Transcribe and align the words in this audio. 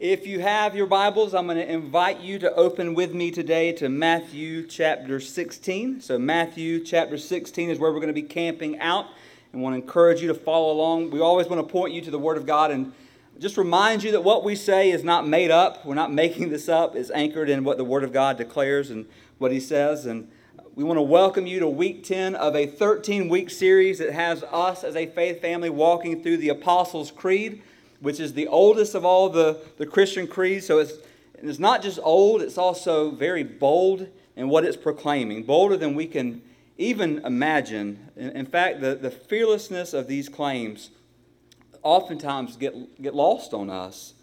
If 0.00 0.28
you 0.28 0.38
have 0.38 0.76
your 0.76 0.86
Bibles, 0.86 1.34
I'm 1.34 1.46
going 1.46 1.58
to 1.58 1.68
invite 1.68 2.20
you 2.20 2.38
to 2.38 2.54
open 2.54 2.94
with 2.94 3.12
me 3.12 3.32
today 3.32 3.72
to 3.72 3.88
Matthew 3.88 4.64
chapter 4.64 5.18
16. 5.18 6.02
So, 6.02 6.20
Matthew 6.20 6.84
chapter 6.84 7.18
16 7.18 7.68
is 7.68 7.80
where 7.80 7.90
we're 7.90 7.98
going 7.98 8.06
to 8.06 8.12
be 8.12 8.22
camping 8.22 8.78
out 8.78 9.06
and 9.52 9.60
want 9.60 9.74
to 9.74 9.82
encourage 9.82 10.22
you 10.22 10.28
to 10.28 10.34
follow 10.34 10.72
along. 10.72 11.10
We 11.10 11.18
always 11.18 11.48
want 11.48 11.66
to 11.66 11.72
point 11.72 11.94
you 11.94 12.00
to 12.02 12.12
the 12.12 12.18
Word 12.18 12.36
of 12.36 12.46
God 12.46 12.70
and 12.70 12.92
just 13.40 13.56
remind 13.56 14.04
you 14.04 14.12
that 14.12 14.22
what 14.22 14.44
we 14.44 14.54
say 14.54 14.92
is 14.92 15.02
not 15.02 15.26
made 15.26 15.50
up. 15.50 15.84
We're 15.84 15.96
not 15.96 16.12
making 16.12 16.50
this 16.50 16.68
up. 16.68 16.94
It's 16.94 17.10
anchored 17.10 17.50
in 17.50 17.64
what 17.64 17.76
the 17.76 17.82
Word 17.82 18.04
of 18.04 18.12
God 18.12 18.38
declares 18.38 18.90
and 18.90 19.04
what 19.38 19.50
He 19.50 19.58
says. 19.58 20.06
And 20.06 20.30
we 20.76 20.84
want 20.84 20.98
to 20.98 21.02
welcome 21.02 21.44
you 21.48 21.58
to 21.58 21.68
week 21.68 22.04
10 22.04 22.36
of 22.36 22.54
a 22.54 22.66
13 22.66 23.28
week 23.28 23.50
series 23.50 23.98
that 23.98 24.12
has 24.12 24.44
us 24.44 24.84
as 24.84 24.94
a 24.94 25.06
faith 25.06 25.40
family 25.40 25.70
walking 25.70 26.22
through 26.22 26.36
the 26.36 26.50
Apostles' 26.50 27.10
Creed, 27.10 27.62
which 28.00 28.20
is 28.20 28.34
the 28.34 28.46
oldest 28.46 28.94
of 28.94 29.04
all 29.04 29.28
the, 29.28 29.60
the 29.76 29.86
Christian 29.86 30.26
creeds. 30.26 30.66
So 30.66 30.78
it's, 30.78 30.94
it's 31.34 31.58
not 31.58 31.82
just 31.82 31.98
old, 32.02 32.42
it's 32.42 32.58
also 32.58 33.10
very 33.10 33.42
bold 33.42 34.08
in 34.36 34.48
what 34.48 34.64
it's 34.64 34.76
proclaiming, 34.76 35.42
bolder 35.42 35.76
than 35.76 35.94
we 35.94 36.06
can 36.06 36.42
even 36.76 37.18
imagine. 37.24 38.08
In, 38.16 38.30
in 38.30 38.46
fact, 38.46 38.80
the, 38.80 38.94
the 38.94 39.10
fearlessness 39.10 39.92
of 39.92 40.06
these 40.06 40.28
claims 40.28 40.90
oftentimes 41.82 42.56
get, 42.56 43.00
get 43.02 43.14
lost 43.14 43.52
on 43.54 43.70
us. 43.70 44.14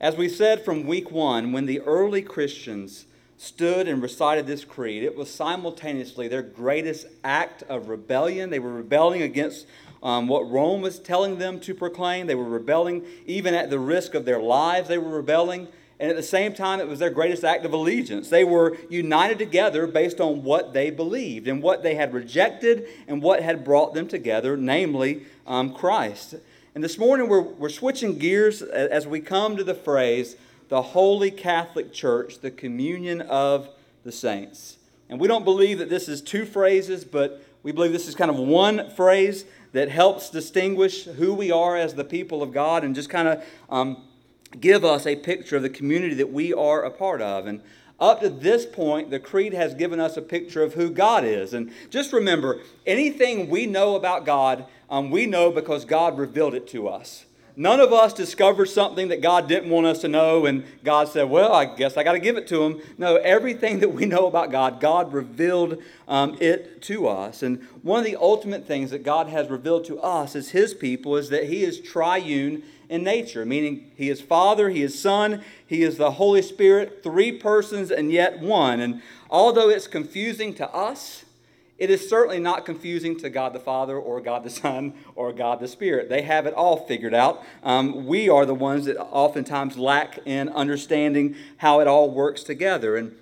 As 0.00 0.16
we 0.16 0.28
said 0.28 0.64
from 0.64 0.86
week 0.86 1.10
one, 1.10 1.52
when 1.52 1.66
the 1.66 1.80
early 1.80 2.22
Christians 2.22 3.06
stood 3.36 3.86
and 3.88 4.02
recited 4.02 4.46
this 4.46 4.64
creed, 4.64 5.02
it 5.02 5.16
was 5.16 5.32
simultaneously 5.32 6.28
their 6.28 6.42
greatest 6.42 7.06
act 7.24 7.62
of 7.64 7.88
rebellion. 7.88 8.50
They 8.50 8.58
were 8.58 8.72
rebelling 8.72 9.22
against 9.22 9.66
um, 10.02 10.28
what 10.28 10.50
Rome 10.50 10.80
was 10.80 10.98
telling 10.98 11.38
them 11.38 11.60
to 11.60 11.74
proclaim. 11.74 12.26
They 12.26 12.34
were 12.34 12.44
rebelling 12.44 13.04
even 13.26 13.54
at 13.54 13.70
the 13.70 13.78
risk 13.78 14.14
of 14.14 14.24
their 14.24 14.40
lives. 14.40 14.88
They 14.88 14.98
were 14.98 15.10
rebelling. 15.10 15.68
And 16.00 16.10
at 16.10 16.16
the 16.16 16.22
same 16.22 16.54
time, 16.54 16.78
it 16.78 16.86
was 16.86 17.00
their 17.00 17.10
greatest 17.10 17.42
act 17.42 17.64
of 17.64 17.72
allegiance. 17.72 18.28
They 18.28 18.44
were 18.44 18.76
united 18.88 19.38
together 19.38 19.86
based 19.88 20.20
on 20.20 20.44
what 20.44 20.72
they 20.72 20.90
believed 20.90 21.48
and 21.48 21.60
what 21.60 21.82
they 21.82 21.96
had 21.96 22.14
rejected 22.14 22.86
and 23.08 23.20
what 23.20 23.42
had 23.42 23.64
brought 23.64 23.94
them 23.94 24.06
together, 24.06 24.56
namely 24.56 25.26
um, 25.46 25.74
Christ. 25.74 26.36
And 26.74 26.84
this 26.84 26.98
morning 26.98 27.28
we're, 27.28 27.40
we're 27.40 27.68
switching 27.68 28.18
gears 28.18 28.62
as 28.62 29.08
we 29.08 29.20
come 29.20 29.56
to 29.56 29.64
the 29.64 29.74
phrase, 29.74 30.36
the 30.68 30.82
Holy 30.82 31.32
Catholic 31.32 31.92
Church, 31.92 32.38
the 32.38 32.52
communion 32.52 33.20
of 33.22 33.68
the 34.04 34.12
saints. 34.12 34.77
And 35.08 35.18
we 35.18 35.28
don't 35.28 35.44
believe 35.44 35.78
that 35.78 35.88
this 35.88 36.08
is 36.08 36.20
two 36.20 36.44
phrases, 36.44 37.04
but 37.04 37.42
we 37.62 37.72
believe 37.72 37.92
this 37.92 38.08
is 38.08 38.14
kind 38.14 38.30
of 38.30 38.36
one 38.36 38.90
phrase 38.90 39.44
that 39.72 39.90
helps 39.90 40.30
distinguish 40.30 41.04
who 41.04 41.34
we 41.34 41.50
are 41.50 41.76
as 41.76 41.94
the 41.94 42.04
people 42.04 42.42
of 42.42 42.52
God 42.52 42.84
and 42.84 42.94
just 42.94 43.10
kind 43.10 43.28
of 43.28 43.44
um, 43.70 44.02
give 44.60 44.84
us 44.84 45.06
a 45.06 45.16
picture 45.16 45.56
of 45.56 45.62
the 45.62 45.70
community 45.70 46.14
that 46.14 46.32
we 46.32 46.52
are 46.52 46.82
a 46.82 46.90
part 46.90 47.20
of. 47.20 47.46
And 47.46 47.60
up 48.00 48.20
to 48.20 48.28
this 48.28 48.64
point, 48.64 49.10
the 49.10 49.18
Creed 49.18 49.52
has 49.52 49.74
given 49.74 49.98
us 49.98 50.16
a 50.16 50.22
picture 50.22 50.62
of 50.62 50.74
who 50.74 50.90
God 50.90 51.24
is. 51.24 51.52
And 51.52 51.72
just 51.90 52.12
remember, 52.12 52.60
anything 52.86 53.50
we 53.50 53.66
know 53.66 53.96
about 53.96 54.24
God 54.24 54.66
um, 54.90 55.10
we 55.10 55.26
know 55.26 55.50
because 55.50 55.84
God 55.84 56.18
revealed 56.18 56.54
it 56.54 56.66
to 56.68 56.88
us. 56.88 57.24
None 57.60 57.80
of 57.80 57.92
us 57.92 58.12
discovered 58.12 58.66
something 58.66 59.08
that 59.08 59.20
God 59.20 59.48
didn't 59.48 59.70
want 59.70 59.84
us 59.84 60.00
to 60.02 60.08
know, 60.08 60.46
and 60.46 60.62
God 60.84 61.08
said, 61.08 61.28
Well, 61.28 61.52
I 61.52 61.64
guess 61.64 61.96
I 61.96 62.04
got 62.04 62.12
to 62.12 62.20
give 62.20 62.36
it 62.36 62.46
to 62.48 62.62
him. 62.62 62.80
No, 62.98 63.16
everything 63.16 63.80
that 63.80 63.88
we 63.88 64.06
know 64.06 64.28
about 64.28 64.52
God, 64.52 64.80
God 64.80 65.12
revealed 65.12 65.82
um, 66.06 66.36
it 66.40 66.80
to 66.82 67.08
us. 67.08 67.42
And 67.42 67.64
one 67.82 67.98
of 67.98 68.04
the 68.04 68.14
ultimate 68.14 68.64
things 68.64 68.92
that 68.92 69.02
God 69.02 69.26
has 69.26 69.50
revealed 69.50 69.84
to 69.86 69.98
us 69.98 70.36
as 70.36 70.50
His 70.50 70.72
people 70.72 71.16
is 71.16 71.30
that 71.30 71.48
He 71.48 71.64
is 71.64 71.80
triune 71.80 72.62
in 72.88 73.02
nature, 73.02 73.44
meaning 73.44 73.90
He 73.96 74.08
is 74.08 74.20
Father, 74.20 74.70
He 74.70 74.84
is 74.84 74.96
Son, 74.96 75.42
He 75.66 75.82
is 75.82 75.96
the 75.96 76.12
Holy 76.12 76.42
Spirit, 76.42 77.00
three 77.02 77.32
persons 77.32 77.90
and 77.90 78.12
yet 78.12 78.38
one. 78.38 78.78
And 78.78 79.02
although 79.30 79.68
it's 79.68 79.88
confusing 79.88 80.54
to 80.54 80.70
us, 80.72 81.24
it 81.78 81.90
is 81.90 82.08
certainly 82.08 82.40
not 82.40 82.64
confusing 82.64 83.16
to 83.20 83.30
God 83.30 83.52
the 83.52 83.60
Father 83.60 83.96
or 83.96 84.20
God 84.20 84.42
the 84.42 84.50
Son 84.50 84.94
or 85.14 85.32
God 85.32 85.60
the 85.60 85.68
Spirit. 85.68 86.08
They 86.08 86.22
have 86.22 86.44
it 86.44 86.54
all 86.54 86.86
figured 86.86 87.14
out. 87.14 87.44
Um, 87.62 88.06
we 88.06 88.28
are 88.28 88.44
the 88.44 88.54
ones 88.54 88.86
that 88.86 89.00
oftentimes 89.00 89.78
lack 89.78 90.18
in 90.26 90.48
understanding 90.48 91.36
how 91.58 91.80
it 91.80 91.86
all 91.86 92.10
works 92.10 92.42
together. 92.42 92.96
And 92.96 93.14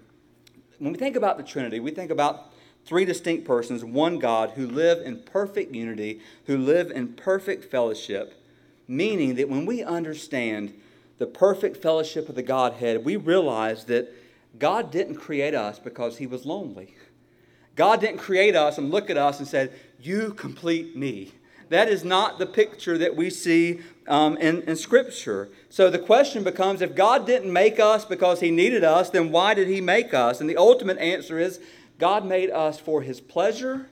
when 0.78 0.92
we 0.92 0.98
think 0.98 1.16
about 1.16 1.36
the 1.36 1.42
Trinity, 1.42 1.80
we 1.80 1.90
think 1.90 2.10
about 2.10 2.50
three 2.86 3.04
distinct 3.04 3.44
persons, 3.44 3.84
one 3.84 4.18
God, 4.18 4.52
who 4.52 4.66
live 4.66 5.04
in 5.04 5.18
perfect 5.18 5.74
unity, 5.74 6.20
who 6.46 6.56
live 6.56 6.90
in 6.90 7.08
perfect 7.08 7.64
fellowship, 7.64 8.42
meaning 8.88 9.34
that 9.34 9.50
when 9.50 9.66
we 9.66 9.82
understand 9.82 10.72
the 11.18 11.26
perfect 11.26 11.76
fellowship 11.76 12.28
of 12.28 12.36
the 12.36 12.42
Godhead, 12.42 13.04
we 13.04 13.16
realize 13.16 13.84
that 13.84 14.12
God 14.58 14.90
didn't 14.90 15.16
create 15.16 15.54
us 15.54 15.78
because 15.78 16.18
he 16.18 16.26
was 16.26 16.46
lonely. 16.46 16.94
God 17.76 18.00
didn't 18.00 18.18
create 18.18 18.56
us 18.56 18.78
and 18.78 18.90
look 18.90 19.10
at 19.10 19.16
us 19.16 19.38
and 19.38 19.46
said, 19.46 19.72
You 20.00 20.32
complete 20.32 20.96
me. 20.96 21.32
That 21.68 21.88
is 21.88 22.04
not 22.04 22.38
the 22.38 22.46
picture 22.46 22.96
that 22.98 23.16
we 23.16 23.28
see 23.28 23.80
um, 24.06 24.36
in, 24.38 24.62
in 24.62 24.76
Scripture. 24.76 25.48
So 25.68 25.90
the 25.90 25.98
question 25.98 26.42
becomes 26.44 26.80
if 26.80 26.94
God 26.94 27.26
didn't 27.26 27.52
make 27.52 27.78
us 27.78 28.04
because 28.04 28.40
He 28.40 28.50
needed 28.50 28.82
us, 28.82 29.10
then 29.10 29.30
why 29.30 29.54
did 29.54 29.68
He 29.68 29.80
make 29.80 30.14
us? 30.14 30.40
And 30.40 30.48
the 30.48 30.56
ultimate 30.56 30.98
answer 30.98 31.38
is 31.38 31.60
God 31.98 32.24
made 32.24 32.50
us 32.50 32.78
for 32.78 33.02
His 33.02 33.20
pleasure 33.20 33.88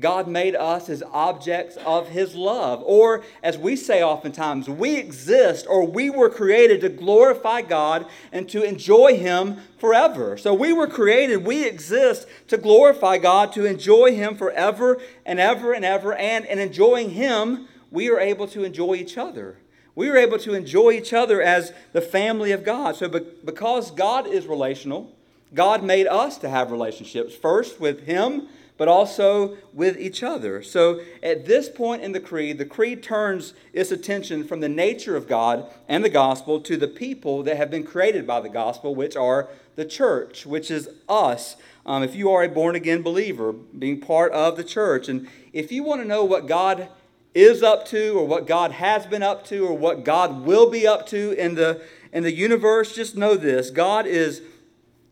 God 0.00 0.26
made 0.26 0.56
us 0.56 0.88
as 0.88 1.02
objects 1.12 1.76
of 1.84 2.08
His 2.08 2.34
love. 2.34 2.82
Or, 2.86 3.22
as 3.42 3.58
we 3.58 3.76
say 3.76 4.02
oftentimes, 4.02 4.68
we 4.68 4.96
exist 4.96 5.66
or 5.68 5.86
we 5.86 6.08
were 6.08 6.30
created 6.30 6.80
to 6.80 6.88
glorify 6.88 7.60
God 7.60 8.06
and 8.32 8.48
to 8.48 8.62
enjoy 8.62 9.18
Him 9.18 9.58
forever. 9.78 10.38
So, 10.38 10.54
we 10.54 10.72
were 10.72 10.86
created, 10.86 11.44
we 11.44 11.66
exist 11.66 12.26
to 12.48 12.56
glorify 12.56 13.18
God, 13.18 13.52
to 13.52 13.66
enjoy 13.66 14.14
Him 14.14 14.34
forever 14.34 14.98
and 15.26 15.38
ever 15.38 15.74
and 15.74 15.84
ever. 15.84 16.14
And 16.14 16.46
in 16.46 16.58
enjoying 16.58 17.10
Him, 17.10 17.68
we 17.90 18.08
are 18.08 18.18
able 18.18 18.48
to 18.48 18.64
enjoy 18.64 18.94
each 18.94 19.18
other. 19.18 19.58
We 19.94 20.08
are 20.08 20.16
able 20.16 20.38
to 20.38 20.54
enjoy 20.54 20.92
each 20.92 21.12
other 21.12 21.42
as 21.42 21.74
the 21.92 22.00
family 22.00 22.52
of 22.52 22.64
God. 22.64 22.96
So, 22.96 23.10
because 23.10 23.90
God 23.90 24.26
is 24.26 24.46
relational, 24.46 25.14
God 25.52 25.84
made 25.84 26.06
us 26.06 26.38
to 26.38 26.48
have 26.48 26.70
relationships 26.70 27.34
first 27.34 27.78
with 27.78 28.06
Him 28.06 28.48
but 28.82 28.88
also 28.88 29.56
with 29.72 29.96
each 29.96 30.24
other. 30.24 30.60
So 30.60 31.02
at 31.22 31.46
this 31.46 31.68
point 31.68 32.02
in 32.02 32.10
the 32.10 32.18
creed, 32.18 32.58
the 32.58 32.66
creed 32.66 33.00
turns 33.00 33.54
its 33.72 33.92
attention 33.92 34.42
from 34.42 34.58
the 34.58 34.68
nature 34.68 35.14
of 35.14 35.28
God 35.28 35.72
and 35.86 36.02
the 36.02 36.08
gospel 36.08 36.60
to 36.62 36.76
the 36.76 36.88
people 36.88 37.44
that 37.44 37.56
have 37.56 37.70
been 37.70 37.84
created 37.84 38.26
by 38.26 38.40
the 38.40 38.48
gospel, 38.48 38.92
which 38.92 39.14
are 39.14 39.48
the 39.76 39.84
church, 39.84 40.44
which 40.44 40.68
is 40.68 40.88
us. 41.08 41.54
Um, 41.86 42.02
if 42.02 42.16
you 42.16 42.32
are 42.32 42.42
a 42.42 42.48
born 42.48 42.74
again 42.74 43.02
believer, 43.02 43.52
being 43.52 44.00
part 44.00 44.32
of 44.32 44.56
the 44.56 44.64
church, 44.64 45.08
and 45.08 45.28
if 45.52 45.70
you 45.70 45.84
want 45.84 46.00
to 46.00 46.08
know 46.08 46.24
what 46.24 46.48
God 46.48 46.88
is 47.36 47.62
up 47.62 47.86
to, 47.86 48.18
or 48.18 48.26
what 48.26 48.48
God 48.48 48.72
has 48.72 49.06
been 49.06 49.22
up 49.22 49.46
to, 49.46 49.64
or 49.64 49.78
what 49.78 50.02
God 50.04 50.44
will 50.44 50.68
be 50.68 50.88
up 50.88 51.06
to 51.06 51.30
in 51.40 51.54
the 51.54 51.82
in 52.12 52.24
the 52.24 52.34
universe, 52.34 52.96
just 52.96 53.16
know 53.16 53.36
this: 53.36 53.70
God 53.70 54.06
is 54.06 54.42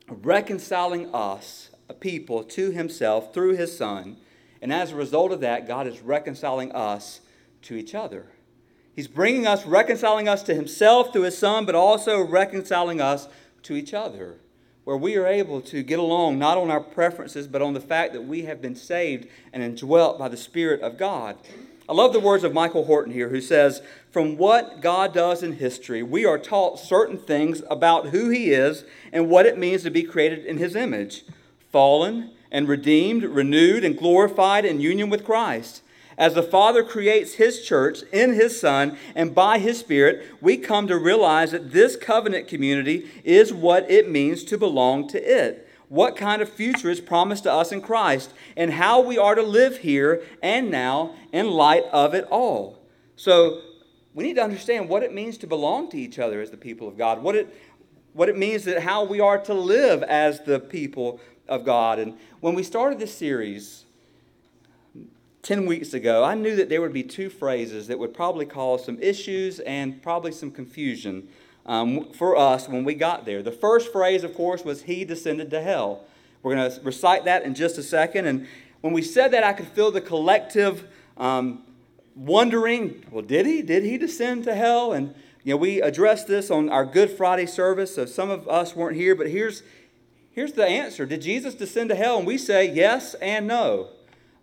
reconciling 0.08 1.14
us 1.14 1.69
a 1.90 1.94
people 1.94 2.44
to 2.44 2.70
himself 2.70 3.34
through 3.34 3.56
his 3.56 3.76
Son. 3.76 4.16
And 4.62 4.72
as 4.72 4.92
a 4.92 4.96
result 4.96 5.32
of 5.32 5.40
that, 5.40 5.66
God 5.66 5.88
is 5.88 6.00
reconciling 6.00 6.70
us 6.70 7.20
to 7.62 7.74
each 7.74 7.96
other. 7.96 8.26
He's 8.94 9.08
bringing 9.08 9.44
us, 9.46 9.66
reconciling 9.66 10.28
us 10.28 10.44
to 10.44 10.54
himself 10.54 11.12
through 11.12 11.22
his 11.22 11.36
Son, 11.36 11.66
but 11.66 11.74
also 11.74 12.20
reconciling 12.20 13.00
us 13.00 13.26
to 13.64 13.74
each 13.74 13.92
other, 13.92 14.36
where 14.84 14.96
we 14.96 15.16
are 15.16 15.26
able 15.26 15.60
to 15.62 15.82
get 15.82 15.98
along 15.98 16.38
not 16.38 16.56
on 16.56 16.70
our 16.70 16.80
preferences, 16.80 17.48
but 17.48 17.60
on 17.60 17.74
the 17.74 17.80
fact 17.80 18.12
that 18.12 18.22
we 18.22 18.42
have 18.42 18.62
been 18.62 18.76
saved 18.76 19.26
and 19.52 19.62
indwelt 19.62 20.16
by 20.16 20.28
the 20.28 20.36
Spirit 20.36 20.80
of 20.82 20.96
God. 20.96 21.36
I 21.88 21.92
love 21.92 22.12
the 22.12 22.20
words 22.20 22.44
of 22.44 22.54
Michael 22.54 22.84
Horton 22.84 23.12
here, 23.12 23.30
who 23.30 23.40
says, 23.40 23.82
From 24.12 24.36
what 24.36 24.80
God 24.80 25.12
does 25.12 25.42
in 25.42 25.54
history, 25.54 26.04
we 26.04 26.24
are 26.24 26.38
taught 26.38 26.78
certain 26.78 27.18
things 27.18 27.64
about 27.68 28.10
who 28.10 28.28
He 28.28 28.52
is 28.52 28.84
and 29.12 29.28
what 29.28 29.44
it 29.44 29.58
means 29.58 29.82
to 29.82 29.90
be 29.90 30.04
created 30.04 30.46
in 30.46 30.58
His 30.58 30.76
image 30.76 31.24
fallen 31.72 32.30
and 32.50 32.68
redeemed, 32.68 33.22
renewed, 33.22 33.84
and 33.84 33.96
glorified 33.96 34.64
in 34.64 34.80
union 34.80 35.10
with 35.10 35.24
Christ. 35.24 35.82
As 36.18 36.34
the 36.34 36.42
Father 36.42 36.84
creates 36.84 37.34
His 37.34 37.62
church 37.62 38.02
in 38.12 38.34
His 38.34 38.60
Son 38.60 38.98
and 39.14 39.34
by 39.34 39.58
His 39.58 39.78
Spirit, 39.78 40.26
we 40.40 40.58
come 40.58 40.86
to 40.86 40.98
realize 40.98 41.52
that 41.52 41.72
this 41.72 41.96
covenant 41.96 42.46
community 42.46 43.10
is 43.24 43.54
what 43.54 43.90
it 43.90 44.10
means 44.10 44.44
to 44.44 44.58
belong 44.58 45.08
to 45.08 45.18
it. 45.18 45.66
What 45.88 46.16
kind 46.16 46.42
of 46.42 46.48
future 46.48 46.90
is 46.90 47.00
promised 47.00 47.44
to 47.44 47.52
us 47.52 47.72
in 47.72 47.80
Christ, 47.80 48.32
and 48.56 48.74
how 48.74 49.00
we 49.00 49.18
are 49.18 49.34
to 49.34 49.42
live 49.42 49.78
here 49.78 50.22
and 50.42 50.70
now 50.70 51.14
in 51.32 51.50
light 51.50 51.84
of 51.90 52.14
it 52.14 52.26
all. 52.30 52.78
So, 53.16 53.62
we 54.12 54.24
need 54.24 54.34
to 54.34 54.42
understand 54.42 54.88
what 54.88 55.02
it 55.02 55.14
means 55.14 55.38
to 55.38 55.46
belong 55.46 55.88
to 55.90 55.98
each 55.98 56.18
other 56.18 56.40
as 56.40 56.50
the 56.50 56.56
people 56.56 56.86
of 56.86 56.98
God, 56.98 57.22
what 57.22 57.34
it, 57.34 57.54
what 58.12 58.28
it 58.28 58.36
means 58.36 58.64
that 58.64 58.82
how 58.82 59.04
we 59.04 59.20
are 59.20 59.38
to 59.38 59.54
live 59.54 60.02
as 60.02 60.40
the 60.40 60.60
people 60.60 61.20
of 61.50 61.64
God. 61.64 61.98
And 61.98 62.16
when 62.40 62.54
we 62.54 62.62
started 62.62 62.98
this 62.98 63.14
series 63.14 63.84
10 65.42 65.66
weeks 65.66 65.92
ago, 65.92 66.24
I 66.24 66.34
knew 66.34 66.56
that 66.56 66.68
there 66.68 66.80
would 66.80 66.92
be 66.92 67.02
two 67.02 67.28
phrases 67.28 67.88
that 67.88 67.98
would 67.98 68.14
probably 68.14 68.46
cause 68.46 68.84
some 68.84 68.98
issues 69.02 69.58
and 69.60 70.02
probably 70.02 70.32
some 70.32 70.50
confusion 70.50 71.28
um, 71.66 72.10
for 72.12 72.36
us 72.36 72.68
when 72.68 72.84
we 72.84 72.94
got 72.94 73.26
there. 73.26 73.42
The 73.42 73.52
first 73.52 73.92
phrase, 73.92 74.24
of 74.24 74.34
course, 74.34 74.64
was 74.64 74.82
He 74.82 75.04
descended 75.04 75.50
to 75.50 75.60
hell. 75.60 76.04
We're 76.42 76.54
going 76.54 76.70
to 76.70 76.80
recite 76.82 77.24
that 77.24 77.42
in 77.42 77.54
just 77.54 77.76
a 77.76 77.82
second. 77.82 78.26
And 78.26 78.46
when 78.80 78.92
we 78.92 79.02
said 79.02 79.32
that, 79.32 79.44
I 79.44 79.52
could 79.52 79.68
feel 79.68 79.90
the 79.90 80.00
collective 80.00 80.88
um, 81.16 81.64
wondering 82.14 83.04
well, 83.10 83.22
did 83.22 83.46
He? 83.46 83.60
Did 83.62 83.84
He 83.84 83.98
descend 83.98 84.44
to 84.44 84.54
hell? 84.54 84.92
And 84.92 85.14
you 85.42 85.54
know, 85.54 85.56
we 85.56 85.80
addressed 85.80 86.26
this 86.26 86.50
on 86.50 86.68
our 86.68 86.84
Good 86.84 87.10
Friday 87.10 87.46
service, 87.46 87.94
so 87.94 88.04
some 88.04 88.30
of 88.30 88.46
us 88.46 88.76
weren't 88.76 88.96
here, 88.96 89.14
but 89.14 89.28
here's, 89.28 89.62
here's 90.40 90.52
the 90.52 90.66
answer. 90.66 91.04
Did 91.04 91.20
Jesus 91.20 91.54
descend 91.54 91.90
to 91.90 91.94
hell? 91.94 92.16
And 92.16 92.26
we 92.26 92.38
say 92.38 92.72
yes 92.72 93.12
and 93.14 93.46
no. 93.46 93.88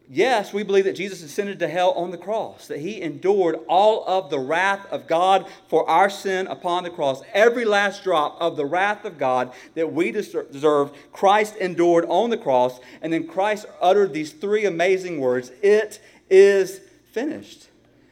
Yes, 0.08 0.54
we 0.54 0.62
believe 0.62 0.84
that 0.84 0.96
Jesus 0.96 1.22
descended 1.22 1.58
to 1.58 1.68
hell 1.68 1.90
on 1.94 2.12
the 2.12 2.20
cross, 2.20 2.68
that 2.68 2.80
he 2.80 3.02
endured 3.02 3.60
all 3.68 4.08
of 4.08 4.30
the 4.30 4.38
wrath 4.38 4.86
of 4.92 5.08
God 5.08 5.48
for 5.68 5.90
our 5.90 6.08
sin 6.08 6.46
upon 6.46 6.84
the 6.84 6.92
cross. 6.92 7.24
Every 7.34 7.66
last 7.66 8.04
drop 8.04 8.38
of 8.40 8.58
the 8.58 8.66
wrath 8.66 9.06
of 9.06 9.18
God 9.18 9.52
that 9.74 9.92
we 9.92 10.12
deserve, 10.12 10.92
Christ 11.12 11.56
endured 11.56 12.06
on 12.06 12.30
the 12.30 12.38
cross. 12.38 12.80
And 13.02 13.12
then 13.12 13.28
Christ 13.28 13.66
uttered 13.82 14.14
these 14.14 14.32
three 14.32 14.66
amazing 14.66 15.20
words 15.20 15.52
It 15.64 16.00
is 16.30 16.80
finished. 17.12 17.70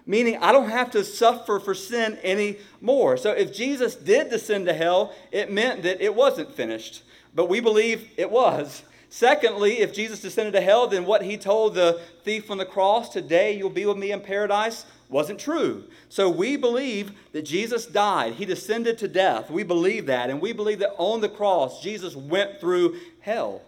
Meaning, 0.07 0.38
I 0.41 0.51
don't 0.51 0.69
have 0.69 0.89
to 0.91 1.03
suffer 1.03 1.59
for 1.59 1.75
sin 1.75 2.17
anymore. 2.23 3.17
So, 3.17 3.31
if 3.31 3.53
Jesus 3.53 3.95
did 3.95 4.31
descend 4.31 4.65
to 4.65 4.73
hell, 4.73 5.13
it 5.31 5.51
meant 5.51 5.83
that 5.83 6.01
it 6.01 6.15
wasn't 6.15 6.53
finished. 6.53 7.03
But 7.35 7.49
we 7.49 7.59
believe 7.59 8.09
it 8.17 8.31
was. 8.31 8.83
Secondly, 9.09 9.79
if 9.79 9.93
Jesus 9.93 10.21
descended 10.21 10.53
to 10.53 10.61
hell, 10.61 10.87
then 10.87 11.05
what 11.05 11.21
he 11.21 11.37
told 11.37 11.75
the 11.75 12.01
thief 12.23 12.49
on 12.49 12.57
the 12.57 12.65
cross, 12.65 13.09
today 13.09 13.55
you'll 13.55 13.69
be 13.69 13.85
with 13.85 13.97
me 13.97 14.11
in 14.11 14.21
paradise, 14.21 14.85
wasn't 15.09 15.39
true. 15.39 15.83
So 16.09 16.29
we 16.29 16.57
believe 16.57 17.11
that 17.31 17.43
Jesus 17.43 17.85
died. 17.85 18.33
He 18.33 18.45
descended 18.45 18.97
to 18.97 19.07
death. 19.07 19.51
We 19.51 19.63
believe 19.63 20.07
that. 20.07 20.29
And 20.29 20.41
we 20.41 20.51
believe 20.51 20.79
that 20.79 20.95
on 20.97 21.21
the 21.21 21.29
cross, 21.29 21.81
Jesus 21.83 22.15
went 22.15 22.59
through 22.59 22.99
hell. 23.19 23.61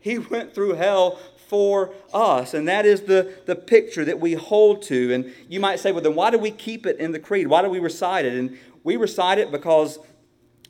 He 0.00 0.18
went 0.18 0.54
through 0.54 0.74
hell 0.74 1.18
for 1.48 1.92
us. 2.12 2.54
And 2.54 2.68
that 2.68 2.86
is 2.86 3.02
the, 3.02 3.34
the 3.46 3.56
picture 3.56 4.04
that 4.04 4.20
we 4.20 4.34
hold 4.34 4.82
to. 4.82 5.12
And 5.12 5.32
you 5.48 5.60
might 5.60 5.80
say, 5.80 5.92
well, 5.92 6.02
then 6.02 6.14
why 6.14 6.30
do 6.30 6.38
we 6.38 6.50
keep 6.50 6.86
it 6.86 6.98
in 6.98 7.12
the 7.12 7.18
creed? 7.18 7.46
Why 7.46 7.62
do 7.62 7.70
we 7.70 7.78
recite 7.78 8.24
it? 8.24 8.34
And 8.34 8.58
we 8.84 8.96
recite 8.96 9.38
it 9.38 9.50
because 9.50 9.98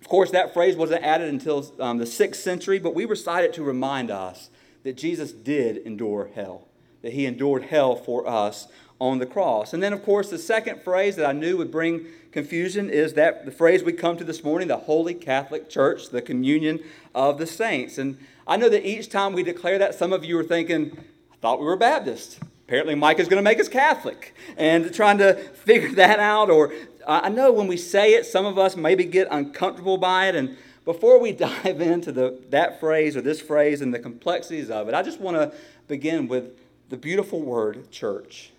of 0.02 0.08
course, 0.08 0.32
that 0.32 0.52
phrase 0.52 0.74
wasn't 0.74 1.04
added 1.04 1.28
until 1.28 1.64
um, 1.78 1.98
the 1.98 2.06
sixth 2.06 2.42
century, 2.42 2.80
but 2.80 2.92
we 2.92 3.04
recite 3.04 3.44
it 3.44 3.54
to 3.54 3.62
remind 3.62 4.10
us 4.10 4.50
that 4.82 4.96
Jesus 4.96 5.30
did 5.30 5.76
endure 5.76 6.28
hell, 6.34 6.66
that 7.02 7.12
he 7.12 7.24
endured 7.24 7.62
hell 7.62 7.94
for 7.94 8.26
us 8.26 8.66
on 8.98 9.20
the 9.20 9.26
cross. 9.26 9.72
And 9.72 9.80
then, 9.80 9.92
of 9.92 10.02
course, 10.02 10.28
the 10.28 10.38
second 10.38 10.82
phrase 10.82 11.14
that 11.14 11.24
I 11.24 11.30
knew 11.30 11.56
would 11.56 11.70
bring 11.70 12.06
confusion 12.32 12.90
is 12.90 13.14
that 13.14 13.44
the 13.44 13.52
phrase 13.52 13.84
we 13.84 13.92
come 13.92 14.16
to 14.16 14.24
this 14.24 14.42
morning, 14.42 14.66
the 14.66 14.76
Holy 14.76 15.14
Catholic 15.14 15.70
Church, 15.70 16.10
the 16.10 16.20
communion 16.20 16.80
of 17.14 17.38
the 17.38 17.46
saints. 17.46 17.96
And 17.96 18.18
I 18.44 18.56
know 18.56 18.68
that 18.70 18.84
each 18.84 19.08
time 19.08 19.34
we 19.34 19.44
declare 19.44 19.78
that, 19.78 19.94
some 19.94 20.12
of 20.12 20.24
you 20.24 20.36
are 20.36 20.44
thinking, 20.44 20.98
I 21.32 21.36
thought 21.36 21.60
we 21.60 21.66
were 21.66 21.76
Baptist. 21.76 22.40
Apparently, 22.66 22.94
Mike 22.94 23.20
is 23.20 23.28
going 23.28 23.36
to 23.36 23.42
make 23.42 23.60
us 23.60 23.68
Catholic. 23.68 24.34
And 24.56 24.92
trying 24.94 25.18
to 25.18 25.34
figure 25.34 25.92
that 25.96 26.18
out, 26.18 26.50
or 26.50 26.72
I 27.06 27.28
know 27.28 27.52
when 27.52 27.66
we 27.66 27.76
say 27.76 28.14
it, 28.14 28.26
some 28.26 28.46
of 28.46 28.58
us 28.58 28.76
maybe 28.76 29.04
get 29.04 29.28
uncomfortable 29.30 29.98
by 29.98 30.28
it. 30.28 30.34
And 30.34 30.56
before 30.84 31.18
we 31.18 31.32
dive 31.32 31.80
into 31.80 32.12
the, 32.12 32.38
that 32.50 32.80
phrase 32.80 33.16
or 33.16 33.20
this 33.20 33.40
phrase 33.40 33.80
and 33.80 33.92
the 33.92 33.98
complexities 33.98 34.70
of 34.70 34.88
it, 34.88 34.94
I 34.94 35.02
just 35.02 35.20
want 35.20 35.36
to 35.36 35.56
begin 35.88 36.28
with 36.28 36.58
the 36.88 36.96
beautiful 36.96 37.40
word 37.40 37.90
church. 37.90 38.50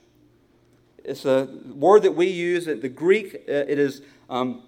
It's 1.04 1.26
a 1.26 1.50
word 1.74 2.04
that 2.04 2.14
we 2.14 2.28
use. 2.28 2.68
In 2.68 2.80
the 2.80 2.90
Greek, 2.90 3.36
uh, 3.48 3.52
it 3.52 3.78
is 3.78 4.02
um, 4.30 4.64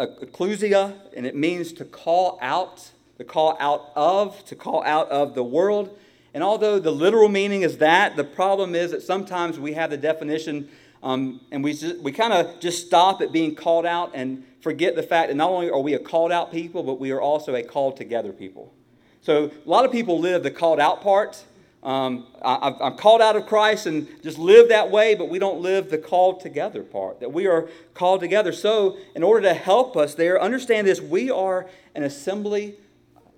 ecclesia, 0.00 0.94
and 1.14 1.26
it 1.26 1.36
means 1.36 1.72
to 1.74 1.84
call 1.84 2.38
out, 2.40 2.90
to 3.18 3.24
call 3.24 3.56
out 3.60 3.90
of, 3.94 4.44
to 4.46 4.56
call 4.56 4.82
out 4.84 5.08
of 5.10 5.34
the 5.34 5.44
world. 5.44 5.96
And 6.34 6.42
although 6.42 6.78
the 6.78 6.90
literal 6.90 7.28
meaning 7.28 7.62
is 7.62 7.78
that, 7.78 8.16
the 8.16 8.24
problem 8.24 8.74
is 8.74 8.90
that 8.92 9.02
sometimes 9.02 9.60
we 9.60 9.74
have 9.74 9.90
the 9.90 9.98
definition 9.98 10.68
um, 11.02 11.40
and 11.50 11.64
we, 11.64 11.76
we 12.00 12.12
kind 12.12 12.32
of 12.32 12.60
just 12.60 12.86
stop 12.86 13.20
at 13.20 13.32
being 13.32 13.54
called 13.54 13.86
out 13.86 14.12
and 14.14 14.44
forget 14.60 14.94
the 14.94 15.02
fact 15.02 15.28
that 15.28 15.34
not 15.34 15.50
only 15.50 15.68
are 15.68 15.80
we 15.80 15.94
a 15.94 15.98
called 15.98 16.30
out 16.30 16.52
people, 16.52 16.82
but 16.82 17.00
we 17.00 17.10
are 17.10 17.20
also 17.20 17.54
a 17.54 17.62
called 17.62 17.96
together 17.96 18.32
people. 18.32 18.72
So 19.20 19.46
a 19.46 19.68
lot 19.68 19.84
of 19.84 19.90
people 19.90 20.20
live 20.20 20.42
the 20.42 20.50
called 20.50 20.78
out 20.78 21.02
part. 21.02 21.44
Um, 21.82 22.28
I, 22.40 22.74
I'm 22.80 22.96
called 22.96 23.20
out 23.20 23.34
of 23.34 23.46
Christ 23.46 23.86
and 23.86 24.06
just 24.22 24.38
live 24.38 24.68
that 24.68 24.92
way, 24.92 25.16
but 25.16 25.28
we 25.28 25.40
don't 25.40 25.60
live 25.60 25.90
the 25.90 25.98
called 25.98 26.38
together 26.38 26.84
part, 26.84 27.18
that 27.18 27.32
we 27.32 27.48
are 27.48 27.68
called 27.94 28.20
together. 28.20 28.52
So, 28.52 28.98
in 29.16 29.24
order 29.24 29.48
to 29.48 29.54
help 29.54 29.96
us 29.96 30.14
there, 30.14 30.40
understand 30.40 30.86
this 30.86 31.00
we 31.00 31.28
are 31.28 31.68
an 31.96 32.04
assembly, 32.04 32.76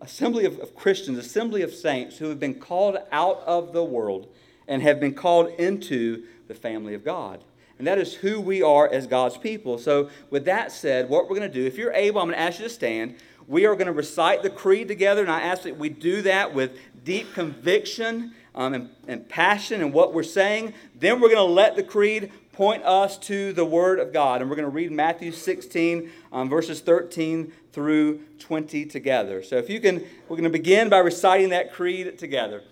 assembly 0.03 0.45
of, 0.45 0.59
of 0.59 0.75
Christians, 0.77 1.17
assembly 1.17 1.63
of 1.63 1.73
saints 1.73 2.19
who 2.19 2.29
have 2.29 2.39
been 2.39 2.57
called 2.57 2.99
out 3.11 3.43
of 3.47 3.73
the 3.73 3.83
world 3.83 4.29
and 4.69 4.83
have 4.83 5.01
been 5.01 5.15
called 5.15 5.49
into 5.59 6.25
the 6.47 6.55
family 6.55 6.93
of 6.93 7.03
God. 7.03 7.43
And 7.79 7.87
that 7.87 7.99
is 7.99 8.15
who 8.15 8.41
we 8.41 8.63
are 8.63 8.89
as 8.89 9.07
God's 9.07 9.37
people. 9.37 9.79
So, 9.79 10.09
with 10.31 10.45
that 10.45 10.71
said, 10.71 11.09
what 11.09 11.29
we're 11.29 11.37
going 11.37 11.51
to 11.51 11.61
do, 11.61 11.67
if 11.67 11.77
you're 11.77 11.93
able, 11.93 12.21
I'm 12.21 12.29
going 12.29 12.37
to 12.37 12.41
ask 12.41 12.59
you 12.61 12.65
to 12.65 12.71
stand. 12.71 13.17
We 13.47 13.67
are 13.67 13.75
going 13.75 13.89
to 13.89 13.93
recite 13.93 14.43
the 14.43 14.51
creed 14.51 14.89
together, 14.89 15.23
and 15.23 15.31
I 15.31 15.41
ask 15.41 15.63
that 15.63 15.77
we 15.77 15.89
do 15.89 16.23
that 16.23 16.55
with 16.55 16.79
deep 17.05 17.35
conviction 17.35 18.33
um, 18.55 18.75
and, 18.75 18.91
and 19.09 19.29
passion 19.29 19.81
in 19.81 19.93
what 19.93 20.15
we're 20.15 20.23
saying. 20.23 20.73
Then 20.95 21.21
we're 21.21 21.29
going 21.29 21.47
to 21.47 21.53
let 21.53 21.75
the 21.75 21.83
creed 21.83 22.33
point 22.53 22.85
us 22.85 23.19
to 23.19 23.53
the 23.53 23.65
Word 23.65 23.99
of 23.99 24.13
God. 24.13 24.41
And 24.41 24.49
we're 24.49 24.57
going 24.57 24.69
to 24.69 24.75
read 24.75 24.93
Matthew 24.93 25.33
16, 25.33 26.11
um, 26.33 26.49
verses 26.49 26.81
13 26.81 27.53
through 27.73 28.21
20 28.39 28.87
together. 28.87 29.43
So, 29.43 29.57
if 29.57 29.69
you 29.69 29.81
can, 29.81 30.07
we're 30.29 30.37
going 30.37 30.45
to 30.45 30.51
begin 30.51 30.89
by 30.89 30.99
reciting 30.99 31.49
that 31.49 31.73
creed 31.73 32.17
together. 32.19 32.63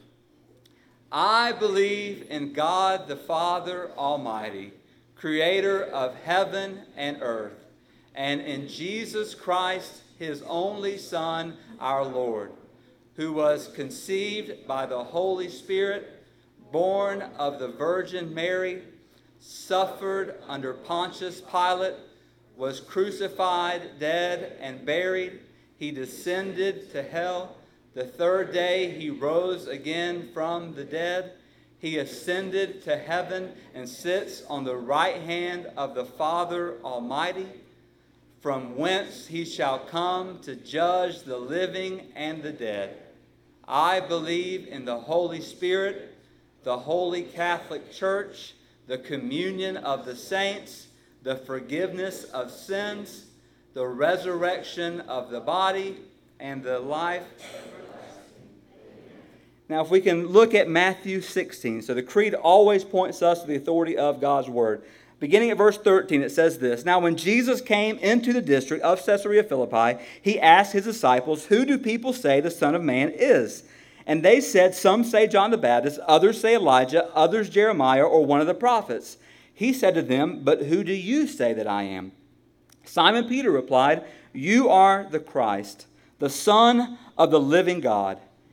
I 1.10 1.52
believe 1.52 2.26
in 2.30 2.52
God 2.54 3.08
the 3.08 3.16
Father 3.16 3.90
Almighty 3.98 4.72
creator 5.22 5.84
of 5.84 6.16
heaven 6.24 6.80
and 6.96 7.16
earth, 7.20 7.54
and 8.12 8.40
in 8.40 8.66
Jesus 8.66 9.36
Christ, 9.36 10.02
his 10.18 10.42
only 10.48 10.98
Son, 10.98 11.56
our 11.78 12.04
Lord, 12.04 12.50
who 13.14 13.32
was 13.32 13.68
conceived 13.68 14.66
by 14.66 14.84
the 14.84 15.04
Holy 15.04 15.48
Spirit, 15.48 16.24
born 16.72 17.22
of 17.38 17.60
the 17.60 17.68
Virgin 17.68 18.34
Mary, 18.34 18.82
suffered 19.38 20.42
under 20.48 20.72
Pontius 20.72 21.40
Pilate, 21.40 21.94
was 22.56 22.80
crucified, 22.80 24.00
dead, 24.00 24.56
and 24.60 24.84
buried. 24.84 25.38
He 25.76 25.92
descended 25.92 26.90
to 26.90 27.02
hell. 27.04 27.58
The 27.94 28.06
third 28.06 28.52
day 28.52 28.90
he 28.90 29.08
rose 29.08 29.68
again 29.68 30.30
from 30.34 30.74
the 30.74 30.84
dead 30.84 31.34
he 31.82 31.98
ascended 31.98 32.80
to 32.84 32.96
heaven 32.96 33.52
and 33.74 33.88
sits 33.88 34.44
on 34.48 34.62
the 34.62 34.76
right 34.76 35.16
hand 35.16 35.66
of 35.76 35.96
the 35.96 36.04
Father 36.04 36.76
Almighty, 36.84 37.48
from 38.40 38.76
whence 38.76 39.26
he 39.26 39.44
shall 39.44 39.80
come 39.80 40.38
to 40.38 40.54
judge 40.54 41.24
the 41.24 41.36
living 41.36 42.06
and 42.14 42.40
the 42.40 42.52
dead. 42.52 42.96
I 43.66 43.98
believe 43.98 44.68
in 44.68 44.84
the 44.84 45.00
Holy 45.00 45.40
Spirit, 45.40 46.14
the 46.62 46.78
holy 46.78 47.22
Catholic 47.22 47.90
Church, 47.90 48.54
the 48.86 48.98
communion 48.98 49.76
of 49.76 50.04
the 50.06 50.14
saints, 50.14 50.86
the 51.24 51.34
forgiveness 51.34 52.22
of 52.24 52.52
sins, 52.52 53.26
the 53.74 53.88
resurrection 53.88 55.00
of 55.00 55.30
the 55.30 55.40
body, 55.40 55.96
and 56.38 56.62
the 56.62 56.78
life 56.78 57.24
now, 59.72 59.80
if 59.80 59.90
we 59.90 60.02
can 60.02 60.26
look 60.26 60.54
at 60.54 60.68
Matthew 60.68 61.22
16, 61.22 61.80
so 61.80 61.94
the 61.94 62.02
creed 62.02 62.34
always 62.34 62.84
points 62.84 63.22
us 63.22 63.40
to 63.40 63.46
the 63.46 63.56
authority 63.56 63.96
of 63.96 64.20
God's 64.20 64.50
word. 64.50 64.84
Beginning 65.18 65.50
at 65.50 65.56
verse 65.56 65.78
13, 65.78 66.20
it 66.20 66.30
says 66.30 66.58
this 66.58 66.84
Now, 66.84 66.98
when 66.98 67.16
Jesus 67.16 67.62
came 67.62 67.96
into 67.96 68.34
the 68.34 68.42
district 68.42 68.84
of 68.84 69.02
Caesarea 69.02 69.42
Philippi, 69.42 69.98
he 70.20 70.38
asked 70.38 70.74
his 70.74 70.84
disciples, 70.84 71.46
Who 71.46 71.64
do 71.64 71.78
people 71.78 72.12
say 72.12 72.38
the 72.38 72.50
Son 72.50 72.74
of 72.74 72.82
Man 72.82 73.12
is? 73.16 73.62
And 74.06 74.22
they 74.22 74.42
said, 74.42 74.74
Some 74.74 75.04
say 75.04 75.26
John 75.26 75.50
the 75.50 75.56
Baptist, 75.56 75.98
others 76.00 76.38
say 76.38 76.54
Elijah, 76.54 77.08
others 77.14 77.48
Jeremiah, 77.48 78.04
or 78.04 78.26
one 78.26 78.42
of 78.42 78.46
the 78.46 78.52
prophets. 78.52 79.16
He 79.54 79.72
said 79.72 79.94
to 79.94 80.02
them, 80.02 80.44
But 80.44 80.64
who 80.64 80.84
do 80.84 80.92
you 80.92 81.26
say 81.26 81.54
that 81.54 81.66
I 81.66 81.84
am? 81.84 82.12
Simon 82.84 83.26
Peter 83.26 83.50
replied, 83.50 84.04
You 84.34 84.68
are 84.68 85.06
the 85.10 85.20
Christ, 85.20 85.86
the 86.18 86.28
Son 86.28 86.98
of 87.16 87.30
the 87.30 87.40
living 87.40 87.80
God. 87.80 88.20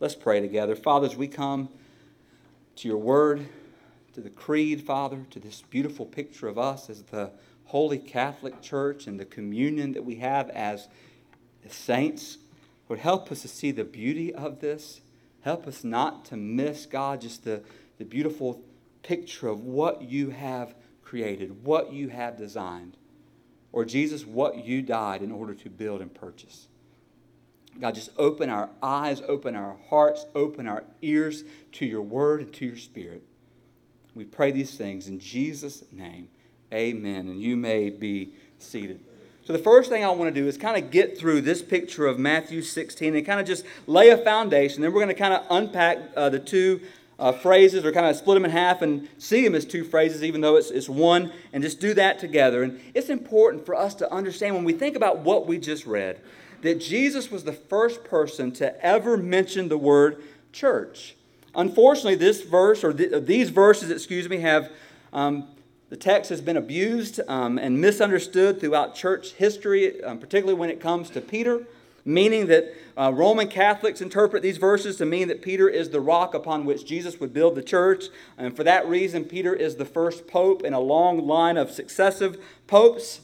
Let's 0.00 0.16
pray 0.16 0.40
together. 0.40 0.74
Fathers, 0.74 1.14
we 1.14 1.28
come 1.28 1.68
to 2.76 2.88
your 2.88 2.98
word, 2.98 3.46
to 4.14 4.20
the 4.20 4.28
creed, 4.28 4.82
Father, 4.82 5.24
to 5.30 5.38
this 5.38 5.62
beautiful 5.62 6.04
picture 6.04 6.48
of 6.48 6.58
us 6.58 6.90
as 6.90 7.02
the 7.02 7.30
Holy 7.66 7.98
Catholic 7.98 8.60
Church 8.60 9.06
and 9.06 9.20
the 9.20 9.24
communion 9.24 9.92
that 9.92 10.04
we 10.04 10.16
have 10.16 10.50
as 10.50 10.88
saints. 11.68 12.38
Lord, 12.88 13.00
help 13.00 13.30
us 13.30 13.42
to 13.42 13.48
see 13.48 13.70
the 13.70 13.84
beauty 13.84 14.34
of 14.34 14.60
this. 14.60 15.00
Help 15.42 15.66
us 15.68 15.84
not 15.84 16.24
to 16.26 16.36
miss, 16.36 16.86
God, 16.86 17.20
just 17.20 17.44
the, 17.44 17.62
the 17.98 18.04
beautiful 18.04 18.62
picture 19.04 19.46
of 19.46 19.60
what 19.60 20.02
you 20.02 20.30
have 20.30 20.74
created, 21.04 21.64
what 21.64 21.92
you 21.92 22.08
have 22.08 22.36
designed. 22.36 22.96
Or, 23.70 23.84
Jesus, 23.84 24.26
what 24.26 24.64
you 24.64 24.82
died 24.82 25.22
in 25.22 25.30
order 25.30 25.54
to 25.54 25.70
build 25.70 26.00
and 26.00 26.12
purchase. 26.12 26.66
God, 27.80 27.94
just 27.94 28.10
open 28.16 28.50
our 28.50 28.70
eyes, 28.82 29.20
open 29.26 29.56
our 29.56 29.76
hearts, 29.88 30.26
open 30.34 30.68
our 30.68 30.84
ears 31.02 31.44
to 31.72 31.86
your 31.86 32.02
word 32.02 32.40
and 32.40 32.52
to 32.54 32.66
your 32.66 32.76
spirit. 32.76 33.22
We 34.14 34.24
pray 34.24 34.52
these 34.52 34.76
things 34.76 35.08
in 35.08 35.18
Jesus' 35.18 35.82
name. 35.90 36.28
Amen. 36.72 37.28
And 37.28 37.40
you 37.40 37.56
may 37.56 37.90
be 37.90 38.32
seated. 38.58 39.00
So, 39.44 39.52
the 39.52 39.58
first 39.58 39.90
thing 39.90 40.04
I 40.04 40.08
want 40.08 40.34
to 40.34 40.40
do 40.40 40.46
is 40.46 40.56
kind 40.56 40.82
of 40.82 40.90
get 40.90 41.18
through 41.18 41.42
this 41.42 41.60
picture 41.60 42.06
of 42.06 42.18
Matthew 42.18 42.62
16 42.62 43.14
and 43.14 43.26
kind 43.26 43.40
of 43.40 43.46
just 43.46 43.64
lay 43.86 44.08
a 44.08 44.16
foundation. 44.16 44.80
Then 44.80 44.92
we're 44.92 45.00
going 45.00 45.14
to 45.14 45.20
kind 45.20 45.34
of 45.34 45.44
unpack 45.50 45.98
uh, 46.16 46.30
the 46.30 46.38
two 46.38 46.80
uh, 47.18 47.32
phrases 47.32 47.84
or 47.84 47.92
kind 47.92 48.06
of 48.06 48.16
split 48.16 48.36
them 48.36 48.44
in 48.44 48.50
half 48.50 48.80
and 48.80 49.08
see 49.18 49.44
them 49.44 49.54
as 49.54 49.64
two 49.64 49.84
phrases, 49.84 50.24
even 50.24 50.40
though 50.40 50.56
it's, 50.56 50.70
it's 50.70 50.88
one, 50.88 51.32
and 51.52 51.62
just 51.62 51.78
do 51.78 51.92
that 51.94 52.18
together. 52.18 52.62
And 52.62 52.80
it's 52.94 53.10
important 53.10 53.66
for 53.66 53.74
us 53.74 53.94
to 53.96 54.10
understand 54.10 54.54
when 54.54 54.64
we 54.64 54.72
think 54.72 54.96
about 54.96 55.18
what 55.18 55.46
we 55.46 55.58
just 55.58 55.84
read 55.84 56.20
that 56.64 56.80
Jesus 56.80 57.30
was 57.30 57.44
the 57.44 57.52
first 57.52 58.04
person 58.04 58.50
to 58.52 58.84
ever 58.84 59.18
mention 59.18 59.68
the 59.68 59.76
word 59.76 60.22
church. 60.50 61.14
Unfortunately, 61.54 62.14
this 62.14 62.40
verse, 62.40 62.82
or 62.82 62.92
th- 62.92 63.24
these 63.26 63.50
verses, 63.50 63.90
excuse 63.90 64.30
me, 64.30 64.38
have 64.38 64.72
um, 65.12 65.46
the 65.90 65.96
text 65.96 66.30
has 66.30 66.40
been 66.40 66.56
abused 66.56 67.20
um, 67.28 67.58
and 67.58 67.78
misunderstood 67.78 68.60
throughout 68.60 68.94
church 68.94 69.32
history, 69.32 70.02
um, 70.02 70.18
particularly 70.18 70.58
when 70.58 70.70
it 70.70 70.80
comes 70.80 71.10
to 71.10 71.20
Peter, 71.20 71.64
meaning 72.06 72.46
that 72.46 72.74
uh, 72.96 73.12
Roman 73.14 73.48
Catholics 73.48 74.00
interpret 74.00 74.42
these 74.42 74.56
verses 74.56 74.96
to 74.96 75.04
mean 75.04 75.28
that 75.28 75.42
Peter 75.42 75.68
is 75.68 75.90
the 75.90 76.00
rock 76.00 76.32
upon 76.32 76.64
which 76.64 76.86
Jesus 76.86 77.20
would 77.20 77.34
build 77.34 77.56
the 77.56 77.62
church. 77.62 78.06
And 78.38 78.56
for 78.56 78.64
that 78.64 78.88
reason, 78.88 79.26
Peter 79.26 79.54
is 79.54 79.76
the 79.76 79.84
first 79.84 80.26
pope 80.26 80.64
in 80.64 80.72
a 80.72 80.80
long 80.80 81.26
line 81.26 81.58
of 81.58 81.70
successive 81.70 82.42
popes. 82.66 83.20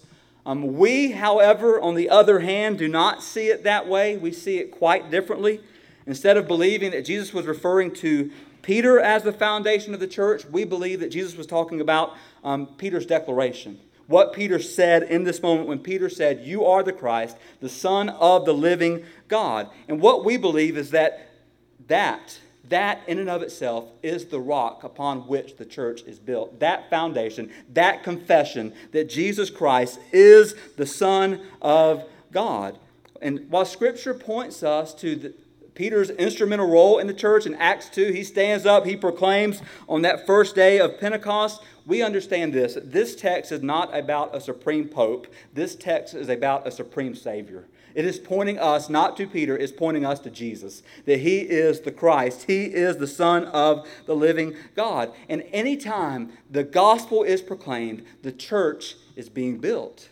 Um, 0.50 0.76
we, 0.76 1.12
however, 1.12 1.80
on 1.80 1.94
the 1.94 2.10
other 2.10 2.40
hand, 2.40 2.78
do 2.78 2.88
not 2.88 3.22
see 3.22 3.50
it 3.50 3.62
that 3.62 3.86
way. 3.86 4.16
We 4.16 4.32
see 4.32 4.58
it 4.58 4.72
quite 4.72 5.08
differently. 5.08 5.60
Instead 6.06 6.36
of 6.36 6.48
believing 6.48 6.90
that 6.90 7.04
Jesus 7.04 7.32
was 7.32 7.46
referring 7.46 7.94
to 7.94 8.32
Peter 8.60 8.98
as 8.98 9.22
the 9.22 9.32
foundation 9.32 9.94
of 9.94 10.00
the 10.00 10.08
church, 10.08 10.44
we 10.46 10.64
believe 10.64 10.98
that 10.98 11.12
Jesus 11.12 11.36
was 11.36 11.46
talking 11.46 11.80
about 11.80 12.16
um, 12.42 12.66
Peter's 12.78 13.06
declaration. 13.06 13.78
What 14.08 14.32
Peter 14.32 14.58
said 14.58 15.04
in 15.04 15.22
this 15.22 15.40
moment 15.40 15.68
when 15.68 15.78
Peter 15.78 16.08
said, 16.08 16.40
You 16.40 16.64
are 16.64 16.82
the 16.82 16.92
Christ, 16.92 17.36
the 17.60 17.68
Son 17.68 18.08
of 18.08 18.44
the 18.44 18.52
living 18.52 19.04
God. 19.28 19.70
And 19.86 20.00
what 20.00 20.24
we 20.24 20.36
believe 20.36 20.76
is 20.76 20.90
that 20.90 21.28
that, 21.86 22.40
that 22.70 23.02
in 23.06 23.18
and 23.18 23.28
of 23.28 23.42
itself 23.42 23.90
is 24.02 24.26
the 24.26 24.40
rock 24.40 24.82
upon 24.82 25.20
which 25.28 25.56
the 25.56 25.64
church 25.64 26.02
is 26.02 26.18
built. 26.18 26.58
That 26.60 26.88
foundation, 26.90 27.50
that 27.72 28.02
confession 28.02 28.72
that 28.92 29.08
Jesus 29.08 29.50
Christ 29.50 30.00
is 30.12 30.54
the 30.76 30.86
Son 30.86 31.40
of 31.60 32.04
God. 32.32 32.78
And 33.20 33.50
while 33.50 33.64
Scripture 33.64 34.14
points 34.14 34.62
us 34.62 34.94
to 34.94 35.16
the, 35.16 35.34
Peter's 35.74 36.10
instrumental 36.10 36.68
role 36.68 36.98
in 36.98 37.06
the 37.06 37.14
church 37.14 37.46
in 37.46 37.54
Acts 37.54 37.88
2. 37.88 38.12
He 38.12 38.22
stands 38.22 38.66
up, 38.66 38.84
he 38.84 38.96
proclaims 38.96 39.62
on 39.88 40.02
that 40.02 40.26
first 40.26 40.54
day 40.54 40.78
of 40.78 41.00
Pentecost. 41.00 41.62
We 41.86 42.02
understand 42.02 42.52
this. 42.52 42.76
This 42.82 43.16
text 43.16 43.50
is 43.50 43.62
not 43.62 43.96
about 43.96 44.36
a 44.36 44.40
supreme 44.42 44.88
pope, 44.88 45.26
this 45.54 45.74
text 45.74 46.12
is 46.14 46.28
about 46.28 46.66
a 46.66 46.70
supreme 46.70 47.14
Savior. 47.14 47.66
It 47.94 48.04
is 48.04 48.18
pointing 48.18 48.58
us 48.58 48.88
not 48.88 49.16
to 49.16 49.26
Peter, 49.26 49.56
it's 49.56 49.72
pointing 49.72 50.04
us 50.04 50.20
to 50.20 50.30
Jesus, 50.30 50.82
that 51.06 51.20
he 51.20 51.40
is 51.40 51.80
the 51.80 51.92
Christ. 51.92 52.44
He 52.44 52.64
is 52.64 52.96
the 52.98 53.06
Son 53.06 53.44
of 53.46 53.86
the 54.06 54.14
living 54.14 54.54
God. 54.76 55.12
And 55.28 55.44
anytime 55.52 56.32
the 56.50 56.64
gospel 56.64 57.22
is 57.22 57.42
proclaimed, 57.42 58.04
the 58.22 58.32
church 58.32 58.96
is 59.16 59.28
being 59.28 59.58
built. 59.58 60.08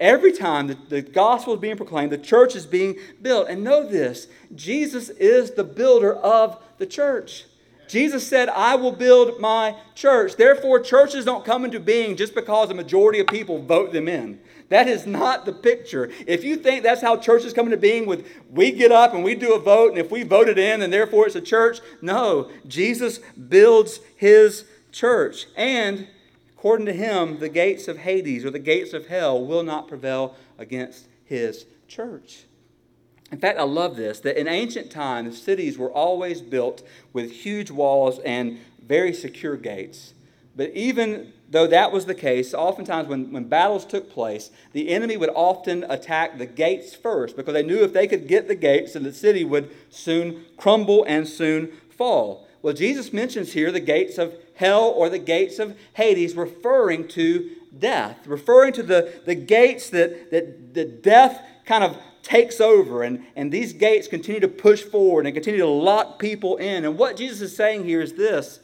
Every 0.00 0.32
time 0.32 0.68
the, 0.68 0.78
the 0.88 1.02
gospel 1.02 1.54
is 1.54 1.60
being 1.60 1.76
proclaimed, 1.76 2.12
the 2.12 2.18
church 2.18 2.54
is 2.54 2.66
being 2.66 2.98
built. 3.20 3.48
And 3.48 3.64
know 3.64 3.86
this 3.86 4.28
Jesus 4.54 5.08
is 5.10 5.52
the 5.52 5.64
builder 5.64 6.14
of 6.14 6.62
the 6.78 6.86
church. 6.86 7.44
Jesus 7.88 8.26
said, 8.26 8.48
I 8.48 8.74
will 8.76 8.92
build 8.92 9.40
my 9.40 9.76
church. 9.94 10.36
Therefore, 10.36 10.80
churches 10.80 11.24
don't 11.24 11.44
come 11.44 11.64
into 11.64 11.80
being 11.80 12.16
just 12.16 12.34
because 12.34 12.70
a 12.70 12.74
majority 12.74 13.20
of 13.20 13.26
people 13.26 13.60
vote 13.60 13.92
them 13.92 14.08
in. 14.08 14.40
That 14.68 14.86
is 14.86 15.06
not 15.06 15.46
the 15.46 15.52
picture. 15.52 16.10
If 16.26 16.44
you 16.44 16.56
think 16.56 16.82
that's 16.82 17.00
how 17.00 17.16
churches 17.16 17.52
come 17.52 17.66
into 17.66 17.78
being 17.78 18.06
with 18.06 18.26
we 18.50 18.70
get 18.70 18.92
up 18.92 19.14
and 19.14 19.24
we 19.24 19.34
do 19.34 19.54
a 19.54 19.58
vote, 19.58 19.90
and 19.90 19.98
if 19.98 20.10
we 20.10 20.22
vote 20.22 20.48
it 20.48 20.58
in, 20.58 20.80
then 20.80 20.90
therefore 20.90 21.26
it's 21.26 21.36
a 21.36 21.40
church. 21.40 21.78
No, 22.02 22.50
Jesus 22.66 23.18
builds 23.48 24.00
his 24.16 24.66
church. 24.92 25.46
And 25.56 26.08
According 26.58 26.86
to 26.86 26.92
him, 26.92 27.38
the 27.38 27.48
gates 27.48 27.86
of 27.86 27.98
Hades 27.98 28.44
or 28.44 28.50
the 28.50 28.58
gates 28.58 28.92
of 28.92 29.06
hell 29.06 29.44
will 29.44 29.62
not 29.62 29.86
prevail 29.86 30.34
against 30.58 31.06
his 31.24 31.66
church. 31.86 32.46
In 33.30 33.38
fact, 33.38 33.58
I 33.58 33.64
love 33.64 33.96
this 33.96 34.20
that 34.20 34.38
in 34.38 34.48
ancient 34.48 34.90
times, 34.90 35.40
cities 35.40 35.76
were 35.76 35.90
always 35.90 36.40
built 36.40 36.82
with 37.12 37.30
huge 37.30 37.70
walls 37.70 38.18
and 38.20 38.58
very 38.86 39.12
secure 39.12 39.56
gates. 39.56 40.14
But 40.56 40.70
even 40.70 41.32
though 41.48 41.66
that 41.68 41.92
was 41.92 42.06
the 42.06 42.14
case, 42.14 42.52
oftentimes 42.52 43.08
when, 43.08 43.30
when 43.32 43.44
battles 43.44 43.86
took 43.86 44.10
place, 44.10 44.50
the 44.72 44.88
enemy 44.90 45.16
would 45.16 45.30
often 45.34 45.84
attack 45.88 46.36
the 46.36 46.46
gates 46.46 46.94
first 46.94 47.36
because 47.36 47.54
they 47.54 47.62
knew 47.62 47.84
if 47.84 47.92
they 47.92 48.08
could 48.08 48.26
get 48.26 48.48
the 48.48 48.54
gates, 48.54 48.94
then 48.94 49.04
the 49.04 49.12
city 49.12 49.44
would 49.44 49.70
soon 49.88 50.44
crumble 50.56 51.04
and 51.04 51.28
soon 51.28 51.72
fall. 51.90 52.48
Well, 52.60 52.74
Jesus 52.74 53.12
mentions 53.12 53.52
here 53.52 53.70
the 53.70 53.78
gates 53.78 54.18
of 54.18 54.34
hell 54.56 54.84
or 54.84 55.08
the 55.08 55.18
gates 55.18 55.60
of 55.60 55.78
Hades, 55.94 56.34
referring 56.34 57.06
to 57.08 57.50
death, 57.78 58.26
referring 58.26 58.72
to 58.72 58.82
the, 58.82 59.20
the 59.24 59.36
gates 59.36 59.90
that, 59.90 60.30
that, 60.32 60.74
that 60.74 61.02
death 61.02 61.40
kind 61.64 61.84
of 61.84 61.96
takes 62.28 62.60
over. 62.60 63.02
And, 63.02 63.24
and 63.34 63.50
these 63.50 63.72
gates 63.72 64.06
continue 64.06 64.40
to 64.40 64.48
push 64.48 64.82
forward 64.82 65.26
and 65.26 65.34
continue 65.34 65.60
to 65.60 65.66
lock 65.66 66.18
people 66.18 66.56
in. 66.56 66.84
And 66.84 66.98
what 66.98 67.16
Jesus 67.16 67.40
is 67.40 67.56
saying 67.56 67.84
here 67.84 68.00
is 68.00 68.14
this 68.14 68.60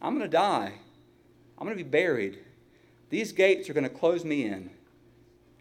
I'm 0.00 0.14
going 0.14 0.28
to 0.28 0.36
die, 0.36 0.72
I'm 1.58 1.66
going 1.66 1.76
to 1.76 1.82
be 1.82 1.88
buried. 1.88 2.38
These 3.08 3.32
gates 3.32 3.70
are 3.70 3.72
going 3.72 3.84
to 3.84 3.90
close 3.90 4.24
me 4.24 4.44
in, 4.44 4.68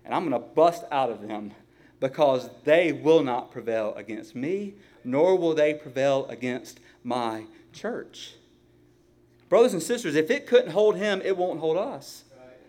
and 0.04 0.14
I'm 0.14 0.28
going 0.28 0.42
to 0.42 0.48
bust 0.48 0.84
out 0.92 1.12
of 1.12 1.22
them 1.28 1.54
because 2.00 2.50
they 2.64 2.92
will 2.92 3.24
not 3.24 3.52
prevail 3.52 3.94
against 3.96 4.36
me, 4.36 4.74
nor 5.04 5.38
will 5.38 5.54
they 5.54 5.74
prevail 5.74 6.26
against 6.28 6.80
my 7.04 7.46
church. 7.72 8.34
Brothers 9.48 9.74
and 9.74 9.82
sisters, 9.82 10.16
if 10.16 10.32
it 10.32 10.48
couldn't 10.48 10.72
hold 10.72 10.96
him, 10.96 11.22
it 11.24 11.38
won't 11.38 11.60
hold 11.60 11.78
us. 11.78 12.24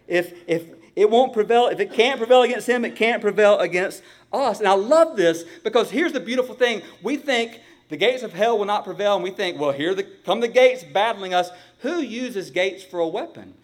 If, 0.07 0.35
if 0.47 0.69
it 0.97 1.11
won't 1.11 1.35
prevail, 1.35 1.67
if 1.67 1.79
it 1.79 1.93
can't 1.93 2.19
prevail 2.19 2.43
against 2.43 2.67
him, 2.67 2.85
it 2.85 2.97
can't 2.97 3.21
prevail 3.21 3.59
against 3.59 4.03
us. 4.33 4.59
And 4.59 4.67
I 4.67 4.73
love 4.73 5.17
this 5.17 5.45
because 5.63 5.91
here's 5.91 6.13
the 6.13 6.21
beautiful 6.21 6.55
thing. 6.55 6.81
We 7.03 7.19
think 7.19 7.61
the 7.91 7.99
gates 7.99 8.23
of 8.23 8.33
hell 8.33 8.59
will 8.59 8.65
not 8.65 8.85
prevail, 8.85 9.15
and 9.15 9.23
we 9.23 9.31
think, 9.31 9.61
well, 9.61 9.73
here 9.73 9.95
the, 9.95 10.03
come 10.03 10.41
the 10.41 10.49
gates 10.49 10.83
battling 10.83 11.35
us. 11.35 11.51
Who 11.81 12.01
uses 12.01 12.51
gates 12.51 12.83
for 12.83 12.99
a 12.99 13.07
weapon? 13.07 13.55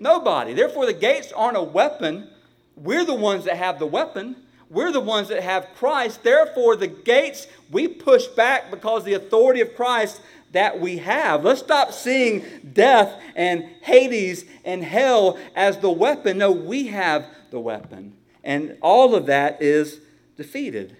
Nobody. 0.00 0.52
Therefore, 0.52 0.84
the 0.84 0.92
gates 0.92 1.32
aren't 1.32 1.56
a 1.56 1.62
weapon. 1.62 2.28
We're 2.76 3.04
the 3.04 3.14
ones 3.14 3.44
that 3.44 3.56
have 3.56 3.78
the 3.78 3.86
weapon. 3.86 4.36
We're 4.68 4.90
the 4.90 5.00
ones 5.00 5.28
that 5.28 5.42
have 5.42 5.68
Christ. 5.76 6.24
Therefore, 6.24 6.74
the 6.74 6.88
gates 6.88 7.46
we 7.70 7.86
push 7.86 8.26
back 8.26 8.72
because 8.72 9.04
the 9.04 9.14
authority 9.14 9.60
of 9.60 9.76
Christ 9.76 10.20
that 10.54 10.80
we 10.80 10.98
have. 10.98 11.44
Let's 11.44 11.60
stop 11.60 11.92
seeing 11.92 12.44
death 12.72 13.20
and 13.36 13.64
Hades 13.82 14.44
and 14.64 14.82
hell 14.82 15.38
as 15.54 15.78
the 15.78 15.90
weapon. 15.90 16.38
No, 16.38 16.50
we 16.50 16.86
have 16.88 17.26
the 17.50 17.60
weapon. 17.60 18.14
And 18.42 18.76
all 18.80 19.14
of 19.14 19.26
that 19.26 19.60
is 19.60 20.00
defeated. 20.36 20.96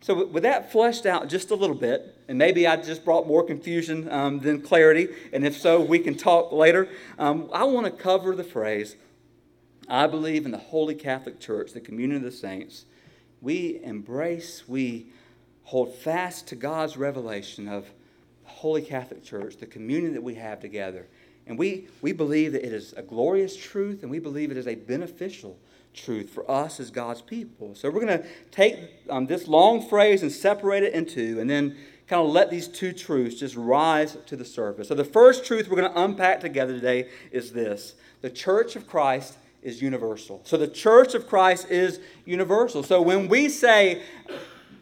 So, 0.00 0.26
with 0.26 0.42
that 0.42 0.70
fleshed 0.70 1.06
out 1.06 1.28
just 1.28 1.50
a 1.50 1.54
little 1.54 1.74
bit, 1.74 2.14
and 2.28 2.38
maybe 2.38 2.66
I 2.66 2.76
just 2.76 3.04
brought 3.04 3.26
more 3.26 3.42
confusion 3.42 4.10
um, 4.10 4.40
than 4.40 4.60
clarity, 4.60 5.08
and 5.32 5.44
if 5.44 5.56
so, 5.56 5.80
we 5.80 5.98
can 5.98 6.16
talk 6.16 6.52
later. 6.52 6.88
Um, 7.18 7.48
I 7.52 7.64
want 7.64 7.86
to 7.86 7.92
cover 7.92 8.36
the 8.36 8.44
phrase 8.44 8.96
I 9.88 10.06
believe 10.06 10.44
in 10.44 10.52
the 10.52 10.58
Holy 10.58 10.94
Catholic 10.94 11.40
Church, 11.40 11.72
the 11.72 11.80
communion 11.80 12.16
of 12.16 12.22
the 12.22 12.36
saints. 12.36 12.84
We 13.40 13.80
embrace, 13.82 14.64
we 14.68 15.06
hold 15.64 15.94
fast 15.94 16.48
to 16.48 16.56
God's 16.56 16.96
revelation 16.96 17.68
of 17.68 17.86
Holy 18.46 18.82
Catholic 18.82 19.22
Church, 19.22 19.56
the 19.56 19.66
communion 19.66 20.14
that 20.14 20.22
we 20.22 20.34
have 20.34 20.60
together. 20.60 21.06
And 21.46 21.58
we, 21.58 21.88
we 22.02 22.12
believe 22.12 22.52
that 22.52 22.66
it 22.66 22.72
is 22.72 22.92
a 22.94 23.02
glorious 23.02 23.56
truth, 23.56 24.02
and 24.02 24.10
we 24.10 24.18
believe 24.18 24.50
it 24.50 24.56
is 24.56 24.66
a 24.66 24.74
beneficial 24.74 25.56
truth 25.94 26.30
for 26.30 26.48
us 26.50 26.80
as 26.80 26.90
God's 26.90 27.22
people. 27.22 27.74
So 27.74 27.90
we're 27.90 28.04
going 28.04 28.18
to 28.18 28.26
take 28.50 28.78
um, 29.08 29.26
this 29.26 29.46
long 29.46 29.86
phrase 29.88 30.22
and 30.22 30.32
separate 30.32 30.82
it 30.82 30.92
in 30.92 31.06
two, 31.06 31.40
and 31.40 31.48
then 31.48 31.76
kind 32.08 32.22
of 32.22 32.30
let 32.30 32.50
these 32.50 32.68
two 32.68 32.92
truths 32.92 33.36
just 33.36 33.56
rise 33.56 34.16
to 34.26 34.36
the 34.36 34.44
surface. 34.44 34.88
So 34.88 34.94
the 34.94 35.04
first 35.04 35.44
truth 35.44 35.68
we're 35.68 35.80
going 35.80 35.92
to 35.92 36.00
unpack 36.00 36.40
together 36.40 36.72
today 36.72 37.08
is 37.32 37.52
this 37.52 37.94
the 38.20 38.30
church 38.30 38.76
of 38.76 38.86
Christ 38.86 39.36
is 39.62 39.82
universal. 39.82 40.40
So 40.44 40.56
the 40.56 40.68
church 40.68 41.14
of 41.14 41.26
Christ 41.26 41.68
is 41.70 42.00
universal. 42.24 42.82
So 42.82 43.02
when 43.02 43.28
we 43.28 43.48
say 43.48 44.02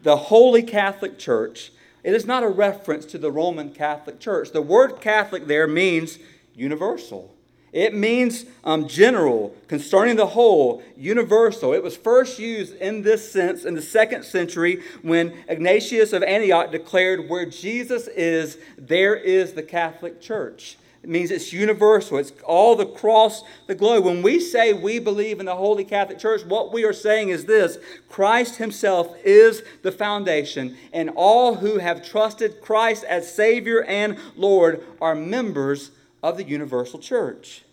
the 0.03 0.15
Holy 0.15 0.61
Catholic 0.61 1.17
Church, 1.17 1.71
it 2.05 2.13
is 2.13 2.27
not 2.27 2.43
a 2.43 2.47
reference 2.47 3.03
to 3.07 3.17
the 3.17 3.31
Roman 3.31 3.71
Catholic 3.71 4.19
Church. 4.19 4.51
The 4.51 4.61
word 4.61 5.01
Catholic 5.01 5.47
there 5.47 5.65
means 5.65 6.19
universal. 6.53 7.33
It 7.73 7.95
means 7.95 8.45
um, 8.63 8.87
general, 8.87 9.55
concerning 9.67 10.15
the 10.15 10.27
whole, 10.27 10.83
universal. 10.95 11.73
It 11.73 11.81
was 11.81 11.97
first 11.97 12.37
used 12.37 12.75
in 12.75 13.01
this 13.01 13.31
sense 13.31 13.65
in 13.65 13.73
the 13.73 13.81
second 13.81 14.23
century 14.23 14.83
when 15.01 15.33
Ignatius 15.47 16.13
of 16.13 16.21
Antioch 16.21 16.71
declared, 16.71 17.27
Where 17.27 17.47
Jesus 17.47 18.07
is, 18.07 18.59
there 18.77 19.15
is 19.15 19.53
the 19.53 19.63
Catholic 19.63 20.21
Church. 20.21 20.77
It 21.05 21.09
means 21.09 21.29
it's 21.29 21.53
universal, 21.53 22.17
it's 22.17 22.33
all 22.43 22.81
across 22.81 23.43
the 23.67 23.75
globe. 23.75 24.05
When 24.05 24.23
we 24.23 24.39
say 24.39 24.73
we 24.73 24.97
believe 24.97 25.39
in 25.39 25.45
the 25.45 25.55
Holy 25.55 25.83
Catholic 25.83 26.17
Church, 26.17 26.43
what 26.43 26.73
we 26.73 26.83
are 26.83 26.93
saying 26.93 27.29
is 27.29 27.45
this 27.45 27.77
Christ 28.09 28.55
Himself 28.55 29.15
is 29.23 29.61
the 29.83 29.91
foundation, 29.91 30.75
and 30.91 31.11
all 31.15 31.53
who 31.53 31.77
have 31.77 32.03
trusted 32.03 32.59
Christ 32.59 33.03
as 33.03 33.31
Savior 33.31 33.83
and 33.83 34.17
Lord 34.35 34.83
are 34.99 35.13
members 35.13 35.91
of 36.23 36.37
the 36.37 36.43
universal 36.43 36.97
church. 36.97 37.65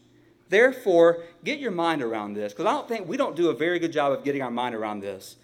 Therefore, 0.50 1.22
get 1.42 1.58
your 1.58 1.70
mind 1.70 2.02
around 2.02 2.34
this, 2.34 2.52
because 2.52 2.66
I 2.66 2.72
don't 2.72 2.86
think 2.86 3.08
we 3.08 3.16
don't 3.16 3.34
do 3.34 3.48
a 3.48 3.54
very 3.54 3.78
good 3.78 3.94
job 3.94 4.12
of 4.12 4.24
getting 4.24 4.42
our 4.42 4.50
mind 4.50 4.74
around 4.74 5.00
this. 5.00 5.36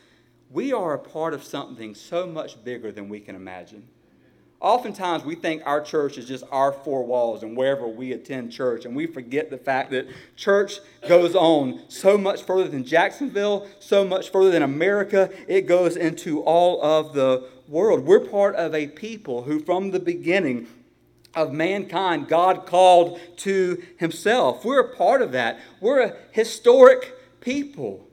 We 0.50 0.75
are 0.75 0.92
a 0.92 0.99
part 0.99 1.33
of 1.33 1.42
something 1.42 1.95
so 1.95 2.26
much 2.26 2.62
bigger 2.62 2.92
than 2.92 3.09
we 3.09 3.21
can 3.21 3.35
imagine. 3.35 3.88
Oftentimes, 4.60 5.24
we 5.24 5.36
think 5.36 5.62
our 5.64 5.80
church 5.80 6.18
is 6.18 6.26
just 6.26 6.42
our 6.50 6.72
four 6.72 7.04
walls 7.04 7.44
and 7.44 7.56
wherever 7.56 7.86
we 7.86 8.12
attend 8.12 8.50
church, 8.50 8.84
and 8.84 8.96
we 8.96 9.06
forget 9.06 9.50
the 9.50 9.56
fact 9.56 9.92
that 9.92 10.08
church 10.34 10.80
goes 11.06 11.36
on 11.36 11.82
so 11.88 12.18
much 12.18 12.42
further 12.42 12.68
than 12.68 12.82
Jacksonville, 12.82 13.68
so 13.78 14.04
much 14.04 14.30
further 14.30 14.50
than 14.50 14.62
America. 14.62 15.30
It 15.46 15.62
goes 15.68 15.96
into 15.96 16.40
all 16.42 16.82
of 16.82 17.14
the 17.14 17.48
world. 17.68 18.04
We're 18.04 18.18
part 18.18 18.56
of 18.56 18.74
a 18.74 18.88
people 18.88 19.44
who, 19.44 19.60
from 19.60 19.92
the 19.92 20.00
beginning, 20.00 20.66
of 21.34 21.52
mankind 21.52 22.26
God 22.26 22.66
called 22.66 23.20
to 23.38 23.80
himself. 23.96 24.64
We're 24.64 24.80
a 24.80 24.96
part 24.96 25.22
of 25.22 25.30
that. 25.32 25.60
We're 25.80 26.00
a 26.00 26.16
historic 26.32 27.14
people. 27.40 28.07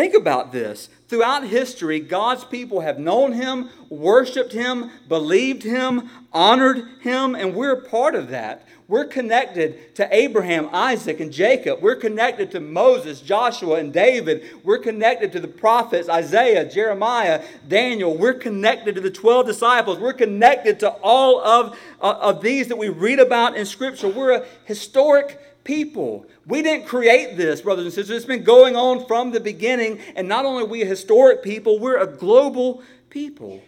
Think 0.00 0.14
about 0.14 0.50
this. 0.50 0.88
Throughout 1.08 1.46
history, 1.46 2.00
God's 2.00 2.42
people 2.42 2.80
have 2.80 2.98
known 2.98 3.32
Him, 3.32 3.68
worshiped 3.90 4.54
Him, 4.54 4.90
believed 5.08 5.62
Him, 5.62 6.08
honored 6.32 6.88
Him, 7.00 7.34
and 7.34 7.54
we're 7.54 7.76
part 7.76 8.14
of 8.14 8.30
that. 8.30 8.66
We're 8.88 9.04
connected 9.04 9.94
to 9.96 10.08
Abraham, 10.10 10.70
Isaac, 10.72 11.20
and 11.20 11.30
Jacob. 11.30 11.82
We're 11.82 11.96
connected 11.96 12.50
to 12.52 12.60
Moses, 12.60 13.20
Joshua, 13.20 13.76
and 13.76 13.92
David. 13.92 14.42
We're 14.64 14.78
connected 14.78 15.32
to 15.32 15.40
the 15.40 15.48
prophets, 15.48 16.08
Isaiah, 16.08 16.64
Jeremiah, 16.64 17.44
Daniel. 17.68 18.16
We're 18.16 18.32
connected 18.32 18.94
to 18.94 19.02
the 19.02 19.10
12 19.10 19.44
disciples. 19.44 19.98
We're 19.98 20.14
connected 20.14 20.80
to 20.80 20.88
all 21.02 21.42
of, 21.42 21.78
uh, 22.00 22.16
of 22.22 22.40
these 22.40 22.68
that 22.68 22.78
we 22.78 22.88
read 22.88 23.18
about 23.18 23.54
in 23.54 23.66
Scripture. 23.66 24.08
We're 24.08 24.32
a 24.32 24.46
historic 24.64 25.38
people. 25.64 26.26
We 26.46 26.62
didn't 26.62 26.86
create 26.86 27.36
this, 27.36 27.60
brothers 27.60 27.84
and 27.84 27.92
sisters. 27.92 28.18
It's 28.18 28.26
been 28.26 28.44
going 28.44 28.76
on 28.76 29.06
from 29.06 29.30
the 29.30 29.40
beginning. 29.40 30.00
And 30.16 30.28
not 30.28 30.44
only 30.44 30.64
are 30.64 30.66
we 30.66 30.82
a 30.82 30.86
historic 30.86 31.42
people, 31.42 31.78
we're 31.78 31.98
a 31.98 32.06
global 32.06 32.82
people. 33.10 33.62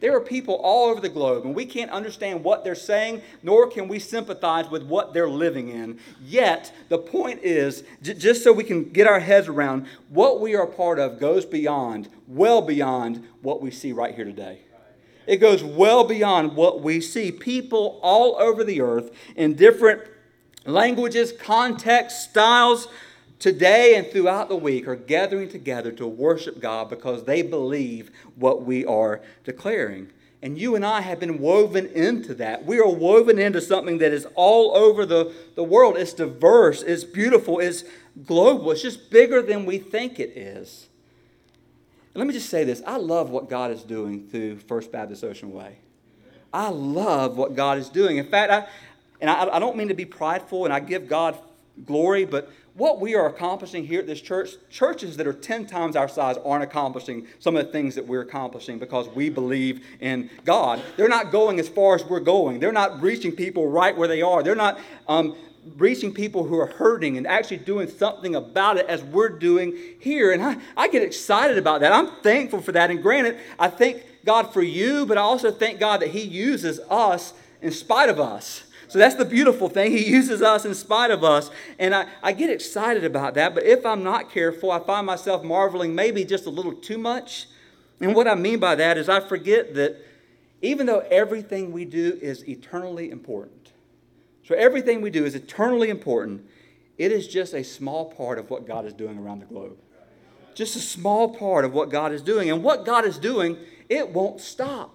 There 0.00 0.14
are 0.14 0.20
people 0.20 0.56
all 0.56 0.90
over 0.90 1.00
the 1.00 1.08
globe, 1.08 1.46
and 1.46 1.54
we 1.54 1.64
can't 1.64 1.90
understand 1.90 2.44
what 2.44 2.62
they're 2.62 2.74
saying, 2.74 3.22
nor 3.42 3.70
can 3.70 3.88
we 3.88 3.98
sympathize 3.98 4.68
with 4.68 4.82
what 4.82 5.14
they're 5.14 5.30
living 5.30 5.70
in. 5.70 5.98
Yet, 6.22 6.74
the 6.90 6.98
point 6.98 7.40
is, 7.42 7.84
j- 8.02 8.12
just 8.12 8.44
so 8.44 8.52
we 8.52 8.64
can 8.64 8.90
get 8.90 9.06
our 9.06 9.20
heads 9.20 9.48
around, 9.48 9.86
what 10.10 10.42
we 10.42 10.54
are 10.54 10.66
part 10.66 10.98
of 10.98 11.18
goes 11.18 11.46
beyond, 11.46 12.10
well 12.28 12.60
beyond 12.60 13.26
what 13.40 13.62
we 13.62 13.70
see 13.70 13.92
right 13.92 14.14
here 14.14 14.26
today. 14.26 14.58
It 15.26 15.38
goes 15.38 15.64
well 15.64 16.04
beyond 16.04 16.54
what 16.54 16.82
we 16.82 17.00
see. 17.00 17.32
People 17.32 17.98
all 18.02 18.36
over 18.38 18.62
the 18.62 18.82
earth 18.82 19.10
in 19.36 19.54
different 19.54 20.02
languages, 20.66 21.32
contexts, 21.32 22.24
styles, 22.24 22.88
today 23.38 23.96
and 23.96 24.10
throughout 24.10 24.48
the 24.48 24.56
week 24.56 24.88
are 24.88 24.96
gathering 24.96 25.48
together 25.48 25.92
to 25.92 26.06
worship 26.06 26.60
God 26.60 26.88
because 26.88 27.24
they 27.24 27.42
believe 27.42 28.10
what 28.36 28.62
we 28.62 28.84
are 28.86 29.20
declaring. 29.44 30.10
And 30.42 30.58
you 30.58 30.74
and 30.74 30.84
I 30.84 31.00
have 31.00 31.20
been 31.20 31.38
woven 31.38 31.86
into 31.86 32.34
that. 32.36 32.64
We 32.64 32.78
are 32.78 32.88
woven 32.88 33.38
into 33.38 33.60
something 33.60 33.98
that 33.98 34.12
is 34.12 34.26
all 34.34 34.76
over 34.76 35.06
the, 35.06 35.34
the 35.56 35.62
world. 35.62 35.96
It's 35.96 36.12
diverse, 36.12 36.82
it's 36.82 37.04
beautiful, 37.04 37.58
it's 37.60 37.84
global, 38.26 38.70
it's 38.70 38.82
just 38.82 39.10
bigger 39.10 39.42
than 39.42 39.66
we 39.66 39.78
think 39.78 40.20
it 40.20 40.36
is. 40.36 40.88
And 42.14 42.20
let 42.20 42.26
me 42.26 42.32
just 42.32 42.48
say 42.48 42.64
this 42.64 42.82
I 42.86 42.96
love 42.96 43.30
what 43.30 43.50
God 43.50 43.70
is 43.70 43.82
doing 43.82 44.28
through 44.28 44.58
First 44.58 44.92
Baptist 44.92 45.24
Ocean 45.24 45.52
Way. 45.52 45.78
I 46.52 46.68
love 46.68 47.36
what 47.36 47.56
God 47.56 47.78
is 47.78 47.88
doing. 47.88 48.18
In 48.18 48.28
fact, 48.28 48.52
I, 48.52 48.68
and 49.20 49.30
I, 49.30 49.56
I 49.56 49.58
don't 49.58 49.76
mean 49.76 49.88
to 49.88 49.94
be 49.94 50.04
prideful 50.04 50.64
and 50.64 50.72
I 50.72 50.80
give 50.80 51.08
God 51.08 51.38
glory, 51.86 52.24
but 52.24 52.50
what 52.74 53.00
we 53.00 53.14
are 53.14 53.26
accomplishing 53.26 53.86
here 53.86 54.00
at 54.00 54.06
this 54.06 54.20
church, 54.20 54.50
churches 54.68 55.16
that 55.16 55.26
are 55.26 55.32
10 55.32 55.66
times 55.66 55.94
our 55.94 56.08
size 56.08 56.36
aren't 56.44 56.64
accomplishing 56.64 57.26
some 57.38 57.56
of 57.56 57.64
the 57.64 57.72
things 57.72 57.94
that 57.94 58.06
we're 58.06 58.22
accomplishing 58.22 58.78
because 58.78 59.08
we 59.08 59.30
believe 59.30 59.84
in 60.00 60.28
God. 60.44 60.82
They're 60.96 61.08
not 61.08 61.30
going 61.30 61.60
as 61.60 61.68
far 61.68 61.94
as 61.94 62.04
we're 62.04 62.20
going. 62.20 62.58
They're 62.58 62.72
not 62.72 63.00
reaching 63.00 63.30
people 63.30 63.68
right 63.68 63.96
where 63.96 64.08
they 64.08 64.22
are. 64.22 64.42
They're 64.42 64.56
not 64.56 64.80
um, 65.06 65.36
reaching 65.76 66.12
people 66.12 66.44
who 66.44 66.58
are 66.58 66.66
hurting 66.66 67.16
and 67.16 67.28
actually 67.28 67.58
doing 67.58 67.88
something 67.88 68.34
about 68.34 68.76
it 68.76 68.86
as 68.86 69.04
we're 69.04 69.28
doing 69.28 69.76
here. 70.00 70.32
And 70.32 70.42
I, 70.42 70.56
I 70.76 70.88
get 70.88 71.02
excited 71.02 71.56
about 71.56 71.80
that. 71.80 71.92
I'm 71.92 72.08
thankful 72.22 72.60
for 72.60 72.72
that. 72.72 72.90
And 72.90 73.00
granted, 73.00 73.38
I 73.56 73.68
thank 73.68 74.02
God 74.24 74.52
for 74.52 74.62
you, 74.62 75.06
but 75.06 75.16
I 75.16 75.20
also 75.20 75.52
thank 75.52 75.78
God 75.78 76.00
that 76.00 76.10
He 76.10 76.22
uses 76.22 76.80
us 76.90 77.34
in 77.62 77.70
spite 77.70 78.08
of 78.08 78.18
us. 78.18 78.63
So 78.94 79.00
that's 79.00 79.16
the 79.16 79.24
beautiful 79.24 79.68
thing. 79.68 79.90
He 79.90 80.08
uses 80.08 80.40
us 80.40 80.64
in 80.64 80.72
spite 80.72 81.10
of 81.10 81.24
us. 81.24 81.50
And 81.80 81.92
I, 81.92 82.06
I 82.22 82.30
get 82.30 82.48
excited 82.48 83.04
about 83.04 83.34
that. 83.34 83.52
But 83.52 83.64
if 83.64 83.84
I'm 83.84 84.04
not 84.04 84.30
careful, 84.30 84.70
I 84.70 84.78
find 84.78 85.04
myself 85.04 85.42
marveling 85.42 85.96
maybe 85.96 86.24
just 86.24 86.46
a 86.46 86.50
little 86.50 86.72
too 86.72 86.96
much. 86.96 87.48
And 87.98 88.14
what 88.14 88.28
I 88.28 88.36
mean 88.36 88.60
by 88.60 88.76
that 88.76 88.96
is 88.96 89.08
I 89.08 89.18
forget 89.18 89.74
that 89.74 89.96
even 90.62 90.86
though 90.86 91.00
everything 91.10 91.72
we 91.72 91.84
do 91.84 92.20
is 92.22 92.48
eternally 92.48 93.10
important, 93.10 93.72
so 94.44 94.54
everything 94.54 95.00
we 95.00 95.10
do 95.10 95.24
is 95.24 95.34
eternally 95.34 95.90
important, 95.90 96.48
it 96.96 97.10
is 97.10 97.26
just 97.26 97.52
a 97.52 97.64
small 97.64 98.12
part 98.12 98.38
of 98.38 98.48
what 98.48 98.64
God 98.64 98.86
is 98.86 98.92
doing 98.92 99.18
around 99.18 99.40
the 99.40 99.46
globe. 99.46 99.76
Just 100.54 100.76
a 100.76 100.80
small 100.80 101.34
part 101.34 101.64
of 101.64 101.74
what 101.74 101.90
God 101.90 102.12
is 102.12 102.22
doing. 102.22 102.48
And 102.48 102.62
what 102.62 102.84
God 102.84 103.04
is 103.04 103.18
doing, 103.18 103.58
it 103.88 104.10
won't 104.10 104.40
stop. 104.40 104.93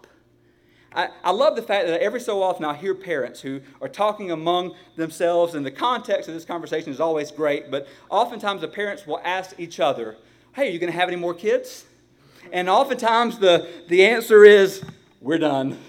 I, 0.94 1.10
I 1.24 1.32
love 1.32 1.56
the 1.56 1.62
fact 1.62 1.88
that 1.88 2.02
every 2.02 2.20
so 2.20 2.42
often 2.42 2.66
I 2.66 2.74
hear 2.74 2.96
parents 2.96 3.42
who 3.42 3.62
are 3.82 3.88
talking 3.88 4.32
among 4.32 4.76
themselves, 4.96 5.54
and 5.54 5.66
the 5.66 5.72
context 5.72 6.28
of 6.28 6.34
this 6.34 6.46
conversation 6.46 6.92
is 6.92 7.00
always 7.00 7.32
great, 7.32 7.70
but 7.70 7.88
oftentimes 8.10 8.62
the 8.62 8.68
parents 8.68 9.06
will 9.06 9.22
ask 9.24 9.60
each 9.60 9.80
other, 9.80 10.18
Hey, 10.54 10.68
are 10.68 10.72
you 10.72 10.80
going 10.80 10.92
to 10.92 10.98
have 10.98 11.08
any 11.08 11.18
more 11.18 11.34
kids? 11.34 11.86
And 12.52 12.70
oftentimes 12.70 13.38
the, 13.38 13.68
the 13.88 14.06
answer 14.06 14.44
is, 14.44 14.84
We're 15.22 15.38
done. 15.38 15.78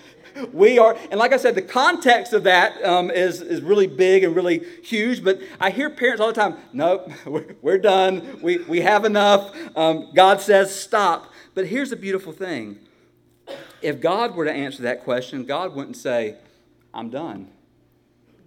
We 0.52 0.78
are, 0.78 0.96
and 1.10 1.18
like 1.18 1.32
I 1.32 1.38
said, 1.38 1.56
the 1.56 1.62
context 1.62 2.32
of 2.32 2.44
that 2.44 2.82
um, 2.84 3.10
is 3.10 3.42
is 3.42 3.60
really 3.62 3.88
big 3.88 4.22
and 4.22 4.34
really 4.34 4.64
huge. 4.80 5.24
But 5.24 5.40
I 5.58 5.70
hear 5.70 5.90
parents 5.90 6.20
all 6.20 6.28
the 6.28 6.34
time, 6.34 6.56
nope, 6.72 7.10
we're, 7.62 7.78
done. 7.78 8.38
We, 8.40 8.58
we 8.58 8.80
have 8.80 9.04
enough. 9.04 9.52
Um, 9.76 10.12
God 10.14 10.40
says 10.40 10.72
stop. 10.72 11.32
But 11.54 11.66
here's 11.66 11.90
the 11.90 11.96
beautiful 11.96 12.32
thing 12.32 12.78
if 13.82 14.00
God 14.00 14.34
were 14.34 14.44
to 14.44 14.52
answer 14.52 14.82
that 14.82 15.04
question, 15.04 15.44
God 15.44 15.74
wouldn't 15.74 15.96
say, 15.96 16.36
I'm 16.92 17.10
done. 17.10 17.48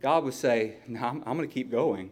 God 0.02 0.24
would 0.26 0.34
say, 0.34 0.76
No, 0.88 1.00
I'm, 1.00 1.24
I'm 1.26 1.38
going 1.38 1.48
to 1.48 1.54
keep 1.54 1.72
going. 1.72 2.12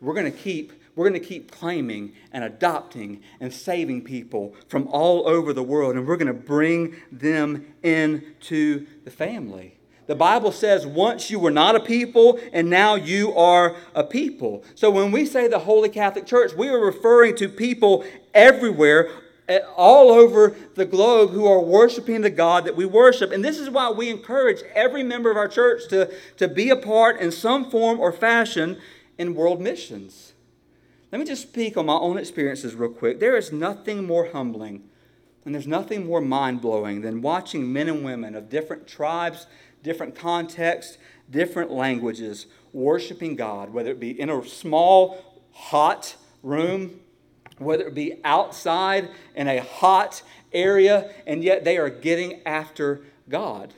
We're 0.00 0.14
going 0.14 0.30
to 0.30 0.38
keep 0.38 0.72
we're 0.96 1.08
going 1.08 1.20
to 1.20 1.26
keep 1.26 1.50
claiming 1.50 2.12
and 2.30 2.44
adopting 2.44 3.20
and 3.40 3.52
saving 3.52 4.04
people 4.04 4.54
from 4.68 4.86
all 4.88 5.28
over 5.28 5.52
the 5.52 5.62
world, 5.62 5.96
and 5.96 6.06
we're 6.06 6.16
going 6.16 6.28
to 6.28 6.32
bring 6.32 6.94
them 7.10 7.74
into 7.82 8.86
the 9.04 9.10
family. 9.10 9.76
The 10.06 10.14
Bible 10.14 10.52
says 10.52 10.86
once 10.86 11.30
you 11.30 11.38
were 11.40 11.50
not 11.50 11.74
a 11.74 11.80
people, 11.80 12.38
and 12.52 12.70
now 12.70 12.94
you 12.94 13.34
are 13.34 13.74
a 13.94 14.04
people. 14.04 14.62
So 14.74 14.90
when 14.90 15.10
we 15.10 15.24
say 15.24 15.48
the 15.48 15.60
Holy 15.60 15.88
Catholic 15.88 16.26
Church, 16.26 16.52
we 16.54 16.68
are 16.68 16.78
referring 16.78 17.34
to 17.36 17.48
people 17.48 18.04
everywhere 18.32 19.10
Eh, 19.46 19.58
all 19.76 20.10
over 20.10 20.56
the 20.74 20.86
globe 20.86 21.30
who 21.30 21.46
are 21.46 21.60
worshiping 21.60 22.22
the 22.22 22.30
God 22.30 22.64
that 22.64 22.76
we 22.76 22.86
worship. 22.86 23.30
And 23.30 23.44
this 23.44 23.58
is 23.58 23.68
why 23.68 23.90
we 23.90 24.08
encourage 24.08 24.62
every 24.74 25.02
member 25.02 25.30
of 25.30 25.36
our 25.36 25.48
church 25.48 25.88
to, 25.88 26.10
to 26.38 26.48
be 26.48 26.70
a 26.70 26.76
part 26.76 27.20
in 27.20 27.30
some 27.30 27.70
form 27.70 28.00
or 28.00 28.10
fashion 28.10 28.78
in 29.18 29.34
world 29.34 29.60
missions. 29.60 30.32
Let 31.12 31.18
me 31.18 31.26
just 31.26 31.42
speak 31.42 31.76
on 31.76 31.86
my 31.86 31.94
own 31.94 32.16
experiences 32.16 32.74
real 32.74 32.90
quick. 32.90 33.20
There 33.20 33.36
is 33.36 33.52
nothing 33.52 34.04
more 34.04 34.30
humbling 34.32 34.88
and 35.44 35.54
there's 35.54 35.66
nothing 35.66 36.06
more 36.06 36.22
mind 36.22 36.62
blowing 36.62 37.02
than 37.02 37.20
watching 37.20 37.70
men 37.70 37.88
and 37.88 38.02
women 38.02 38.34
of 38.34 38.48
different 38.48 38.86
tribes, 38.86 39.46
different 39.82 40.14
contexts, 40.14 40.96
different 41.30 41.70
languages 41.70 42.46
worshiping 42.72 43.36
God, 43.36 43.74
whether 43.74 43.90
it 43.90 44.00
be 44.00 44.18
in 44.18 44.30
a 44.30 44.42
small, 44.46 45.42
hot 45.52 46.16
room, 46.42 47.00
whether 47.58 47.86
it 47.86 47.94
be 47.94 48.20
outside 48.24 49.10
in 49.34 49.48
a 49.48 49.58
hot 49.58 50.22
area, 50.52 51.10
and 51.26 51.42
yet 51.42 51.64
they 51.64 51.76
are 51.76 51.90
getting 51.90 52.40
after 52.46 53.02
God. 53.28 53.74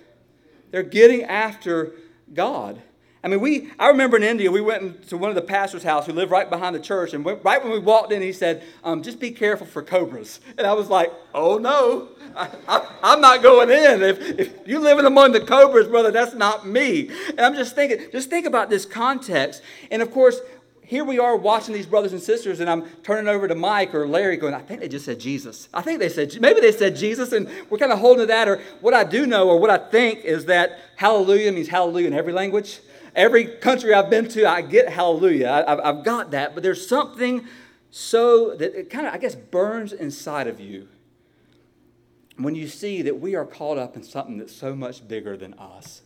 They're 0.70 0.82
getting 0.82 1.24
after 1.24 1.92
God. 2.32 2.82
I 3.26 3.28
mean, 3.28 3.40
we, 3.40 3.72
I 3.76 3.88
remember 3.88 4.16
in 4.16 4.22
India, 4.22 4.52
we 4.52 4.60
went 4.60 5.08
to 5.08 5.16
one 5.16 5.30
of 5.30 5.34
the 5.34 5.42
pastor's 5.42 5.82
house 5.82 6.06
who 6.06 6.12
lived 6.12 6.30
right 6.30 6.48
behind 6.48 6.76
the 6.76 6.80
church. 6.80 7.12
And 7.12 7.26
right 7.26 7.60
when 7.60 7.72
we 7.72 7.80
walked 7.80 8.12
in, 8.12 8.22
he 8.22 8.32
said, 8.32 8.62
um, 8.84 9.02
just 9.02 9.18
be 9.18 9.32
careful 9.32 9.66
for 9.66 9.82
cobras. 9.82 10.38
And 10.56 10.64
I 10.64 10.74
was 10.74 10.88
like, 10.88 11.12
oh 11.34 11.58
no, 11.58 12.10
I, 12.36 12.86
am 13.02 13.20
not 13.20 13.42
going 13.42 13.68
in. 13.68 14.02
If, 14.02 14.20
if 14.38 14.68
you 14.68 14.78
living 14.78 15.06
among 15.06 15.32
the 15.32 15.40
cobras, 15.40 15.88
brother, 15.88 16.12
that's 16.12 16.34
not 16.34 16.68
me. 16.68 17.10
And 17.30 17.40
I'm 17.40 17.56
just 17.56 17.74
thinking, 17.74 17.98
just 18.12 18.30
think 18.30 18.46
about 18.46 18.70
this 18.70 18.86
context. 18.86 19.60
And 19.90 20.02
of 20.02 20.12
course, 20.12 20.38
here 20.86 21.04
we 21.04 21.18
are 21.18 21.36
watching 21.36 21.74
these 21.74 21.84
brothers 21.84 22.12
and 22.12 22.22
sisters, 22.22 22.60
and 22.60 22.70
I'm 22.70 22.88
turning 23.02 23.26
over 23.26 23.48
to 23.48 23.56
Mike 23.56 23.92
or 23.92 24.06
Larry 24.06 24.36
going, 24.36 24.54
I 24.54 24.60
think 24.60 24.80
they 24.80 24.88
just 24.88 25.04
said 25.04 25.18
Jesus. 25.18 25.68
I 25.74 25.82
think 25.82 25.98
they 25.98 26.08
said, 26.08 26.40
maybe 26.40 26.60
they 26.60 26.70
said 26.70 26.94
Jesus, 26.94 27.32
and 27.32 27.50
we're 27.68 27.78
kind 27.78 27.90
of 27.90 27.98
holding 27.98 28.22
to 28.22 28.26
that. 28.26 28.46
Or 28.46 28.62
what 28.80 28.94
I 28.94 29.02
do 29.02 29.26
know, 29.26 29.48
or 29.48 29.58
what 29.58 29.68
I 29.68 29.78
think, 29.78 30.20
is 30.20 30.44
that 30.44 30.78
hallelujah 30.94 31.50
means 31.50 31.66
hallelujah 31.66 32.06
in 32.06 32.14
every 32.14 32.32
language. 32.32 32.78
Every 33.16 33.46
country 33.46 33.94
I've 33.94 34.10
been 34.10 34.28
to, 34.28 34.48
I 34.48 34.62
get 34.62 34.88
hallelujah. 34.88 35.64
I, 35.66 35.88
have 35.88 36.04
got 36.04 36.30
that. 36.30 36.54
But 36.54 36.62
there's 36.62 36.86
something 36.86 37.46
so 37.90 38.54
that 38.54 38.78
it 38.78 38.88
kind 38.88 39.08
of, 39.08 39.14
I 39.14 39.18
guess, 39.18 39.34
burns 39.34 39.92
inside 39.92 40.46
of 40.46 40.60
you 40.60 40.86
when 42.36 42.54
you 42.54 42.68
see 42.68 43.02
that 43.02 43.18
we 43.18 43.34
are 43.34 43.46
caught 43.46 43.76
up 43.76 43.96
in 43.96 44.04
something 44.04 44.38
that's 44.38 44.54
so 44.54 44.76
much 44.76 45.08
bigger 45.08 45.36
than 45.36 45.54
us. 45.54 46.02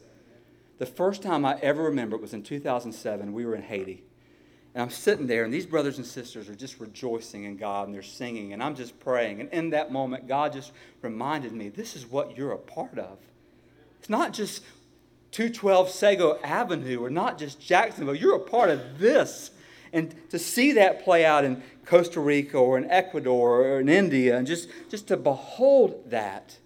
The 0.79 0.87
first 0.87 1.21
time 1.21 1.45
I 1.45 1.59
ever 1.61 1.83
remember 1.83 2.17
it 2.17 2.23
was 2.23 2.33
in 2.33 2.43
2007. 2.43 3.35
We 3.35 3.45
were 3.45 3.55
in 3.55 3.63
Haiti. 3.63 4.05
And 4.75 4.83
I'm 4.83 4.91
sitting 4.91 5.27
there, 5.27 5.45
and 5.45 5.53
these 5.53 5.67
brothers 5.67 5.99
and 5.99 6.07
sisters 6.07 6.49
are 6.49 6.55
just 6.55 6.79
rejoicing 6.79 7.45
in 7.45 7.57
God, 7.57 7.89
and 7.89 7.95
they're 7.95 8.03
singing, 8.03 8.53
and 8.53 8.63
I'm 8.63 8.77
just 8.77 9.01
praying. 9.01 9.41
And 9.41 9.51
in 9.51 9.71
that 9.71 9.91
moment, 9.91 10.29
God 10.29 10.53
just 10.53 10.73
reminded 11.03 11.53
me 11.53 11.69
this 11.69 11.97
is 11.97 12.07
what 12.07 12.37
you're 12.37 12.53
a 12.53 12.59
part 12.59 12.99
of. 12.99 13.19
It's 13.99 14.09
not 14.09 14.33
just 14.33 14.63
212 15.33 15.91
Sego 15.91 16.39
Avenue 16.43 17.05
or 17.05 17.11
not 17.11 17.39
just 17.39 17.61
Jacksonville. 17.61 18.15
You're 18.15 18.37
a 18.37 18.41
part 18.41 18.71
of 18.71 18.99
this. 18.99 19.51
And 19.93 20.15
to 20.31 20.39
see 20.39 20.73
that 20.73 21.03
play 21.05 21.25
out 21.25 21.45
in 21.45 21.63
Costa 21.85 22.21
Rica 22.21 22.57
or 22.57 22.79
in 22.79 22.89
Ecuador 22.91 23.67
or 23.67 23.81
in 23.81 23.89
India, 23.89 24.37
and 24.37 24.47
just, 24.47 24.69
just 24.89 25.09
to 25.09 25.17
behold 25.17 26.11
that 26.11 26.59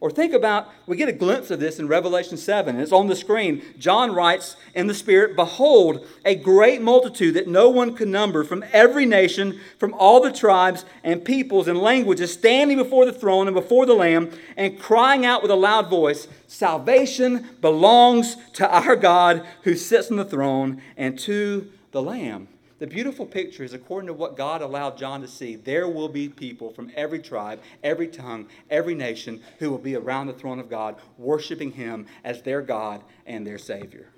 or 0.00 0.10
think 0.10 0.32
about, 0.32 0.68
we 0.86 0.96
get 0.96 1.10
a 1.10 1.12
glimpse 1.12 1.50
of 1.50 1.60
this 1.60 1.78
in 1.78 1.86
Revelation 1.86 2.38
7, 2.38 2.74
and 2.74 2.82
it's 2.82 2.90
on 2.90 3.06
the 3.06 3.14
screen. 3.14 3.62
John 3.78 4.14
writes 4.14 4.56
in 4.74 4.86
the 4.86 4.94
Spirit, 4.94 5.36
Behold, 5.36 6.06
a 6.24 6.34
great 6.34 6.80
multitude 6.80 7.34
that 7.34 7.46
no 7.46 7.68
one 7.68 7.94
could 7.94 8.08
number 8.08 8.42
from 8.42 8.64
every 8.72 9.04
nation, 9.04 9.60
from 9.78 9.92
all 9.92 10.22
the 10.22 10.32
tribes 10.32 10.86
and 11.04 11.22
peoples 11.22 11.68
and 11.68 11.78
languages, 11.78 12.32
standing 12.32 12.78
before 12.78 13.04
the 13.04 13.12
throne 13.12 13.46
and 13.46 13.54
before 13.54 13.84
the 13.84 13.92
Lamb, 13.92 14.30
and 14.56 14.80
crying 14.80 15.26
out 15.26 15.42
with 15.42 15.50
a 15.50 15.56
loud 15.56 15.90
voice, 15.90 16.26
Salvation 16.46 17.46
belongs 17.60 18.36
to 18.54 18.68
our 18.74 18.96
God 18.96 19.46
who 19.64 19.74
sits 19.76 20.10
on 20.10 20.16
the 20.16 20.24
throne 20.24 20.80
and 20.96 21.18
to 21.20 21.70
the 21.92 22.00
Lamb. 22.00 22.48
The 22.80 22.86
beautiful 22.86 23.26
picture 23.26 23.62
is 23.62 23.74
according 23.74 24.06
to 24.06 24.14
what 24.14 24.38
God 24.38 24.62
allowed 24.62 24.96
John 24.96 25.20
to 25.20 25.28
see, 25.28 25.54
there 25.54 25.86
will 25.86 26.08
be 26.08 26.30
people 26.30 26.72
from 26.72 26.90
every 26.96 27.18
tribe, 27.18 27.60
every 27.84 28.08
tongue, 28.08 28.48
every 28.70 28.94
nation 28.94 29.42
who 29.58 29.70
will 29.70 29.78
be 29.78 29.96
around 29.96 30.28
the 30.28 30.32
throne 30.32 30.58
of 30.58 30.70
God, 30.70 30.96
worshiping 31.18 31.72
Him 31.72 32.06
as 32.24 32.40
their 32.40 32.62
God 32.62 33.04
and 33.26 33.46
their 33.46 33.58
Savior. 33.58 34.08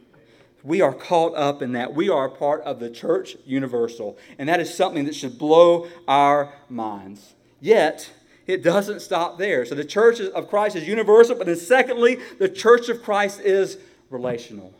We 0.62 0.80
are 0.80 0.94
caught 0.94 1.34
up 1.34 1.60
in 1.60 1.72
that. 1.72 1.92
We 1.92 2.08
are 2.08 2.26
a 2.26 2.30
part 2.30 2.62
of 2.62 2.78
the 2.78 2.88
church 2.88 3.36
universal, 3.44 4.16
and 4.38 4.48
that 4.48 4.60
is 4.60 4.72
something 4.72 5.06
that 5.06 5.16
should 5.16 5.38
blow 5.38 5.88
our 6.06 6.52
minds. 6.68 7.34
Yet, 7.60 8.12
it 8.46 8.62
doesn't 8.62 9.00
stop 9.00 9.38
there. 9.38 9.66
So 9.66 9.74
the 9.74 9.84
church 9.84 10.20
of 10.20 10.48
Christ 10.48 10.76
is 10.76 10.86
universal, 10.86 11.34
but 11.34 11.48
then 11.48 11.56
secondly, 11.56 12.20
the 12.38 12.48
church 12.48 12.88
of 12.88 13.02
Christ 13.02 13.40
is 13.40 13.78
relational. 14.08 14.72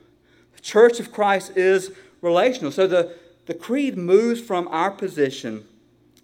The 0.55 0.63
church 0.63 1.01
of 1.01 1.11
Christ 1.11 1.57
is 1.57 1.91
relational. 2.21 2.71
So 2.71 2.87
the 2.87 3.17
the 3.47 3.55
creed 3.55 3.97
moves 3.97 4.41
from 4.41 4.69
our 4.69 4.91
position 4.91 5.65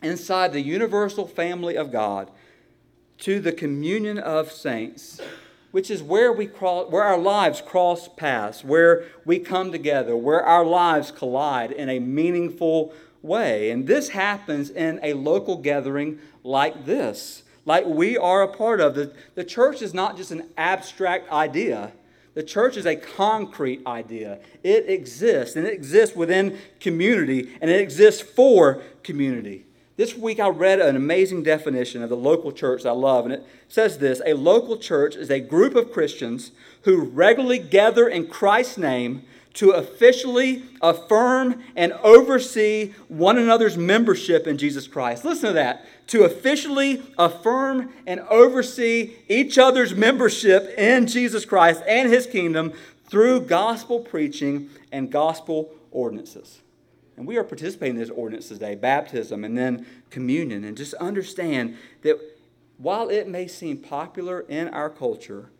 inside 0.02 0.52
the 0.52 0.60
universal 0.60 1.26
family 1.26 1.76
of 1.76 1.90
God 1.90 2.30
to 3.18 3.40
the 3.40 3.52
communion 3.52 4.18
of 4.18 4.52
saints, 4.52 5.20
which 5.72 5.90
is 5.90 6.02
where 6.02 6.32
we 6.32 6.46
cross, 6.46 6.90
where 6.90 7.02
our 7.02 7.18
lives 7.18 7.60
cross 7.60 8.08
paths, 8.08 8.62
where 8.64 9.04
we 9.24 9.38
come 9.38 9.72
together, 9.72 10.16
where 10.16 10.42
our 10.42 10.64
lives 10.64 11.10
collide 11.10 11.72
in 11.72 11.88
a 11.88 11.98
meaningful 11.98 12.92
way. 13.22 13.70
And 13.70 13.86
this 13.86 14.10
happens 14.10 14.70
in 14.70 15.00
a 15.02 15.14
local 15.14 15.56
gathering 15.56 16.20
like 16.44 16.84
this, 16.86 17.42
like 17.64 17.84
we 17.84 18.16
are 18.16 18.42
a 18.42 18.48
part 18.48 18.80
of. 18.80 18.94
The, 18.94 19.12
the 19.34 19.44
church 19.44 19.82
is 19.82 19.92
not 19.92 20.16
just 20.16 20.30
an 20.30 20.48
abstract 20.56 21.30
idea. 21.32 21.92
The 22.38 22.44
church 22.44 22.76
is 22.76 22.86
a 22.86 22.94
concrete 22.94 23.84
idea. 23.84 24.38
It 24.62 24.88
exists, 24.88 25.56
and 25.56 25.66
it 25.66 25.74
exists 25.74 26.14
within 26.14 26.56
community, 26.78 27.52
and 27.60 27.68
it 27.68 27.80
exists 27.80 28.22
for 28.22 28.80
community. 29.02 29.64
This 29.96 30.14
week 30.14 30.38
I 30.38 30.46
read 30.46 30.78
an 30.78 30.94
amazing 30.94 31.42
definition 31.42 32.00
of 32.00 32.10
the 32.10 32.16
local 32.16 32.52
church 32.52 32.86
I 32.86 32.92
love, 32.92 33.24
and 33.24 33.34
it 33.34 33.46
says 33.66 33.98
this 33.98 34.22
A 34.24 34.34
local 34.34 34.76
church 34.76 35.16
is 35.16 35.32
a 35.32 35.40
group 35.40 35.74
of 35.74 35.90
Christians 35.90 36.52
who 36.82 37.00
regularly 37.00 37.58
gather 37.58 38.06
in 38.06 38.28
Christ's 38.28 38.78
name 38.78 39.24
to 39.58 39.72
officially 39.72 40.62
affirm 40.80 41.60
and 41.74 41.92
oversee 41.94 42.92
one 43.08 43.36
another's 43.36 43.76
membership 43.76 44.46
in 44.46 44.56
Jesus 44.56 44.86
Christ. 44.86 45.24
Listen 45.24 45.48
to 45.48 45.54
that 45.54 45.84
to 46.06 46.22
officially 46.22 47.02
affirm 47.18 47.92
and 48.06 48.20
oversee 48.30 49.14
each 49.28 49.58
other's 49.58 49.96
membership 49.96 50.72
in 50.78 51.08
Jesus 51.08 51.44
Christ 51.44 51.82
and 51.88 52.08
his 52.08 52.24
kingdom 52.24 52.72
through 53.08 53.40
gospel 53.40 53.98
preaching 53.98 54.70
and 54.92 55.10
gospel 55.10 55.74
ordinances. 55.90 56.60
And 57.16 57.26
we 57.26 57.36
are 57.36 57.42
participating 57.42 57.96
in 57.96 58.00
these 58.00 58.10
ordinances 58.10 58.58
today 58.58 58.76
baptism 58.76 59.42
and 59.42 59.58
then 59.58 59.84
communion. 60.08 60.62
And 60.62 60.76
just 60.76 60.94
understand 60.94 61.76
that 62.02 62.16
while 62.76 63.08
it 63.08 63.26
may 63.26 63.48
seem 63.48 63.78
popular 63.78 64.42
in 64.42 64.68
our 64.68 64.88
culture 64.88 65.50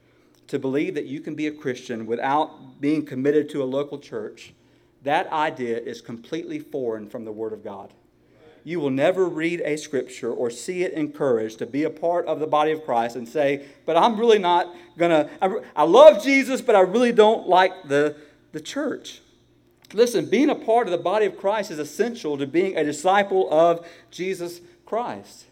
to 0.49 0.59
believe 0.59 0.95
that 0.95 1.07
you 1.07 1.21
can 1.21 1.35
be 1.35 1.47
a 1.47 1.53
Christian 1.53 2.07
without 2.07 2.81
being 2.81 3.05
committed 3.05 3.49
to 3.51 3.63
a 3.63 3.65
local 3.65 3.99
church, 3.99 4.53
that 5.03 5.31
idea 5.33 5.79
is 5.79 6.01
completely 6.01 6.59
foreign 6.59 7.09
from 7.09 7.25
the 7.25 7.33
Word 7.33 7.53
of 7.53 7.63
God 7.63 7.93
you 8.69 8.79
will 8.81 8.91
never 8.91 9.27
read 9.27 9.63
a 9.65 9.79
scripture 9.79 10.31
or 10.31 10.51
see 10.51 10.83
it 10.83 10.93
encouraged 10.93 11.59
to 11.59 11.65
be 11.65 11.85
a 11.85 11.91
part 11.91 12.27
of 12.27 12.39
the 12.39 12.47
body 12.47 12.71
of 12.71 12.85
Christ 12.85 13.17
and 13.17 13.27
say, 13.27 13.65
but 13.87 13.97
I'm 13.97 14.21
really 14.21 14.39
not 14.39 14.75
going 14.99 15.11
to, 15.11 15.63
I 15.75 15.85
love 15.85 16.23
Jesus, 16.23 16.61
but 16.61 16.77
I 16.77 16.81
really 16.81 17.11
don't 17.11 17.49
like 17.49 17.89
the, 17.89 18.15
the 18.53 18.61
church. 18.61 19.23
Listen, 19.95 20.27
being 20.27 20.51
a 20.51 20.55
part 20.55 20.87
of 20.87 20.91
the 20.91 20.99
body 20.99 21.25
of 21.25 21.39
Christ 21.39 21.71
is 21.71 21.79
essential 21.79 22.37
to 22.37 22.47
being 22.47 22.77
a 22.77 22.85
disciple 22.85 23.51
of 23.51 23.87
Jesus 24.11 24.61
Christ. 24.85 25.47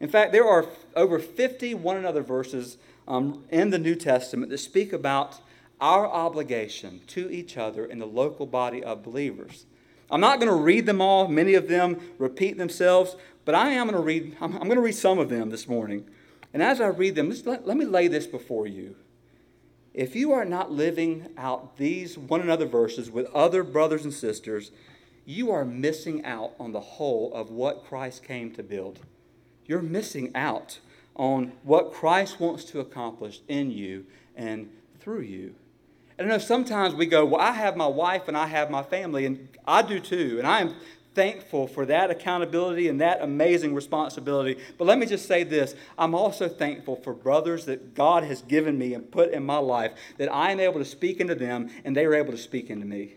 In 0.00 0.08
fact, 0.08 0.32
there 0.32 0.46
are 0.46 0.64
over 0.96 1.18
50 1.18 1.74
one 1.74 1.98
another 1.98 2.22
verses 2.22 2.78
um, 3.06 3.44
in 3.50 3.70
the 3.70 3.78
New 3.78 3.94
Testament 3.94 4.50
that 4.50 4.58
speak 4.58 4.92
about 4.92 5.40
our 5.80 6.06
obligation 6.06 7.00
to 7.08 7.30
each 7.30 7.56
other 7.56 7.84
in 7.84 7.98
the 7.98 8.06
local 8.06 8.46
body 8.46 8.82
of 8.82 9.02
believers. 9.02 9.66
I'm 10.10 10.20
not 10.20 10.38
going 10.38 10.50
to 10.50 10.62
read 10.62 10.86
them 10.86 11.00
all. 11.00 11.28
Many 11.28 11.54
of 11.54 11.68
them 11.68 12.00
repeat 12.18 12.56
themselves, 12.56 13.16
but 13.44 13.54
I 13.54 13.70
am 13.70 13.88
going 13.88 13.96
to 13.96 14.04
read, 14.04 14.36
I'm, 14.40 14.52
going 14.52 14.70
to 14.70 14.80
read 14.80 14.94
some 14.94 15.18
of 15.18 15.28
them 15.28 15.50
this 15.50 15.68
morning. 15.68 16.06
And 16.52 16.62
as 16.62 16.80
I 16.80 16.86
read 16.86 17.14
them, 17.14 17.32
let, 17.44 17.66
let 17.66 17.76
me 17.76 17.84
lay 17.84 18.08
this 18.08 18.26
before 18.26 18.66
you. 18.66 18.96
If 19.92 20.16
you 20.16 20.32
are 20.32 20.44
not 20.44 20.72
living 20.72 21.28
out 21.36 21.76
these 21.76 22.18
one 22.18 22.40
another 22.40 22.66
verses 22.66 23.10
with 23.10 23.26
other 23.34 23.62
brothers 23.62 24.04
and 24.04 24.12
sisters, 24.12 24.70
you 25.24 25.50
are 25.50 25.64
missing 25.64 26.24
out 26.24 26.52
on 26.58 26.72
the 26.72 26.80
whole 26.80 27.32
of 27.32 27.50
what 27.50 27.84
Christ 27.84 28.24
came 28.24 28.50
to 28.52 28.62
build. 28.62 29.00
You're 29.66 29.82
missing 29.82 30.32
out 30.34 30.80
on 31.16 31.52
what 31.62 31.92
Christ 31.92 32.40
wants 32.40 32.64
to 32.66 32.80
accomplish 32.80 33.40
in 33.48 33.70
you 33.70 34.06
and 34.36 34.70
through 35.00 35.22
you. 35.22 35.54
And 36.18 36.28
I 36.28 36.30
know 36.30 36.38
sometimes 36.38 36.94
we 36.94 37.06
go, 37.06 37.24
Well, 37.24 37.40
I 37.40 37.52
have 37.52 37.76
my 37.76 37.86
wife 37.86 38.28
and 38.28 38.36
I 38.36 38.46
have 38.46 38.70
my 38.70 38.82
family, 38.82 39.26
and 39.26 39.48
I 39.66 39.82
do 39.82 40.00
too. 40.00 40.36
And 40.38 40.46
I 40.46 40.60
am 40.60 40.74
thankful 41.14 41.66
for 41.66 41.86
that 41.86 42.10
accountability 42.10 42.88
and 42.88 43.00
that 43.00 43.22
amazing 43.22 43.74
responsibility. 43.74 44.60
But 44.76 44.86
let 44.86 44.98
me 44.98 45.06
just 45.06 45.26
say 45.26 45.44
this 45.44 45.74
I'm 45.98 46.14
also 46.14 46.48
thankful 46.48 46.96
for 46.96 47.14
brothers 47.14 47.66
that 47.66 47.94
God 47.94 48.24
has 48.24 48.42
given 48.42 48.78
me 48.78 48.94
and 48.94 49.10
put 49.10 49.32
in 49.32 49.44
my 49.44 49.58
life 49.58 49.92
that 50.18 50.32
I 50.32 50.50
am 50.50 50.60
able 50.60 50.80
to 50.80 50.84
speak 50.84 51.20
into 51.20 51.34
them 51.34 51.70
and 51.84 51.96
they 51.96 52.04
are 52.04 52.14
able 52.14 52.32
to 52.32 52.38
speak 52.38 52.70
into 52.70 52.86
me. 52.86 53.14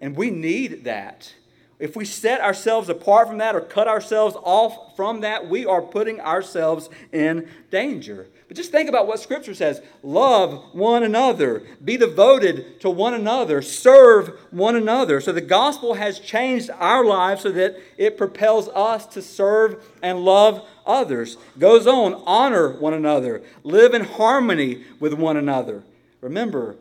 And 0.00 0.16
we 0.16 0.30
need 0.30 0.84
that. 0.84 1.32
If 1.78 1.94
we 1.94 2.06
set 2.06 2.40
ourselves 2.40 2.88
apart 2.88 3.28
from 3.28 3.38
that 3.38 3.54
or 3.54 3.60
cut 3.60 3.86
ourselves 3.86 4.34
off 4.42 4.96
from 4.96 5.20
that, 5.20 5.48
we 5.48 5.66
are 5.66 5.82
putting 5.82 6.20
ourselves 6.20 6.88
in 7.12 7.48
danger. 7.70 8.28
But 8.48 8.56
just 8.56 8.70
think 8.70 8.88
about 8.88 9.06
what 9.06 9.20
Scripture 9.20 9.54
says 9.54 9.82
love 10.02 10.72
one 10.72 11.02
another, 11.02 11.64
be 11.84 11.98
devoted 11.98 12.80
to 12.80 12.88
one 12.88 13.12
another, 13.12 13.60
serve 13.60 14.38
one 14.50 14.76
another. 14.76 15.20
So 15.20 15.32
the 15.32 15.40
gospel 15.42 15.94
has 15.94 16.18
changed 16.18 16.70
our 16.70 17.04
lives 17.04 17.42
so 17.42 17.50
that 17.52 17.76
it 17.98 18.16
propels 18.16 18.68
us 18.68 19.04
to 19.06 19.20
serve 19.20 19.84
and 20.02 20.24
love 20.24 20.66
others. 20.86 21.36
Goes 21.58 21.86
on, 21.86 22.14
honor 22.24 22.70
one 22.70 22.94
another, 22.94 23.42
live 23.64 23.92
in 23.92 24.04
harmony 24.04 24.84
with 24.98 25.12
one 25.12 25.36
another. 25.36 25.82
Remember, 26.22 26.76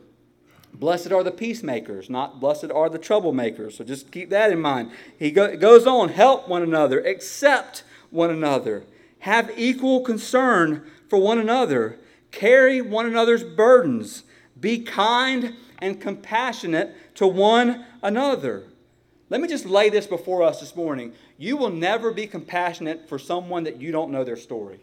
Blessed 0.79 1.11
are 1.11 1.23
the 1.23 1.31
peacemakers, 1.31 2.09
not 2.09 2.41
blessed 2.41 2.69
are 2.69 2.89
the 2.89 2.99
troublemakers. 2.99 3.73
So 3.73 3.83
just 3.85 4.11
keep 4.11 4.29
that 4.29 4.51
in 4.51 4.59
mind. 4.59 4.91
He 5.17 5.31
go, 5.31 5.55
goes 5.55 5.88
on, 5.88 6.09
help 6.09 6.49
one 6.49 6.63
another, 6.63 6.99
accept 6.99 7.83
one 8.09 8.29
another, 8.29 8.83
have 9.19 9.51
equal 9.57 10.01
concern 10.01 10.85
for 11.09 11.17
one 11.17 11.39
another, 11.39 11.97
carry 12.31 12.81
one 12.81 13.05
another's 13.05 13.43
burdens, 13.43 14.23
be 14.59 14.79
kind 14.79 15.55
and 15.79 16.01
compassionate 16.01 17.15
to 17.15 17.25
one 17.25 17.85
another. 18.03 18.63
Let 19.29 19.39
me 19.39 19.47
just 19.47 19.65
lay 19.65 19.89
this 19.89 20.07
before 20.07 20.43
us 20.43 20.59
this 20.59 20.75
morning. 20.75 21.13
You 21.38 21.55
will 21.55 21.69
never 21.69 22.11
be 22.11 22.27
compassionate 22.27 23.07
for 23.07 23.17
someone 23.17 23.63
that 23.63 23.81
you 23.81 23.91
don't 23.91 24.11
know 24.11 24.23
their 24.23 24.35
story. 24.35 24.81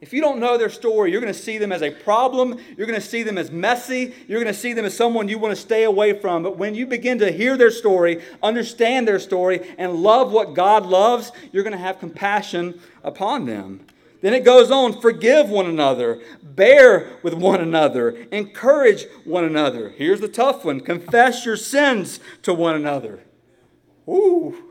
If 0.00 0.12
you 0.12 0.20
don't 0.20 0.38
know 0.38 0.56
their 0.56 0.70
story, 0.70 1.10
you're 1.10 1.20
going 1.20 1.32
to 1.32 1.38
see 1.38 1.58
them 1.58 1.72
as 1.72 1.82
a 1.82 1.90
problem. 1.90 2.58
You're 2.76 2.86
going 2.86 3.00
to 3.00 3.06
see 3.06 3.24
them 3.24 3.36
as 3.36 3.50
messy. 3.50 4.14
You're 4.28 4.40
going 4.40 4.52
to 4.52 4.58
see 4.58 4.72
them 4.72 4.84
as 4.84 4.96
someone 4.96 5.28
you 5.28 5.38
want 5.38 5.56
to 5.56 5.60
stay 5.60 5.82
away 5.82 6.18
from. 6.18 6.44
But 6.44 6.56
when 6.56 6.76
you 6.76 6.86
begin 6.86 7.18
to 7.18 7.32
hear 7.32 7.56
their 7.56 7.72
story, 7.72 8.22
understand 8.40 9.08
their 9.08 9.18
story, 9.18 9.74
and 9.76 9.96
love 9.96 10.30
what 10.30 10.54
God 10.54 10.86
loves, 10.86 11.32
you're 11.50 11.64
going 11.64 11.72
to 11.72 11.78
have 11.78 11.98
compassion 11.98 12.80
upon 13.02 13.46
them. 13.46 13.84
Then 14.20 14.34
it 14.34 14.44
goes 14.44 14.70
on 14.70 15.00
forgive 15.00 15.48
one 15.48 15.66
another, 15.66 16.20
bear 16.42 17.18
with 17.22 17.34
one 17.34 17.60
another, 17.60 18.10
encourage 18.32 19.06
one 19.24 19.44
another. 19.44 19.90
Here's 19.90 20.20
the 20.20 20.28
tough 20.28 20.64
one 20.64 20.80
confess 20.80 21.44
your 21.44 21.56
sins 21.56 22.18
to 22.42 22.52
one 22.52 22.74
another. 22.74 23.20
Ooh. 24.08 24.64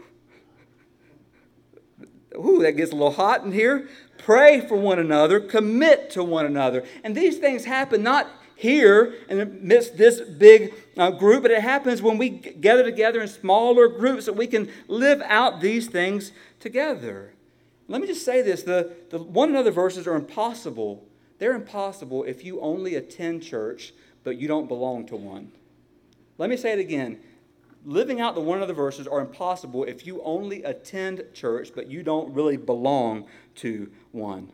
Ooh, 2.36 2.62
that 2.62 2.74
gets 2.74 2.92
a 2.92 2.96
little 2.96 3.12
hot 3.12 3.44
in 3.44 3.52
here 3.52 3.88
pray 4.18 4.60
for 4.60 4.76
one 4.76 5.00
another, 5.00 5.40
commit 5.40 6.10
to 6.12 6.24
one 6.24 6.46
another. 6.46 6.84
And 7.04 7.16
these 7.16 7.38
things 7.38 7.66
happen 7.66 8.04
not 8.04 8.28
here 8.56 9.14
in 9.30 9.38
the 9.38 9.46
midst 9.46 9.98
this 9.98 10.20
big 10.20 10.74
uh, 10.98 11.12
group, 11.12 11.44
but 11.44 11.52
it 11.52 11.62
happens 11.62 12.02
when 12.02 12.18
we 12.18 12.30
gather 12.30 12.84
together 12.84 13.22
in 13.22 13.28
smaller 13.28 13.88
groups 13.88 14.26
that 14.26 14.34
we 14.34 14.48
can 14.48 14.70
live 14.88 15.22
out 15.22 15.62
these 15.62 15.88
things 15.88 16.32
together. 16.60 17.34
Let 17.88 18.02
me 18.02 18.08
just 18.08 18.26
say 18.26 18.42
this 18.42 18.64
the, 18.64 18.96
the 19.12 19.20
one 19.20 19.50
another 19.50 19.72
verses 19.72 20.08
are 20.08 20.16
impossible. 20.16 21.06
They're 21.40 21.56
impossible 21.56 22.24
if 22.24 22.44
you 22.44 22.60
only 22.60 22.96
attend 22.96 23.44
church, 23.44 23.94
but 24.24 24.38
you 24.38 24.48
don't 24.48 24.68
belong 24.68 25.06
to 25.08 25.16
one. 25.16 25.52
Let 26.38 26.50
me 26.50 26.58
say 26.58 26.74
it 26.74 26.80
again 26.80 27.20
living 27.88 28.20
out 28.20 28.36
the 28.36 28.42
one 28.42 28.62
of 28.62 28.68
the 28.68 28.74
verses 28.74 29.08
are 29.08 29.22
impossible 29.22 29.86
if 29.86 30.06
you 30.06 30.22
only 30.24 30.62
attend 30.64 31.24
church, 31.34 31.72
but 31.74 31.88
you 31.88 32.04
don't 32.04 32.32
really 32.34 32.58
belong 32.58 33.26
to 33.56 33.90
one. 34.12 34.52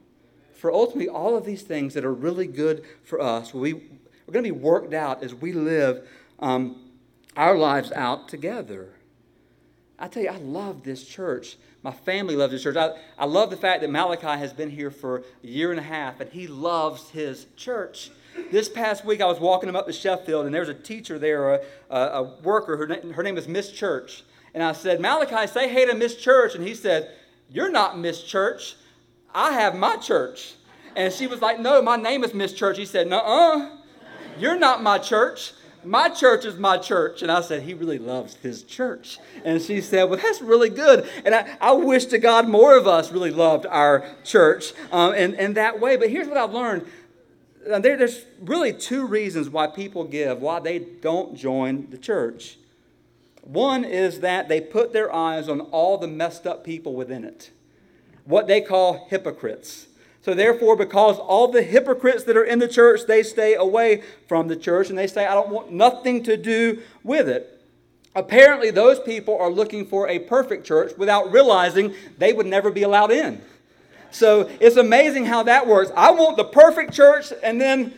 For 0.54 0.72
ultimately, 0.72 1.10
all 1.10 1.36
of 1.36 1.44
these 1.44 1.64
things 1.64 1.96
that 1.96 2.06
are 2.06 2.14
really 2.14 2.46
good 2.46 2.86
for 3.04 3.20
us, 3.20 3.52
we, 3.52 3.74
we're 3.74 4.32
going 4.32 4.46
to 4.46 4.54
be 4.54 4.60
worked 4.60 4.94
out 4.94 5.24
as 5.24 5.34
we 5.34 5.52
live 5.52 6.08
um, 6.40 6.92
our 7.36 7.58
lives 7.58 7.92
out 7.92 8.30
together. 8.30 8.94
I 9.98 10.08
tell 10.08 10.22
you, 10.22 10.30
I 10.30 10.38
love 10.38 10.84
this 10.84 11.04
church. 11.04 11.58
My 11.82 11.92
family 11.92 12.36
loves 12.36 12.54
this 12.54 12.62
church. 12.62 12.76
I, 12.76 12.92
I 13.18 13.26
love 13.26 13.50
the 13.50 13.58
fact 13.58 13.82
that 13.82 13.90
Malachi 13.90 14.28
has 14.28 14.54
been 14.54 14.70
here 14.70 14.92
for 14.92 15.24
a 15.44 15.48
year 15.48 15.72
and 15.72 15.80
a 15.80 15.84
half 15.84 16.20
and 16.20 16.30
he 16.30 16.46
loves 16.46 17.10
his 17.10 17.48
church. 17.56 18.12
This 18.52 18.70
past 18.70 19.06
week, 19.06 19.22
I 19.22 19.26
was 19.26 19.40
walking 19.40 19.74
up 19.76 19.86
to 19.88 19.94
Sheffield, 19.94 20.46
and 20.46 20.54
there 20.54 20.62
was 20.62 20.70
a 20.70 20.74
teacher 20.74 21.20
there, 21.20 21.54
a, 21.56 21.62
a, 21.90 21.98
a 21.98 22.24
worker. 22.42 22.78
Her, 22.78 23.14
her 23.14 23.24
name 23.24 23.38
is 23.38 23.48
Miss 23.48 23.72
Church. 23.72 24.24
And 24.54 24.62
I 24.64 24.74
said, 24.74 25.02
Malachi, 25.02 25.48
say 25.48 25.68
hey 25.68 25.86
to 25.86 25.96
Miss 25.96 26.16
Church. 26.16 26.56
And 26.56 26.66
he 26.66 26.76
said, 26.76 27.12
You're 27.50 27.72
not 27.72 27.98
Miss 27.98 28.24
Church. 28.24 28.76
I 29.34 29.54
have 29.54 29.76
my 29.76 29.98
church. 29.98 30.54
And 30.96 31.12
she 31.12 31.28
was 31.28 31.42
like, 31.42 31.60
No, 31.60 31.82
my 31.82 31.96
name 31.96 32.24
is 32.24 32.34
Miss 32.34 32.54
Church. 32.54 32.78
He 32.78 32.86
said, 32.86 33.08
No, 33.08 33.20
uh, 33.20 33.78
you're 34.38 34.58
not 34.58 34.84
my 34.84 35.00
church. 35.00 35.54
My 35.86 36.08
church 36.08 36.46
is 36.46 36.58
my 36.58 36.78
church. 36.78 37.24
And 37.24 37.32
I 37.32 37.42
said, 37.42 37.64
He 37.64 37.74
really 37.74 37.98
loves 37.98 38.36
his 38.36 38.64
church. 38.64 39.18
And 39.44 39.62
she 39.62 39.82
said, 39.82 40.04
Well, 40.04 40.20
that's 40.20 40.42
really 40.42 40.70
good. 40.70 41.10
And 41.26 41.34
I, 41.34 41.58
I 41.60 41.72
wish 41.72 42.06
to 42.06 42.20
God 42.20 42.48
more 42.48 42.78
of 42.78 42.88
us 42.88 43.12
really 43.12 43.32
loved 43.32 43.66
our 43.66 44.06
church 44.24 44.74
um, 44.92 45.16
in, 45.16 45.34
in 45.36 45.54
that 45.54 45.80
way. 45.80 45.98
But 45.98 46.12
here's 46.12 46.28
what 46.28 46.38
I've 46.38 46.54
learned 46.54 46.86
there, 47.66 47.98
there's 47.98 48.26
really 48.40 48.74
two 48.74 49.06
reasons 49.06 49.50
why 49.50 49.68
people 49.68 50.04
give, 50.04 50.42
why 50.42 50.60
they 50.60 50.80
don't 50.80 51.36
join 51.36 51.90
the 51.90 51.98
church. 51.98 52.58
One 53.42 53.84
is 53.84 54.22
that 54.22 54.48
they 54.48 54.62
put 54.62 54.94
their 54.94 55.14
eyes 55.14 55.50
on 55.50 55.62
all 55.62 55.98
the 55.98 56.08
messed 56.08 56.48
up 56.48 56.64
people 56.64 56.94
within 56.94 57.24
it, 57.24 57.52
what 58.26 58.48
they 58.48 58.62
call 58.62 59.08
hypocrites. 59.10 59.88
So, 60.22 60.34
therefore, 60.34 60.78
because 60.78 61.20
all 61.20 61.50
the 61.50 61.64
hypocrites 61.64 62.24
that 62.24 62.38
are 62.38 62.46
in 62.46 62.60
the 62.60 62.68
church, 62.70 63.02
they 63.08 63.24
stay 63.24 63.56
away 63.56 64.04
from 64.30 64.48
the 64.48 64.56
church 64.56 64.90
and 64.90 64.98
they 64.98 65.08
say, 65.08 65.26
I 65.26 65.34
don't 65.34 65.50
want 65.50 65.72
nothing 65.74 66.24
to 66.24 66.38
do 66.38 66.82
with 67.04 67.28
it. 67.28 67.62
Apparently, 68.16 68.72
those 68.72 69.02
people 69.02 69.38
are 69.38 69.50
looking 69.50 69.86
for 69.86 70.08
a 70.08 70.20
perfect 70.20 70.66
church 70.66 70.94
without 70.98 71.32
realizing 71.32 71.94
they 72.18 72.32
would 72.32 72.46
never 72.46 72.72
be 72.72 72.84
allowed 72.84 73.12
in. 73.12 73.42
So 74.14 74.50
it's 74.60 74.78
amazing 74.78 75.26
how 75.26 75.44
that 75.44 75.66
works. 75.66 75.92
I 75.96 76.12
want 76.12 76.38
the 76.38 76.44
perfect 76.44 76.94
church, 76.94 77.34
and 77.42 77.60
then 77.60 77.94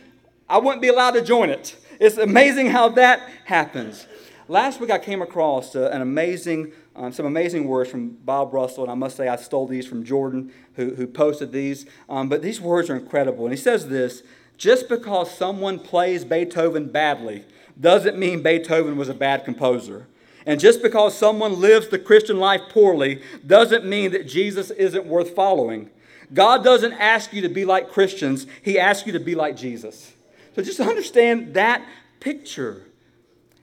I 0.47 0.57
wouldn't 0.57 0.81
be 0.81 0.87
allowed 0.87 1.11
to 1.11 1.21
join 1.21 1.49
it. 1.49 1.75
It's 1.99 2.17
amazing 2.17 2.67
how 2.67 2.89
that 2.89 3.29
happens. 3.43 4.07
Last 4.47 4.79
week 4.79 4.91
I 4.91 4.97
came 4.97 5.21
across 5.21 5.75
uh, 5.75 5.89
an 5.91 6.01
amazing, 6.01 6.71
um, 6.95 7.11
some 7.11 7.25
amazing 7.25 7.67
words 7.67 7.89
from 7.89 8.09
Bob 8.09 8.53
Russell, 8.53 8.83
and 8.83 8.91
I 8.91 8.95
must 8.95 9.17
say 9.17 9.27
I 9.27 9.35
stole 9.35 9.67
these 9.67 9.87
from 9.87 10.05
Jordan, 10.05 10.53
who, 10.75 10.95
who 10.95 11.05
posted 11.05 11.51
these. 11.51 11.85
Um, 12.07 12.29
but 12.29 12.41
these 12.41 12.61
words 12.61 12.89
are 12.89 12.95
incredible. 12.95 13.45
And 13.45 13.53
he 13.53 13.59
says 13.59 13.89
this 13.89 14.23
just 14.57 14.87
because 14.87 15.35
someone 15.35 15.79
plays 15.79 16.23
Beethoven 16.23 16.87
badly 16.87 17.43
doesn't 17.77 18.17
mean 18.17 18.41
Beethoven 18.41 18.95
was 18.95 19.09
a 19.09 19.13
bad 19.13 19.43
composer. 19.43 20.07
And 20.45 20.61
just 20.61 20.81
because 20.81 21.17
someone 21.17 21.59
lives 21.59 21.89
the 21.89 21.99
Christian 21.99 22.39
life 22.39 22.61
poorly 22.69 23.21
doesn't 23.45 23.83
mean 23.83 24.11
that 24.11 24.27
Jesus 24.27 24.69
isn't 24.71 25.05
worth 25.05 25.35
following. 25.35 25.89
God 26.33 26.63
doesn't 26.63 26.93
ask 26.93 27.33
you 27.33 27.41
to 27.41 27.49
be 27.49 27.65
like 27.65 27.91
Christians, 27.91 28.47
He 28.61 28.79
asks 28.79 29.05
you 29.05 29.13
to 29.13 29.19
be 29.19 29.35
like 29.35 29.55
Jesus. 29.55 30.13
So 30.55 30.63
just 30.63 30.79
understand 30.81 31.53
that 31.53 31.85
picture. 32.19 32.83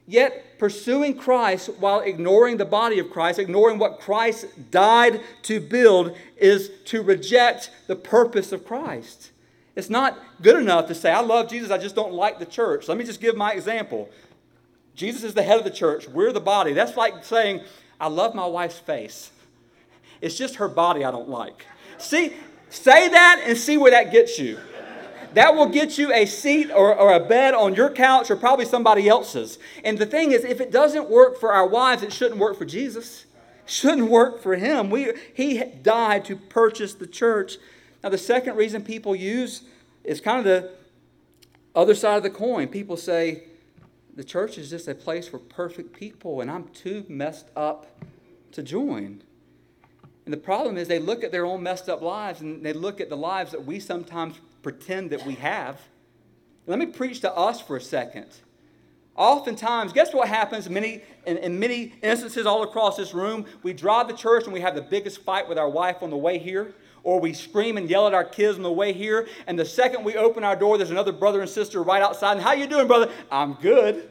Yet, 0.06 0.58
pursuing 0.58 1.16
Christ 1.16 1.70
while 1.78 2.00
ignoring 2.00 2.56
the 2.56 2.64
body 2.64 2.98
of 2.98 3.10
Christ, 3.10 3.38
ignoring 3.38 3.78
what 3.78 4.00
Christ 4.00 4.46
died 4.70 5.20
to 5.42 5.60
build, 5.60 6.16
is 6.36 6.70
to 6.86 7.02
reject 7.02 7.70
the 7.86 7.96
purpose 7.96 8.52
of 8.52 8.64
Christ. 8.64 9.30
It's 9.74 9.88
not 9.88 10.18
good 10.42 10.58
enough 10.58 10.88
to 10.88 10.94
say, 10.94 11.10
I 11.10 11.20
love 11.20 11.48
Jesus, 11.48 11.70
I 11.70 11.78
just 11.78 11.94
don't 11.94 12.12
like 12.12 12.38
the 12.38 12.46
church. 12.46 12.88
Let 12.88 12.98
me 12.98 13.04
just 13.04 13.20
give 13.20 13.36
my 13.36 13.52
example. 13.52 14.10
Jesus 14.94 15.22
is 15.22 15.34
the 15.34 15.42
head 15.42 15.58
of 15.58 15.64
the 15.64 15.70
church, 15.70 16.08
we're 16.08 16.32
the 16.32 16.40
body. 16.40 16.72
That's 16.72 16.96
like 16.96 17.24
saying, 17.24 17.62
I 18.00 18.08
love 18.08 18.34
my 18.34 18.46
wife's 18.46 18.78
face. 18.78 19.30
It's 20.20 20.36
just 20.36 20.56
her 20.56 20.68
body 20.68 21.04
I 21.04 21.10
don't 21.10 21.28
like. 21.28 21.66
See, 21.98 22.34
Say 22.72 23.10
that 23.10 23.42
and 23.44 23.58
see 23.58 23.76
where 23.76 23.90
that 23.90 24.10
gets 24.10 24.38
you. 24.38 24.58
That 25.34 25.54
will 25.54 25.68
get 25.68 25.98
you 25.98 26.10
a 26.10 26.24
seat 26.24 26.70
or, 26.70 26.94
or, 26.94 27.12
a 27.12 27.20
bed 27.20 27.52
on 27.52 27.74
your 27.74 27.90
couch 27.90 28.30
or 28.30 28.36
probably 28.36 28.64
somebody 28.64 29.08
else's. 29.08 29.58
And 29.84 29.98
the 29.98 30.06
thing 30.06 30.32
is, 30.32 30.42
if 30.44 30.58
it 30.58 30.70
doesn't 30.70 31.10
work 31.10 31.38
for 31.38 31.52
our 31.52 31.66
wives, 31.66 32.02
it 32.02 32.14
shouldn't 32.14 32.40
work 32.40 32.56
for 32.56 32.64
Jesus. 32.64 33.26
Shouldn't 33.66 34.08
work 34.08 34.42
for 34.42 34.56
him. 34.56 34.88
We, 34.88 35.12
he 35.34 35.62
died 35.62 36.24
to 36.26 36.36
purchase 36.36 36.94
the 36.94 37.06
church. 37.06 37.58
Now, 38.02 38.08
the 38.08 38.18
second 38.18 38.56
reason 38.56 38.82
people 38.82 39.14
use 39.14 39.62
is 40.02 40.22
kind 40.22 40.38
of 40.38 40.44
the 40.44 40.70
other 41.74 41.94
side 41.94 42.16
of 42.16 42.22
the 42.22 42.30
coin. 42.30 42.68
People 42.68 42.96
say, 42.96 43.44
the 44.16 44.24
church 44.24 44.56
is 44.56 44.70
just 44.70 44.88
a 44.88 44.94
place 44.94 45.28
for 45.28 45.38
perfect 45.38 45.94
people, 45.94 46.40
and 46.40 46.50
I'm 46.50 46.68
too 46.68 47.04
messed 47.08 47.48
up 47.54 47.86
to 48.52 48.62
join. 48.62 49.22
And 50.24 50.32
the 50.32 50.38
problem 50.38 50.76
is 50.76 50.88
they 50.88 50.98
look 50.98 51.24
at 51.24 51.32
their 51.32 51.44
own 51.44 51.62
messed 51.62 51.88
up 51.88 52.00
lives 52.00 52.40
and 52.40 52.64
they 52.64 52.72
look 52.72 53.00
at 53.00 53.08
the 53.08 53.16
lives 53.16 53.50
that 53.52 53.64
we 53.64 53.80
sometimes 53.80 54.36
pretend 54.62 55.10
that 55.10 55.26
we 55.26 55.34
have. 55.34 55.80
Let 56.66 56.78
me 56.78 56.86
preach 56.86 57.20
to 57.20 57.32
us 57.34 57.60
for 57.60 57.76
a 57.76 57.80
second. 57.80 58.28
Oftentimes, 59.16 59.92
guess 59.92 60.14
what 60.14 60.28
happens 60.28 60.70
many, 60.70 61.02
in, 61.26 61.36
in 61.38 61.58
many 61.58 61.92
instances 62.02 62.46
all 62.46 62.62
across 62.62 62.96
this 62.96 63.12
room? 63.12 63.44
We 63.62 63.72
drive 63.72 64.08
to 64.08 64.14
church 64.14 64.44
and 64.44 64.52
we 64.52 64.60
have 64.60 64.74
the 64.74 64.82
biggest 64.82 65.22
fight 65.22 65.48
with 65.48 65.58
our 65.58 65.68
wife 65.68 66.02
on 66.02 66.10
the 66.10 66.16
way 66.16 66.38
here, 66.38 66.74
or 67.02 67.20
we 67.20 67.34
scream 67.34 67.76
and 67.76 67.90
yell 67.90 68.06
at 68.06 68.14
our 68.14 68.24
kids 68.24 68.56
on 68.56 68.62
the 68.62 68.72
way 68.72 68.92
here, 68.92 69.28
and 69.46 69.58
the 69.58 69.66
second 69.66 70.04
we 70.04 70.16
open 70.16 70.44
our 70.44 70.56
door, 70.56 70.78
there's 70.78 70.90
another 70.90 71.12
brother 71.12 71.42
and 71.42 71.50
sister 71.50 71.82
right 71.82 72.00
outside. 72.00 72.34
And 72.34 72.40
how 72.40 72.52
you 72.52 72.66
doing, 72.66 72.86
brother? 72.86 73.10
I'm 73.30 73.54
good. 73.54 74.08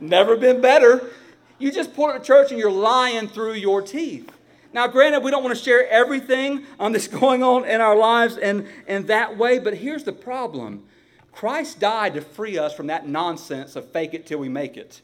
Never 0.00 0.36
been 0.36 0.60
better. 0.62 1.10
You 1.58 1.70
just 1.70 1.94
pull 1.94 2.06
up 2.06 2.18
to 2.18 2.26
church 2.26 2.50
and 2.50 2.58
you're 2.58 2.70
lying 2.70 3.28
through 3.28 3.54
your 3.54 3.82
teeth. 3.82 4.30
Now, 4.72 4.86
granted, 4.86 5.20
we 5.20 5.30
don't 5.30 5.42
want 5.42 5.56
to 5.56 5.62
share 5.62 5.88
everything 5.88 6.64
um, 6.78 6.92
that's 6.92 7.08
going 7.22 7.42
on 7.42 7.64
in 7.64 7.80
our 7.80 7.96
lives 7.96 8.36
in, 8.36 8.68
in 8.86 9.06
that 9.06 9.36
way, 9.36 9.58
but 9.58 9.74
here's 9.74 10.04
the 10.04 10.12
problem 10.12 10.84
Christ 11.32 11.80
died 11.80 12.14
to 12.14 12.20
free 12.20 12.58
us 12.58 12.74
from 12.74 12.88
that 12.88 13.06
nonsense 13.06 13.76
of 13.76 13.90
fake 13.90 14.14
it 14.14 14.26
till 14.26 14.38
we 14.38 14.48
make 14.48 14.76
it. 14.76 15.00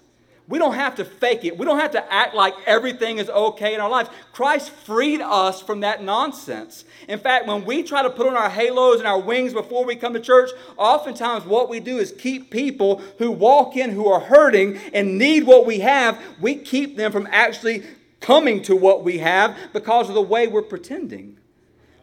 We 0.49 0.61
don't 0.61 0.75
have 0.75 0.95
to 0.97 1.05
fake 1.05 1.45
it. 1.45 1.59
We 1.59 1.67
don't 1.67 1.81
have 1.81 1.91
to 1.93 2.13
act 2.13 2.35
like 2.35 2.55
everything 2.67 3.19
is 3.19 3.29
okay 3.29 3.75
in 3.75 3.81
our 3.81 3.91
lives. 3.91 4.11
Christ 4.33 4.71
freed 4.71 5.21
us 5.21 5.61
from 5.61 5.81
that 5.81 6.05
nonsense. 6.05 6.85
In 7.09 7.19
fact, 7.19 7.49
when 7.49 7.65
we 7.65 7.83
try 7.83 8.03
to 8.03 8.11
put 8.11 8.29
on 8.29 8.37
our 8.37 8.49
halos 8.49 8.99
and 8.99 9.09
our 9.09 9.19
wings 9.19 9.53
before 9.53 9.85
we 9.85 9.97
come 9.97 10.15
to 10.15 10.21
church, 10.21 10.51
oftentimes 10.77 11.45
what 11.45 11.69
we 11.69 11.81
do 11.81 11.99
is 11.99 12.13
keep 12.13 12.51
people 12.51 13.03
who 13.19 13.33
walk 13.33 13.77
in 13.77 13.91
who 13.91 14.07
are 14.07 14.21
hurting 14.21 14.77
and 14.93 15.19
need 15.19 15.45
what 15.45 15.67
we 15.67 15.81
have, 15.81 16.23
we 16.41 16.55
keep 16.55 16.97
them 16.97 17.11
from 17.11 17.27
actually 17.33 17.83
coming 18.21 18.63
to 18.63 18.77
what 18.77 19.05
we 19.05 19.19
have 19.19 19.57
because 19.73 20.09
of 20.09 20.15
the 20.15 20.23
way 20.23 20.47
we're 20.47 20.63
pretending. 20.63 21.39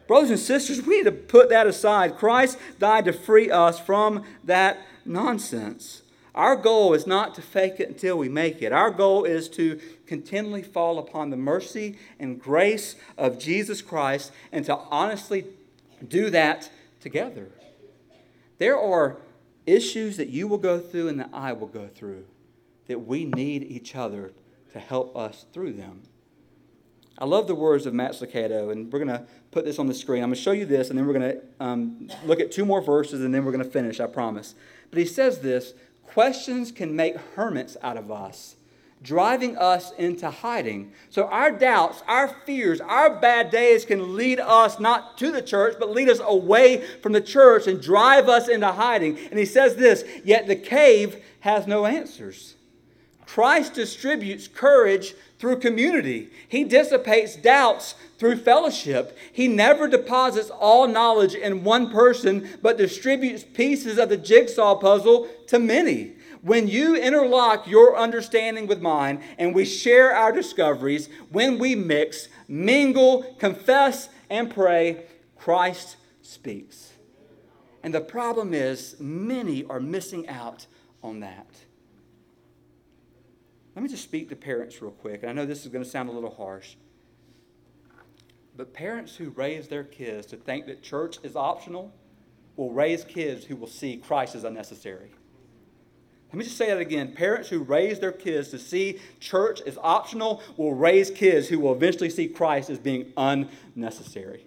Brothers 0.07 0.31
and 0.31 0.39
sisters, 0.39 0.81
we 0.81 0.97
need 0.97 1.05
to 1.05 1.11
put 1.11 1.49
that 1.49 1.67
aside. 1.67 2.17
Christ 2.17 2.57
died 2.77 3.05
to 3.05 3.13
free 3.13 3.49
us 3.49 3.79
from 3.79 4.23
that 4.43 4.79
nonsense. 5.05 6.01
Our 6.35 6.55
goal 6.55 6.93
is 6.93 7.05
not 7.05 7.35
to 7.35 7.41
fake 7.41 7.79
it 7.79 7.89
until 7.89 8.17
we 8.17 8.27
make 8.27 8.61
it. 8.61 8.73
Our 8.73 8.89
goal 8.89 9.23
is 9.23 9.47
to 9.49 9.79
continually 10.07 10.63
fall 10.63 10.97
upon 10.97 11.29
the 11.29 11.37
mercy 11.37 11.97
and 12.19 12.41
grace 12.41 12.95
of 13.17 13.37
Jesus 13.37 13.81
Christ 13.81 14.31
and 14.51 14.65
to 14.65 14.77
honestly 14.89 15.45
do 16.07 16.29
that 16.31 16.69
together. 16.99 17.49
There 18.57 18.79
are 18.79 19.17
issues 19.65 20.17
that 20.17 20.29
you 20.29 20.47
will 20.47 20.57
go 20.57 20.79
through 20.79 21.07
and 21.07 21.19
that 21.19 21.29
I 21.31 21.53
will 21.53 21.67
go 21.67 21.87
through 21.87 22.25
that 22.87 22.99
we 22.99 23.25
need 23.25 23.63
each 23.63 23.95
other 23.95 24.33
to 24.73 24.79
help 24.79 25.15
us 25.15 25.45
through 25.53 25.73
them. 25.73 26.03
I 27.17 27.25
love 27.25 27.47
the 27.47 27.55
words 27.55 27.85
of 27.85 27.93
Max 27.93 28.17
Lucado, 28.17 28.71
and 28.71 28.91
we're 28.91 28.99
going 28.99 29.15
to 29.15 29.25
put 29.51 29.65
this 29.65 29.77
on 29.77 29.85
the 29.85 29.93
screen. 29.93 30.23
I'm 30.23 30.29
going 30.29 30.35
to 30.35 30.41
show 30.41 30.51
you 30.51 30.65
this, 30.65 30.89
and 30.89 30.97
then 30.97 31.05
we're 31.05 31.13
going 31.13 31.31
to 31.31 31.41
um, 31.59 32.09
look 32.25 32.39
at 32.39 32.51
two 32.51 32.65
more 32.65 32.81
verses, 32.81 33.21
and 33.21 33.33
then 33.33 33.45
we're 33.45 33.51
going 33.51 33.63
to 33.63 33.69
finish, 33.69 33.99
I 33.99 34.07
promise. 34.07 34.55
But 34.89 34.99
he 34.99 35.05
says 35.05 35.39
this 35.39 35.73
Questions 36.07 36.71
can 36.71 36.95
make 36.95 37.15
hermits 37.35 37.77
out 37.83 37.97
of 37.97 38.11
us, 38.11 38.55
driving 39.03 39.55
us 39.57 39.91
into 39.93 40.29
hiding. 40.31 40.91
So, 41.11 41.27
our 41.27 41.51
doubts, 41.51 42.01
our 42.07 42.27
fears, 42.27 42.81
our 42.81 43.19
bad 43.19 43.51
days 43.51 43.85
can 43.85 44.15
lead 44.15 44.39
us 44.39 44.79
not 44.79 45.17
to 45.19 45.31
the 45.31 45.41
church, 45.41 45.75
but 45.79 45.91
lead 45.91 46.09
us 46.09 46.19
away 46.19 46.83
from 47.01 47.11
the 47.11 47.21
church 47.21 47.67
and 47.67 47.79
drive 47.79 48.27
us 48.27 48.47
into 48.47 48.71
hiding. 48.71 49.19
And 49.29 49.37
he 49.37 49.45
says 49.45 49.75
this 49.75 50.03
Yet 50.25 50.47
the 50.47 50.55
cave 50.55 51.23
has 51.41 51.67
no 51.67 51.85
answers. 51.85 52.55
Christ 53.25 53.73
distributes 53.73 54.47
courage 54.47 55.15
through 55.39 55.59
community. 55.59 56.29
He 56.47 56.63
dissipates 56.63 57.35
doubts 57.35 57.95
through 58.17 58.37
fellowship. 58.37 59.17
He 59.31 59.47
never 59.47 59.87
deposits 59.87 60.49
all 60.49 60.87
knowledge 60.87 61.35
in 61.35 61.63
one 61.63 61.91
person, 61.91 62.47
but 62.61 62.77
distributes 62.77 63.43
pieces 63.43 63.97
of 63.97 64.09
the 64.09 64.17
jigsaw 64.17 64.75
puzzle 64.75 65.27
to 65.47 65.59
many. 65.59 66.13
When 66.41 66.67
you 66.67 66.95
interlock 66.95 67.67
your 67.67 67.97
understanding 67.97 68.67
with 68.67 68.81
mine 68.81 69.23
and 69.37 69.55
we 69.55 69.65
share 69.65 70.15
our 70.15 70.31
discoveries, 70.31 71.09
when 71.31 71.57
we 71.57 71.75
mix, 71.75 72.27
mingle, 72.47 73.23
confess, 73.39 74.09
and 74.29 74.53
pray, 74.53 75.05
Christ 75.37 75.95
speaks. 76.21 76.93
And 77.81 77.93
the 77.93 78.01
problem 78.01 78.53
is, 78.53 78.95
many 78.99 79.65
are 79.65 79.79
missing 79.79 80.27
out 80.29 80.65
on 81.01 81.19
that. 81.19 81.47
Let 83.75 83.81
me 83.81 83.89
just 83.89 84.03
speak 84.03 84.29
to 84.29 84.35
parents 84.35 84.81
real 84.81 84.91
quick. 84.91 85.23
And 85.23 85.29
I 85.29 85.33
know 85.33 85.45
this 85.45 85.65
is 85.65 85.71
going 85.71 85.83
to 85.83 85.89
sound 85.89 86.09
a 86.09 86.11
little 86.11 86.33
harsh. 86.33 86.75
But 88.55 88.73
parents 88.73 89.15
who 89.15 89.29
raise 89.31 89.67
their 89.67 89.83
kids 89.83 90.27
to 90.27 90.37
think 90.37 90.67
that 90.67 90.83
church 90.83 91.17
is 91.23 91.35
optional 91.35 91.91
will 92.55 92.71
raise 92.71 93.03
kids 93.03 93.45
who 93.45 93.55
will 93.55 93.67
see 93.67 93.97
Christ 93.97 94.35
as 94.35 94.43
unnecessary. 94.43 95.11
Let 96.33 96.37
me 96.37 96.45
just 96.45 96.57
say 96.57 96.67
that 96.67 96.79
again. 96.79 97.13
Parents 97.13 97.49
who 97.49 97.59
raise 97.59 97.99
their 97.99 98.11
kids 98.11 98.49
to 98.49 98.59
see 98.59 98.99
church 99.19 99.61
as 99.61 99.77
optional 99.81 100.41
will 100.57 100.73
raise 100.73 101.11
kids 101.11 101.47
who 101.47 101.59
will 101.59 101.73
eventually 101.73 102.09
see 102.09 102.27
Christ 102.27 102.69
as 102.69 102.79
being 102.79 103.13
unnecessary. 103.17 104.45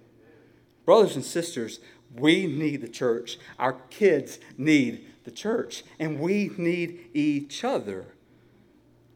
Brothers 0.85 1.17
and 1.17 1.25
sisters, 1.25 1.81
we 2.13 2.47
need 2.47 2.81
the 2.81 2.89
church. 2.89 3.39
Our 3.59 3.75
kids 3.91 4.39
need 4.57 5.07
the 5.25 5.31
church, 5.31 5.85
and 5.99 6.19
we 6.21 6.51
need 6.57 7.11
each 7.13 7.65
other. 7.65 8.07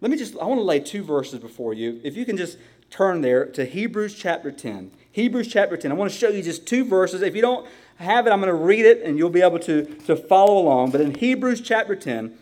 Let 0.01 0.11
me 0.11 0.17
just, 0.17 0.37
I 0.39 0.45
want 0.45 0.59
to 0.59 0.65
lay 0.65 0.81
two 0.81 1.03
verses 1.03 1.41
before 1.41 1.75
you. 1.75 2.01
If 2.03 2.17
you 2.17 2.25
can 2.25 2.37
just 2.37 2.57
turn 2.89 3.21
there 3.21 3.45
to 3.47 3.65
Hebrews 3.65 4.15
chapter 4.15 4.51
10. 4.51 4.91
Hebrews 5.13 5.49
chapter 5.49 5.77
10. 5.77 5.93
I 5.93 5.95
want 5.95 6.11
to 6.11 6.17
show 6.17 6.29
you 6.29 6.43
just 6.43 6.67
two 6.67 6.85
verses. 6.85 7.23
If 7.23 7.35
you 7.35 7.43
don't 7.43 7.69
have 7.97 8.27
it, 8.27 8.31
I'm 8.31 8.41
going 8.41 8.49
to 8.49 8.55
read 8.55 8.87
it 8.87 9.03
and 9.03 9.19
you'll 9.19 9.31
be 9.31 9.43
able 9.43 9.59
to, 9.61 9.85
to 9.85 10.17
follow 10.17 10.59
along. 10.59 10.91
But 10.91 11.01
in 11.03 11.15
Hebrews 11.15 11.61
chapter 11.61 11.95
10, 11.95 12.37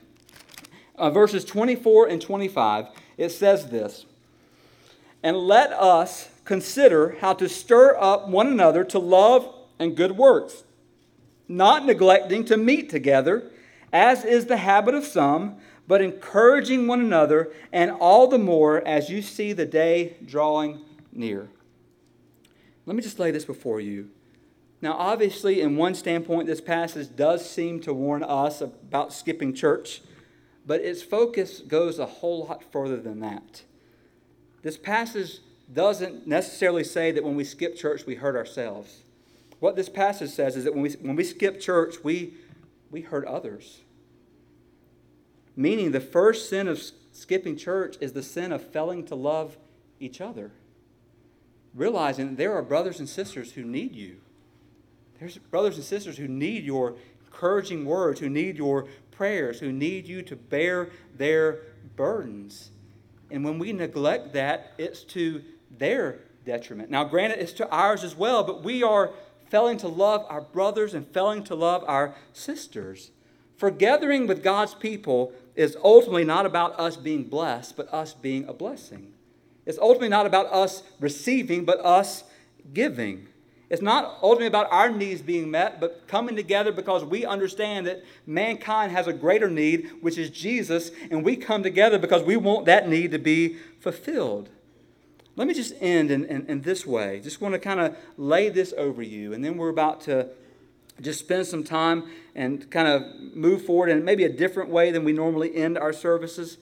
uh, 0.96 1.10
verses 1.10 1.44
24 1.44 2.08
and 2.08 2.22
25, 2.22 2.86
it 3.16 3.30
says 3.30 3.68
this 3.70 4.06
And 5.22 5.36
let 5.36 5.72
us 5.72 6.28
consider 6.44 7.16
how 7.20 7.34
to 7.34 7.48
stir 7.48 7.96
up 7.98 8.28
one 8.28 8.46
another 8.46 8.84
to 8.84 8.98
love 8.98 9.52
and 9.78 9.96
good 9.96 10.16
works, 10.16 10.64
not 11.48 11.84
neglecting 11.84 12.44
to 12.46 12.56
meet 12.56 12.88
together, 12.88 13.50
as 13.92 14.24
is 14.24 14.46
the 14.46 14.58
habit 14.58 14.94
of 14.94 15.04
some 15.04 15.56
but 15.88 16.02
encouraging 16.02 16.86
one 16.86 17.00
another, 17.00 17.50
and 17.72 17.90
all 17.90 18.28
the 18.28 18.38
more 18.38 18.86
as 18.86 19.08
you 19.08 19.22
see 19.22 19.54
the 19.54 19.66
day 19.66 20.16
drawing 20.24 20.80
near. 21.12 21.48
Let 22.84 22.94
me 22.94 23.02
just 23.02 23.18
lay 23.18 23.30
this 23.30 23.46
before 23.46 23.80
you. 23.80 24.10
Now, 24.80 24.92
obviously, 24.92 25.60
in 25.60 25.76
one 25.76 25.94
standpoint, 25.94 26.46
this 26.46 26.60
passage 26.60 27.16
does 27.16 27.48
seem 27.48 27.80
to 27.80 27.92
warn 27.92 28.22
us 28.22 28.60
about 28.60 29.12
skipping 29.12 29.54
church, 29.54 30.02
but 30.64 30.82
its 30.82 31.02
focus 31.02 31.60
goes 31.60 31.98
a 31.98 32.06
whole 32.06 32.46
lot 32.46 32.62
further 32.70 32.98
than 32.98 33.20
that. 33.20 33.62
This 34.62 34.76
passage 34.76 35.38
doesn't 35.72 36.26
necessarily 36.26 36.84
say 36.84 37.10
that 37.12 37.24
when 37.24 37.34
we 37.34 37.44
skip 37.44 37.76
church, 37.76 38.06
we 38.06 38.16
hurt 38.16 38.36
ourselves. 38.36 39.02
What 39.58 39.74
this 39.74 39.88
passage 39.88 40.30
says 40.30 40.54
is 40.54 40.64
that 40.64 40.74
when 40.74 40.82
we, 40.82 40.90
when 41.00 41.16
we 41.16 41.24
skip 41.24 41.60
church, 41.60 41.96
we, 42.04 42.34
we 42.90 43.00
hurt 43.00 43.26
others. 43.26 43.80
Meaning, 45.58 45.90
the 45.90 45.98
first 45.98 46.48
sin 46.48 46.68
of 46.68 46.80
skipping 47.10 47.56
church 47.56 47.96
is 48.00 48.12
the 48.12 48.22
sin 48.22 48.52
of 48.52 48.62
failing 48.62 49.04
to 49.06 49.16
love 49.16 49.58
each 49.98 50.20
other. 50.20 50.52
Realizing 51.74 52.36
there 52.36 52.54
are 52.54 52.62
brothers 52.62 53.00
and 53.00 53.08
sisters 53.08 53.54
who 53.54 53.64
need 53.64 53.96
you. 53.96 54.18
There's 55.18 55.36
brothers 55.36 55.74
and 55.74 55.84
sisters 55.84 56.16
who 56.16 56.28
need 56.28 56.62
your 56.62 56.94
encouraging 57.24 57.84
words, 57.84 58.20
who 58.20 58.28
need 58.28 58.56
your 58.56 58.86
prayers, 59.10 59.58
who 59.58 59.72
need 59.72 60.06
you 60.06 60.22
to 60.22 60.36
bear 60.36 60.90
their 61.16 61.58
burdens. 61.96 62.70
And 63.28 63.44
when 63.44 63.58
we 63.58 63.72
neglect 63.72 64.34
that, 64.34 64.74
it's 64.78 65.02
to 65.04 65.42
their 65.76 66.20
detriment. 66.46 66.88
Now, 66.88 67.02
granted, 67.02 67.40
it's 67.40 67.52
to 67.54 67.68
ours 67.68 68.04
as 68.04 68.14
well, 68.14 68.44
but 68.44 68.62
we 68.62 68.84
are 68.84 69.10
failing 69.48 69.78
to 69.78 69.88
love 69.88 70.24
our 70.28 70.40
brothers 70.40 70.94
and 70.94 71.04
failing 71.08 71.42
to 71.44 71.56
love 71.56 71.82
our 71.88 72.14
sisters. 72.32 73.10
For 73.58 73.72
gathering 73.72 74.28
with 74.28 74.44
God's 74.44 74.74
people 74.74 75.32
is 75.56 75.76
ultimately 75.82 76.24
not 76.24 76.46
about 76.46 76.78
us 76.78 76.96
being 76.96 77.24
blessed, 77.24 77.76
but 77.76 77.92
us 77.92 78.14
being 78.14 78.48
a 78.48 78.52
blessing. 78.52 79.12
It's 79.66 79.78
ultimately 79.78 80.08
not 80.08 80.26
about 80.26 80.46
us 80.46 80.84
receiving, 81.00 81.64
but 81.64 81.84
us 81.84 82.22
giving. 82.72 83.26
It's 83.68 83.82
not 83.82 84.16
ultimately 84.22 84.46
about 84.46 84.70
our 84.70 84.90
needs 84.90 85.22
being 85.22 85.50
met, 85.50 85.80
but 85.80 86.06
coming 86.06 86.36
together 86.36 86.70
because 86.70 87.04
we 87.04 87.26
understand 87.26 87.88
that 87.88 88.04
mankind 88.26 88.92
has 88.92 89.08
a 89.08 89.12
greater 89.12 89.50
need, 89.50 89.90
which 90.02 90.16
is 90.16 90.30
Jesus, 90.30 90.92
and 91.10 91.24
we 91.24 91.34
come 91.34 91.64
together 91.64 91.98
because 91.98 92.22
we 92.22 92.36
want 92.36 92.64
that 92.66 92.88
need 92.88 93.10
to 93.10 93.18
be 93.18 93.56
fulfilled. 93.80 94.50
Let 95.34 95.48
me 95.48 95.54
just 95.54 95.74
end 95.80 96.12
in, 96.12 96.24
in, 96.26 96.46
in 96.46 96.62
this 96.62 96.86
way. 96.86 97.20
Just 97.20 97.40
want 97.40 97.54
to 97.54 97.58
kind 97.58 97.80
of 97.80 97.96
lay 98.16 98.50
this 98.50 98.72
over 98.78 99.02
you, 99.02 99.32
and 99.32 99.44
then 99.44 99.56
we're 99.56 99.68
about 99.68 100.00
to 100.02 100.28
just 101.00 101.20
spend 101.20 101.46
some 101.46 101.64
time 101.64 102.10
and 102.34 102.70
kind 102.70 102.88
of 102.88 103.02
move 103.34 103.64
forward 103.64 103.88
in 103.90 104.04
maybe 104.04 104.24
a 104.24 104.28
different 104.28 104.70
way 104.70 104.90
than 104.90 105.04
we 105.04 105.12
normally 105.12 105.54
end 105.54 105.78
our 105.78 105.92
services. 105.92 106.58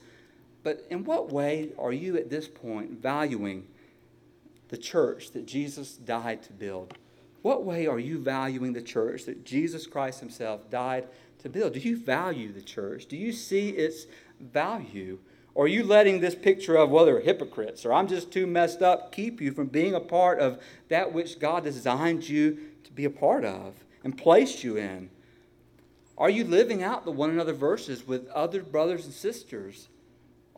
But 0.63 0.85
in 0.89 1.03
what 1.03 1.31
way 1.31 1.69
are 1.77 1.93
you 1.93 2.17
at 2.17 2.29
this 2.29 2.47
point 2.47 3.01
valuing 3.01 3.67
the 4.69 4.77
church 4.77 5.31
that 5.31 5.45
Jesus 5.45 5.93
died 5.93 6.43
to 6.43 6.53
build? 6.53 6.93
What 7.41 7.63
way 7.63 7.87
are 7.87 7.99
you 7.99 8.19
valuing 8.19 8.73
the 8.73 8.81
church 8.81 9.25
that 9.25 9.45
Jesus 9.45 9.87
Christ 9.87 10.19
Himself 10.19 10.69
died 10.69 11.07
to 11.39 11.49
build? 11.49 11.73
Do 11.73 11.79
you 11.79 11.97
value 11.97 12.51
the 12.51 12.61
church? 12.61 13.05
Do 13.05 13.15
you 13.15 13.31
see 13.31 13.69
its 13.69 14.05
value? 14.39 15.19
Or 15.55 15.65
are 15.65 15.69
you 15.69 15.83
letting 15.83 16.19
this 16.19 16.35
picture 16.35 16.75
of, 16.75 16.89
well, 16.89 17.05
they're 17.05 17.21
hypocrites 17.21 17.85
or 17.85 17.93
I'm 17.93 18.07
just 18.07 18.31
too 18.31 18.45
messed 18.45 18.81
up, 18.81 19.11
keep 19.11 19.41
you 19.41 19.51
from 19.51 19.67
being 19.67 19.95
a 19.95 19.99
part 19.99 20.39
of 20.39 20.61
that 20.89 21.13
which 21.13 21.39
God 21.39 21.63
designed 21.63 22.27
you 22.27 22.59
to 22.83 22.91
be 22.91 23.05
a 23.05 23.09
part 23.09 23.45
of? 23.45 23.73
And 24.07 24.17
placed 24.17 24.63
you 24.63 24.77
in? 24.77 25.09
Are 26.17 26.29
you 26.29 26.45
living 26.45 26.81
out 26.81 27.03
the 27.03 27.11
one 27.11 27.29
another 27.29 27.51
verses 27.51 28.07
with 28.07 28.29
other 28.29 28.63
brothers 28.63 29.03
and 29.03 29.13
sisters? 29.13 29.89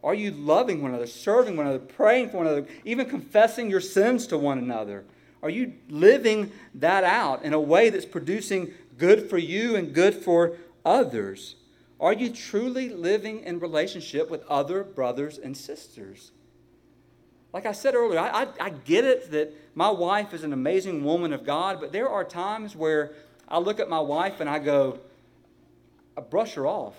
Are 0.04 0.14
you 0.14 0.30
loving 0.30 0.84
one 0.84 0.92
another, 0.92 1.08
serving 1.08 1.58
one 1.58 1.66
another, 1.66 1.84
praying 1.84 2.30
for 2.30 2.38
one 2.38 2.46
another, 2.46 2.68
even 2.86 3.10
confessing 3.10 3.68
your 3.68 3.82
sins 3.82 4.28
to 4.28 4.38
one 4.38 4.60
another? 4.60 5.04
Are 5.42 5.50
you 5.50 5.74
living 5.90 6.52
that 6.76 7.04
out 7.04 7.42
in 7.42 7.54
a 7.54 7.60
way 7.60 7.90
that's 7.90 8.06
producing 8.06 8.72
good 9.00 9.28
for 9.32 9.40
you 9.40 9.76
and 9.76 9.96
good 9.96 10.14
for 10.14 10.56
others? 10.86 11.56
Are 12.00 12.14
you 12.14 12.30
truly 12.30 12.90
living 12.90 13.40
in 13.40 13.60
relationship 13.60 14.30
with 14.30 14.46
other 14.46 14.84
brothers 14.84 15.40
and 15.40 15.58
sisters? 15.58 16.34
Like 17.52 17.66
I 17.66 17.72
said 17.72 17.96
earlier, 17.96 18.20
I, 18.20 18.44
I, 18.44 18.48
I, 18.62 18.70
get 18.70 19.06
it 19.06 19.32
that 19.32 19.56
my 19.74 19.90
wife 19.90 20.36
is 20.36 20.44
an 20.44 20.54
amazing 20.54 21.04
woman 21.04 21.34
of 21.34 21.44
God, 21.44 21.80
but 21.82 21.92
there 21.92 22.08
are 22.08 22.24
times 22.24 22.76
where 22.76 23.14
I 23.50 23.58
look 23.58 23.80
at 23.80 23.90
my 23.90 24.00
wife 24.00 24.40
and 24.40 24.50
I 24.50 24.60
go, 24.60 25.00
I 26.16 26.22
brush 26.22 26.54
her 26.54 26.68
off. 26.68 26.96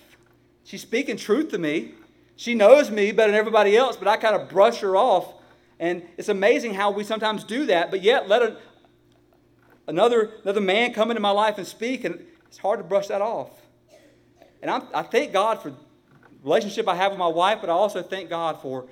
She's 0.64 0.82
speaking 0.82 1.16
truth 1.16 1.50
to 1.50 1.58
me. 1.58 1.94
She 2.36 2.54
knows 2.54 2.90
me 2.90 3.12
better 3.12 3.30
than 3.32 3.38
everybody 3.38 3.76
else, 3.76 3.96
but 3.96 4.08
I 4.08 4.16
kind 4.16 4.34
of 4.34 4.48
brush 4.48 4.80
her 4.80 4.96
off. 4.96 5.32
And 5.78 6.02
it's 6.16 6.28
amazing 6.28 6.74
how 6.74 6.90
we 6.90 7.04
sometimes 7.04 7.44
do 7.44 7.66
that, 7.66 7.90
but 7.90 8.02
yet 8.02 8.28
let 8.28 8.42
a, 8.42 8.56
another, 9.86 10.32
another 10.42 10.60
man 10.60 10.92
come 10.92 11.10
into 11.10 11.20
my 11.20 11.30
life 11.30 11.58
and 11.58 11.66
speak, 11.66 12.04
and 12.04 12.24
it's 12.46 12.58
hard 12.58 12.78
to 12.80 12.84
brush 12.84 13.08
that 13.08 13.22
off. 13.22 13.50
And 14.62 14.70
I'm, 14.70 14.82
I 14.92 15.02
thank 15.02 15.32
God 15.32 15.62
for 15.62 15.72
relationship 16.42 16.88
I 16.88 16.94
have 16.96 17.12
with 17.12 17.18
my 17.18 17.28
wife, 17.28 17.58
but 17.60 17.70
I 17.70 17.74
also 17.74 18.02
thank 18.02 18.28
God 18.28 18.60
for 18.60 18.86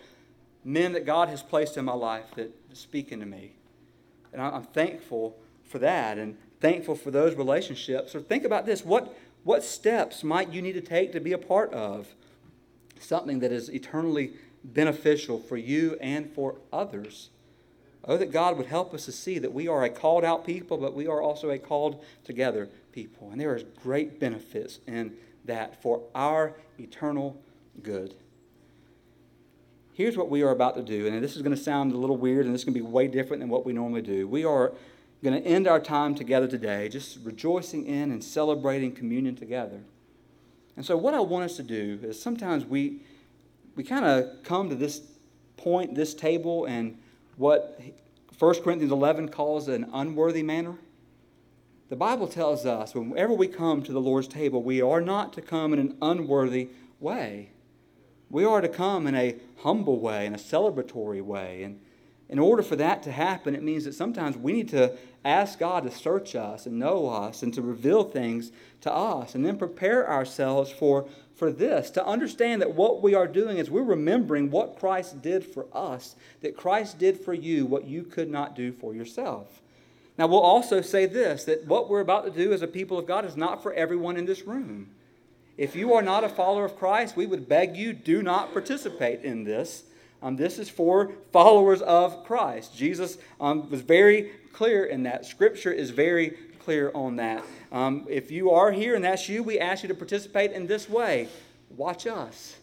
men 0.65 0.93
that 0.93 1.05
God 1.07 1.29
has 1.29 1.43
placed 1.43 1.77
in 1.77 1.85
my 1.85 1.95
life 1.95 2.27
that 2.37 2.51
speak 2.73 3.13
into 3.13 3.27
me. 3.27 3.53
And 4.33 4.41
I'm 4.43 4.65
thankful 4.65 5.37
for 5.65 5.79
that 5.79 6.19
and 6.19 6.37
thankful 6.61 6.95
for 6.95 7.11
those 7.11 7.35
relationships. 7.35 8.15
Or 8.15 8.21
think 8.21 8.45
about 8.45 8.67
this. 8.67 8.85
What, 8.85 9.17
what 9.45 9.63
steps 9.63 10.25
might 10.25 10.53
you 10.53 10.63
need 10.63 10.75
to 10.75 10.81
take 10.81 11.13
to 11.13 11.21
be 11.21 11.33
a 11.33 11.39
part 11.39 11.73
of 11.73 12.09
something 13.01 13.41
that 13.41 13.53
is 13.53 13.69
eternally 13.69 14.33
beneficial 14.65 15.39
for 15.39 15.57
you 15.57 15.97
and 16.01 16.31
for 16.33 16.57
others? 16.73 17.31
Oh, 18.05 18.17
that 18.17 18.33
God 18.33 18.57
would 18.57 18.67
help 18.67 18.95
us 18.95 19.05
to 19.05 19.13
see 19.13 19.39
that 19.39 19.53
we 19.53 19.69
are 19.69 19.85
a 19.85 19.91
called 19.91 20.25
out 20.25 20.47
people, 20.47 20.79
but 20.79 20.95
we 20.95 21.07
are 21.07 21.21
also 21.21 21.51
a 21.51 21.59
called 21.59 22.03
together 22.25 22.69
people. 22.93 23.31
And 23.31 23.41
there 23.41 23.55
is 23.55 23.65
great 23.83 24.19
benefits 24.19 24.81
in 24.87 25.13
that 25.45 25.83
for 25.83 26.03
our 26.15 26.55
eternal 26.79 27.41
good. 27.83 28.15
Here's 29.93 30.17
what 30.17 30.31
we 30.31 30.43
are 30.43 30.51
about 30.51 30.77
to 30.77 30.83
do, 30.83 31.09
and 31.09 31.23
this 31.23 31.35
is 31.35 31.43
going 31.43 31.57
to 31.57 31.61
sound 31.61 31.93
a 31.93 31.97
little 31.97 32.17
weird, 32.17 32.47
and 32.47 32.55
this 32.55 32.61
is 32.61 32.65
going 32.65 32.75
to 32.75 32.81
be 32.81 32.87
way 32.87 33.09
different 33.09 33.41
than 33.41 33.49
what 33.49 33.67
we 33.67 33.73
normally 33.73 34.03
do. 34.03 34.29
We 34.29 34.45
are 34.45 34.73
going 35.23 35.43
to 35.43 35.49
end 35.49 35.67
our 35.67 35.81
time 35.81 36.15
together 36.15 36.47
today 36.47 36.89
just 36.89 37.19
rejoicing 37.25 37.87
in 37.87 38.11
and 38.11 38.23
celebrating 38.23 38.93
communion 38.93 39.35
together. 39.35 39.81
And 40.77 40.87
so, 40.87 40.97
what 40.97 41.15
I 41.15 41.21
want 41.21 41.45
us 41.45 41.57
to 41.57 41.63
do 41.63 41.99
is 42.03 42.21
sometimes 42.21 42.65
we, 42.65 43.01
we 43.75 43.83
kind 43.83 44.05
of 44.05 44.45
come 44.45 44.69
to 44.69 44.77
this 44.77 45.03
point, 45.57 45.95
this 45.95 46.15
table, 46.15 46.67
and 46.67 46.97
what 47.37 47.81
1 48.39 48.63
Corinthians 48.63 48.93
11 48.93 49.31
calls 49.31 49.67
an 49.67 49.91
unworthy 49.93 50.45
manner. 50.45 50.77
The 51.89 51.97
Bible 51.97 52.29
tells 52.29 52.65
us 52.65 52.95
whenever 52.95 53.33
we 53.33 53.49
come 53.49 53.83
to 53.83 53.93
the 53.93 54.01
Lord's 54.01 54.29
table, 54.29 54.63
we 54.63 54.81
are 54.81 55.01
not 55.01 55.33
to 55.33 55.43
come 55.43 55.73
in 55.73 55.79
an 55.79 55.97
unworthy 56.01 56.69
way. 57.01 57.51
We 58.31 58.45
are 58.45 58.61
to 58.61 58.69
come 58.69 59.07
in 59.07 59.15
a 59.15 59.37
humble 59.63 59.99
way, 59.99 60.27
in 60.27 60.35
a 60.35 60.39
celebratory 60.39 61.23
way. 61.23 61.63
And 61.63 61.81
in 62.29 62.39
order 62.39 62.63
for 62.63 62.77
that 62.77 63.03
to 63.05 63.13
happen, 63.13 63.55
it 63.57 63.63
means 63.63 63.85
that 63.85 63.95
sometimes 63.95 64.37
we 64.37 64.53
need 64.53 64.69
to 64.69 64.97
ask 65.29 65.59
God 65.59 65.85
to 65.85 65.91
search 65.91 66.35
us 66.35 66.67
and 66.67 66.79
know 66.79 67.09
us 67.09 67.43
and 67.43 67.53
to 67.55 67.63
reveal 67.63 68.05
things 68.05 68.51
to 68.81 68.93
us 68.93 69.35
and 69.35 69.45
then 69.45 69.59
prepare 69.59 70.09
ourselves 70.09 70.71
for, 70.71 71.09
for 71.35 71.53
this, 71.53 71.91
to 71.91 72.07
understand 72.07 72.63
that 72.63 72.75
what 72.75 73.03
we 73.03 73.15
are 73.15 73.29
doing 73.29 73.59
is 73.59 73.71
we're 73.71 73.83
remembering 73.83 74.51
what 74.51 74.79
Christ 74.79 75.23
did 75.23 75.45
for 75.45 75.67
us, 75.73 76.17
that 76.41 76.57
Christ 76.57 76.99
did 76.99 77.21
for 77.21 77.35
you 77.35 77.67
what 77.67 77.87
you 77.87 78.03
could 78.03 78.31
not 78.31 78.57
do 78.57 78.73
for 78.73 78.95
yourself. 78.95 79.61
Now, 80.17 80.27
we'll 80.27 80.41
also 80.41 80.81
say 80.81 81.07
this 81.07 81.45
that 81.45 81.67
what 81.67 81.89
we're 81.89 82.01
about 82.01 82.25
to 82.25 82.31
do 82.31 82.53
as 82.53 82.63
a 82.63 82.67
people 82.67 82.99
of 82.99 83.07
God 83.07 83.25
is 83.25 83.37
not 83.37 83.63
for 83.63 83.73
everyone 83.73 84.17
in 84.17 84.27
this 84.27 84.43
room. 84.43 84.91
If 85.57 85.75
you 85.75 85.93
are 85.95 86.03
not 86.03 86.25
a 86.25 86.29
follower 86.29 86.65
of 86.65 86.79
Christ, 86.79 87.17
we 87.17 87.27
would 87.27 87.49
beg 87.49 87.77
you 87.77 87.93
do 87.93 88.23
not 88.23 88.53
participate 88.53 89.23
in 89.23 89.45
this. 89.45 89.85
Um, 90.23 90.37
this 90.37 90.59
is 90.59 90.69
for 90.69 91.13
followers 91.33 91.81
of 91.83 92.25
Christ. 92.25 92.77
Jesus 92.77 93.19
um, 93.41 93.71
was 93.71 93.83
very 93.83 94.33
clear 94.53 94.85
in 94.85 95.05
that. 95.05 95.25
Scripture 95.25 95.71
is 95.71 95.91
very 95.91 96.31
clear 96.59 96.91
on 96.95 97.17
that. 97.17 97.45
Um, 97.71 98.07
if 98.09 98.31
you 98.31 98.51
are 98.51 98.73
here 98.73 98.95
and 98.95 99.05
that's 99.05 99.29
you, 99.29 99.43
we 99.43 99.59
ask 99.59 99.83
you 99.83 99.89
to 99.89 99.95
participate 99.95 100.53
in 100.53 100.67
this 100.67 100.89
way. 100.89 101.29
Watch 101.71 102.07
us. 102.07 102.57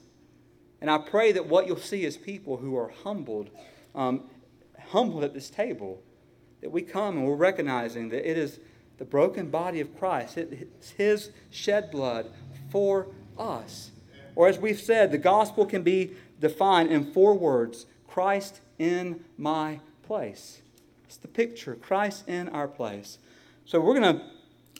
And 0.81 0.91
I 0.91 0.97
pray 0.97 1.31
that 1.31 1.47
what 1.47 1.67
you'll 1.67 1.77
see 1.77 2.03
is 2.03 2.17
people 2.17 2.57
who 2.57 2.77
are 2.77 2.91
humbled, 3.03 3.49
um, 3.95 4.23
humbled 4.89 5.23
at 5.23 5.33
this 5.33 5.49
table 5.49 6.03
that 6.61 6.69
we 6.69 6.81
come 6.81 7.17
and 7.17 7.25
we're 7.25 7.35
recognizing 7.35 8.09
that 8.09 8.29
it 8.29 8.37
is 8.37 8.59
the 8.97 9.05
broken 9.05 9.49
body 9.49 9.79
of 9.81 9.97
Christ, 9.97 10.37
it's 10.37 10.91
His 10.91 11.31
shed 11.49 11.91
blood 11.91 12.31
for 12.69 13.07
us. 13.37 13.91
Or 14.35 14.47
as 14.47 14.59
we've 14.59 14.79
said, 14.79 15.11
the 15.11 15.17
gospel 15.17 15.65
can 15.65 15.81
be 15.81 16.11
defined 16.39 16.89
in 16.91 17.11
four 17.11 17.33
words 17.33 17.85
Christ 18.07 18.61
in 18.77 19.23
my 19.37 19.79
place. 20.03 20.61
It's 21.05 21.17
the 21.17 21.27
picture 21.27 21.75
Christ 21.75 22.27
in 22.27 22.49
our 22.49 22.67
place. 22.67 23.17
So 23.65 23.79
we're 23.79 23.99
going 23.99 24.17
to 24.17 24.25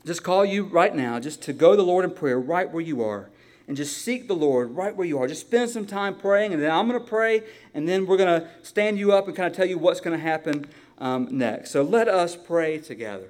just 0.06 0.24
call 0.24 0.46
you 0.46 0.66
right 0.66 0.96
now 0.96 1.20
just 1.20 1.42
to 1.44 1.54
go 1.54 1.72
to 1.72 1.78
the 1.78 1.84
Lord 1.84 2.06
in 2.06 2.12
prayer 2.12 2.40
right 2.40 2.72
where 2.72 2.84
you 2.84 3.04
are 3.04 3.30
and 3.68 3.76
just 3.76 3.98
seek 3.98 4.28
the 4.28 4.36
Lord 4.36 4.76
right 4.76 4.96
where 4.96 5.08
you 5.08 5.18
are. 5.20 5.28
Just 5.28 5.42
spend 5.42 5.70
some 5.70 5.86
time 5.86 6.16
praying, 6.16 6.54
and 6.54 6.62
then 6.62 6.72
I'm 6.72 6.88
going 6.88 7.00
to 7.00 7.08
pray, 7.08 7.44
and 7.74 7.88
then 7.88 8.06
we're 8.06 8.18
going 8.18 8.42
to 8.42 8.48
stand 8.62 9.00
you 9.00 9.12
up 9.12 9.28
and 9.28 9.36
kind 9.36 9.50
of 9.50 9.56
tell 9.56 9.66
you 9.66 9.78
what's 9.78 10.02
going 10.02 10.18
to 10.18 10.24
happen 10.24 10.66
um, 11.00 11.28
next. 11.32 11.72
So 11.72 11.82
let 11.82 12.08
us 12.08 12.36
pray 12.36 12.78
together. 12.78 13.30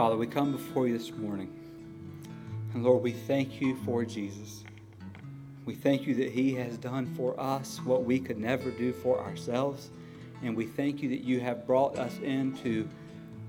Father, 0.00 0.16
we 0.16 0.26
come 0.26 0.52
before 0.52 0.88
you 0.88 0.96
this 0.96 1.12
morning. 1.12 1.52
And 2.72 2.82
Lord, 2.82 3.02
we 3.02 3.12
thank 3.12 3.60
you 3.60 3.76
for 3.84 4.02
Jesus. 4.02 4.64
We 5.66 5.74
thank 5.74 6.06
you 6.06 6.14
that 6.14 6.30
he 6.30 6.54
has 6.54 6.78
done 6.78 7.14
for 7.14 7.38
us 7.38 7.82
what 7.84 8.04
we 8.04 8.18
could 8.18 8.38
never 8.38 8.70
do 8.70 8.94
for 8.94 9.20
ourselves. 9.20 9.90
And 10.42 10.56
we 10.56 10.64
thank 10.64 11.02
you 11.02 11.10
that 11.10 11.20
you 11.20 11.40
have 11.40 11.66
brought 11.66 11.98
us 11.98 12.18
into 12.20 12.88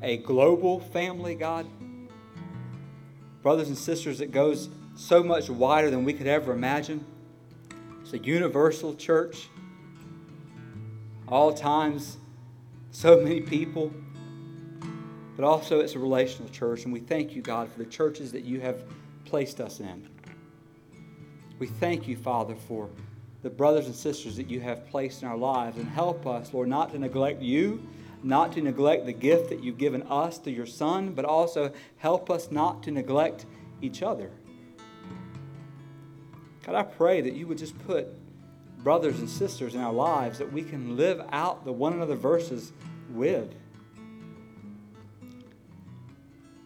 a 0.02 0.18
global 0.18 0.82
family, 0.82 1.36
God. 1.36 1.68
brothers 3.42 3.70
and 3.70 3.78
sisters, 3.78 4.18
that 4.18 4.34
goes 4.34 4.68
so 4.96 5.24
much 5.24 5.50
wider 5.50 5.90
than 5.90 6.04
we 6.04 6.12
could 6.12 6.28
ever 6.28 6.52
imagine. 6.52 7.06
It's 8.02 8.12
a 8.12 8.18
universal 8.18 8.94
church. 8.94 9.48
All 11.30 11.54
times, 11.54 12.18
so 12.92 13.22
many 13.22 13.40
people. 13.40 13.94
But 15.36 15.46
also, 15.46 15.80
it's 15.80 15.96
a 15.96 16.00
relational 16.00 16.50
church, 16.50 16.84
and 16.84 16.94
we 16.94 17.00
thank 17.00 17.34
you, 17.34 17.42
God, 17.42 17.72
for 17.72 17.80
the 17.80 17.86
churches 17.86 18.32
that 18.34 18.44
you 18.44 18.60
have 18.60 18.84
placed 19.26 19.62
us 19.62 19.80
in. 19.80 20.08
We 21.58 21.68
thank 21.68 22.08
you, 22.08 22.18
Father, 22.18 22.56
for 22.56 22.90
the 23.42 23.50
brothers 23.50 23.86
and 23.88 23.96
sisters 23.96 24.36
that 24.38 24.50
you 24.50 24.60
have 24.62 24.86
placed 24.88 25.22
in 25.22 25.28
our 25.28 25.38
lives, 25.38 25.78
and 25.78 25.88
help 25.88 26.28
us, 26.28 26.54
Lord, 26.54 26.68
not 26.68 26.92
to 26.92 27.00
neglect 27.00 27.42
you, 27.42 27.88
not 28.24 28.52
to 28.54 28.62
neglect 28.62 29.06
the 29.06 29.14
gift 29.14 29.50
that 29.50 29.64
you've 29.64 29.78
given 29.78 30.04
us 30.04 30.38
through 30.38 30.54
your 30.54 30.66
Son, 30.66 31.14
but 31.14 31.26
also 31.26 31.72
help 31.98 32.30
us 32.30 32.52
not 32.52 32.84
to 32.84 32.92
neglect 32.92 33.46
each 33.82 34.04
other. 34.04 34.30
God, 36.64 36.76
I 36.76 36.84
pray 36.84 37.22
that 37.22 37.34
you 37.34 37.48
would 37.48 37.58
just 37.58 37.78
put 37.88 38.08
brothers 38.84 39.20
and 39.20 39.30
sisters 39.30 39.74
in 39.74 39.82
our 39.82 39.94
lives 39.94 40.38
that 40.38 40.52
we 40.52 40.64
can 40.64 40.96
live 40.96 41.22
out 41.32 41.66
the 41.66 41.72
one 41.72 41.94
another 41.94 42.16
verses 42.16 42.74
with. 43.10 43.56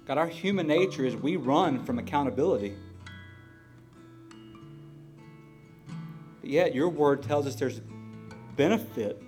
God, 0.06 0.20
our 0.20 0.28
human 0.28 0.68
nature 0.68 1.04
is 1.04 1.16
we 1.16 1.36
run 1.36 1.84
from 1.84 1.98
accountability. 1.98 2.76
But 6.42 6.50
yet, 6.50 6.76
your 6.76 6.90
word 6.90 7.24
tells 7.24 7.48
us 7.48 7.56
there's 7.56 7.82
benefit. 8.56 9.22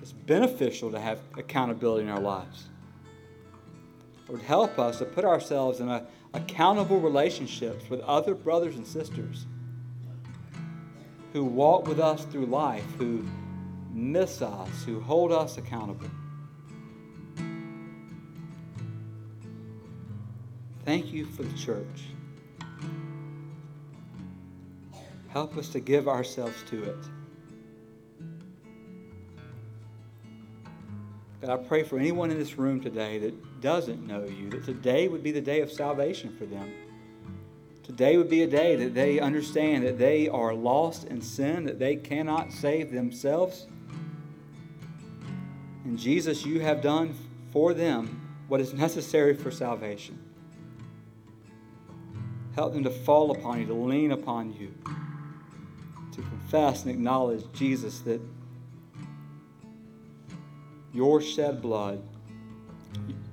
It's 0.00 0.12
beneficial 0.12 0.90
to 0.90 0.98
have 0.98 1.20
accountability 1.36 2.04
in 2.04 2.10
our 2.10 2.20
lives. 2.20 2.64
It 4.26 4.32
would 4.32 4.42
help 4.42 4.78
us 4.78 4.98
to 4.98 5.04
put 5.04 5.24
ourselves 5.24 5.78
in 5.78 5.88
a, 5.88 6.04
accountable 6.34 6.98
relationships 6.98 7.88
with 7.88 8.00
other 8.00 8.34
brothers 8.34 8.74
and 8.74 8.86
sisters 8.86 9.46
who 11.32 11.44
walk 11.44 11.86
with 11.86 12.00
us 12.00 12.24
through 12.24 12.46
life, 12.46 12.84
who 12.98 13.24
miss 13.92 14.42
us, 14.42 14.82
who 14.84 15.00
hold 15.00 15.30
us 15.30 15.58
accountable. 15.58 16.10
Thank 20.84 21.12
you 21.12 21.26
for 21.26 21.44
the 21.44 21.56
church. 21.56 22.08
Help 25.28 25.56
us 25.56 25.68
to 25.70 25.80
give 25.80 26.08
ourselves 26.08 26.62
to 26.68 26.82
it. 26.82 26.96
God, 31.40 31.50
I 31.50 31.56
pray 31.56 31.82
for 31.84 31.98
anyone 31.98 32.30
in 32.30 32.38
this 32.38 32.58
room 32.58 32.80
today 32.80 33.18
that 33.18 33.60
doesn't 33.60 34.06
know 34.06 34.24
you, 34.24 34.50
that 34.50 34.64
today 34.64 35.08
would 35.08 35.22
be 35.22 35.30
the 35.32 35.40
day 35.40 35.60
of 35.60 35.70
salvation 35.70 36.36
for 36.36 36.46
them. 36.46 36.72
Today 37.82 38.16
would 38.16 38.28
be 38.28 38.42
a 38.42 38.46
day 38.46 38.76
that 38.76 38.94
they 38.94 39.20
understand 39.20 39.84
that 39.84 39.98
they 39.98 40.28
are 40.28 40.54
lost 40.54 41.04
in 41.04 41.20
sin, 41.20 41.64
that 41.64 41.78
they 41.78 41.96
cannot 41.96 42.52
save 42.52 42.92
themselves. 42.92 43.66
And 45.84 45.98
Jesus, 45.98 46.44
you 46.44 46.60
have 46.60 46.80
done 46.80 47.14
for 47.52 47.72
them 47.72 48.20
what 48.48 48.60
is 48.60 48.72
necessary 48.72 49.34
for 49.34 49.50
salvation. 49.50 50.18
Help 52.54 52.74
them 52.74 52.84
to 52.84 52.90
fall 52.90 53.30
upon 53.30 53.60
you, 53.60 53.66
to 53.66 53.74
lean 53.74 54.12
upon 54.12 54.52
you, 54.52 54.74
to 56.12 56.20
confess 56.20 56.82
and 56.82 56.90
acknowledge, 56.90 57.44
Jesus, 57.52 58.00
that 58.00 58.20
your 60.92 61.22
shed 61.22 61.62
blood, 61.62 62.02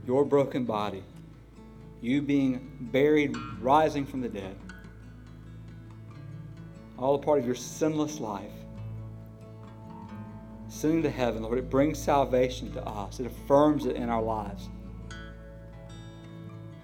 your 0.08 0.24
broken 0.24 0.64
body, 0.64 1.04
you 2.02 2.22
being 2.22 2.72
buried, 2.80 3.36
rising 3.60 4.06
from 4.06 4.22
the 4.22 4.30
dead, 4.30 4.56
all 6.98 7.16
a 7.16 7.20
part 7.20 7.40
of 7.40 7.46
your 7.46 7.56
sinless 7.56 8.22
life, 8.22 8.52
sending 10.70 11.04
to 11.04 11.10
heaven, 11.10 11.44
Lord, 11.44 11.58
it 11.58 11.70
brings 11.70 12.00
salvation 12.00 12.72
to 12.74 12.88
us. 12.88 13.20
It 13.20 13.26
affirms 13.26 13.86
it 13.86 13.98
in 13.98 14.08
our 14.08 14.22
lives. 14.22 14.70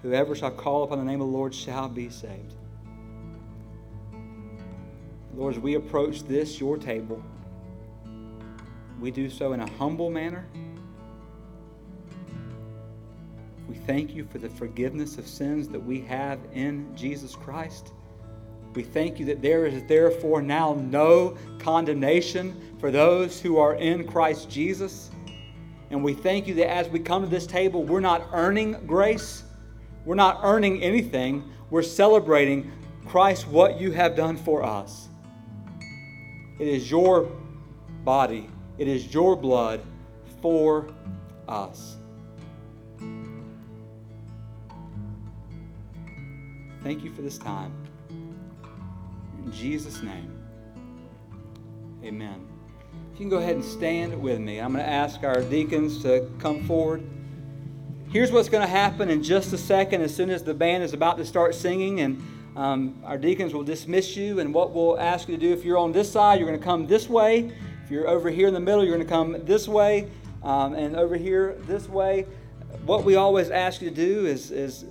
Whoever 0.02 0.34
shall 0.34 0.50
call 0.50 0.84
upon 0.84 0.98
the 0.98 1.04
name 1.04 1.20
of 1.20 1.28
the 1.28 1.32
Lord 1.32 1.54
shall 1.54 1.88
be 1.88 2.10
saved. 2.10 2.54
Lord, 5.34 5.54
as 5.54 5.60
we 5.60 5.74
approach 5.74 6.22
this, 6.22 6.60
your 6.60 6.78
table, 6.78 7.22
we 9.00 9.10
do 9.10 9.28
so 9.28 9.52
in 9.52 9.60
a 9.60 9.70
humble 9.72 10.10
manner 10.10 10.46
we 13.68 13.74
thank 13.74 14.14
you 14.14 14.24
for 14.24 14.38
the 14.38 14.48
forgiveness 14.48 15.18
of 15.18 15.26
sins 15.26 15.68
that 15.68 15.80
we 15.80 16.00
have 16.02 16.38
in 16.52 16.94
Jesus 16.96 17.34
Christ. 17.34 17.92
We 18.74 18.82
thank 18.82 19.18
you 19.18 19.26
that 19.26 19.42
there 19.42 19.66
is 19.66 19.82
therefore 19.88 20.40
now 20.40 20.74
no 20.74 21.36
condemnation 21.58 22.74
for 22.78 22.90
those 22.90 23.40
who 23.40 23.58
are 23.58 23.74
in 23.74 24.06
Christ 24.06 24.48
Jesus. 24.48 25.10
And 25.90 26.04
we 26.04 26.14
thank 26.14 26.46
you 26.46 26.54
that 26.54 26.70
as 26.70 26.88
we 26.88 27.00
come 27.00 27.22
to 27.22 27.28
this 27.28 27.46
table, 27.46 27.82
we're 27.82 28.00
not 28.00 28.28
earning 28.32 28.72
grace, 28.86 29.42
we're 30.06 30.14
not 30.14 30.40
earning 30.42 30.82
anything, 30.82 31.44
we're 31.68 31.82
celebrating 31.82 32.72
Christ, 33.06 33.46
what 33.48 33.78
you 33.78 33.90
have 33.92 34.16
done 34.16 34.36
for 34.36 34.62
us. 34.62 35.08
It 36.58 36.68
is 36.68 36.90
your 36.90 37.30
body, 38.04 38.48
it 38.78 38.88
is 38.88 39.12
your 39.12 39.36
blood 39.36 39.80
for 40.40 40.88
us. 41.48 41.96
Thank 46.82 47.02
you 47.02 47.12
for 47.12 47.20
this 47.20 47.36
time. 47.36 47.72
In 48.10 49.50
Jesus' 49.52 50.02
name, 50.02 50.32
amen. 52.04 52.46
If 53.12 53.20
you 53.20 53.24
can 53.24 53.28
go 53.28 53.38
ahead 53.38 53.56
and 53.56 53.64
stand 53.64 54.20
with 54.20 54.38
me. 54.38 54.60
I'm 54.60 54.72
going 54.72 54.84
to 54.84 54.90
ask 54.90 55.24
our 55.24 55.40
deacons 55.40 56.02
to 56.02 56.30
come 56.38 56.64
forward. 56.64 57.02
Here's 58.16 58.32
what's 58.32 58.48
going 58.48 58.62
to 58.62 58.70
happen 58.70 59.10
in 59.10 59.22
just 59.22 59.52
a 59.52 59.58
second 59.58 60.00
as 60.00 60.16
soon 60.16 60.30
as 60.30 60.42
the 60.42 60.54
band 60.54 60.82
is 60.82 60.94
about 60.94 61.18
to 61.18 61.24
start 61.26 61.54
singing, 61.54 62.00
and 62.00 62.22
um, 62.56 62.98
our 63.04 63.18
deacons 63.18 63.52
will 63.52 63.62
dismiss 63.62 64.16
you. 64.16 64.40
And 64.40 64.54
what 64.54 64.72
we'll 64.72 64.98
ask 64.98 65.28
you 65.28 65.36
to 65.36 65.40
do 65.40 65.52
if 65.52 65.66
you're 65.66 65.76
on 65.76 65.92
this 65.92 66.12
side, 66.12 66.40
you're 66.40 66.48
going 66.48 66.58
to 66.58 66.64
come 66.64 66.86
this 66.86 67.10
way. 67.10 67.52
If 67.84 67.90
you're 67.90 68.08
over 68.08 68.30
here 68.30 68.48
in 68.48 68.54
the 68.54 68.60
middle, 68.60 68.82
you're 68.82 68.94
going 68.94 69.06
to 69.06 69.12
come 69.12 69.44
this 69.44 69.68
way. 69.68 70.08
Um, 70.42 70.72
and 70.72 70.96
over 70.96 71.14
here 71.14 71.56
this 71.66 71.90
way. 71.90 72.22
What 72.86 73.04
we 73.04 73.16
always 73.16 73.50
ask 73.50 73.82
you 73.82 73.90
to 73.90 73.94
do 73.94 74.24
is, 74.24 74.50
is 74.50 74.86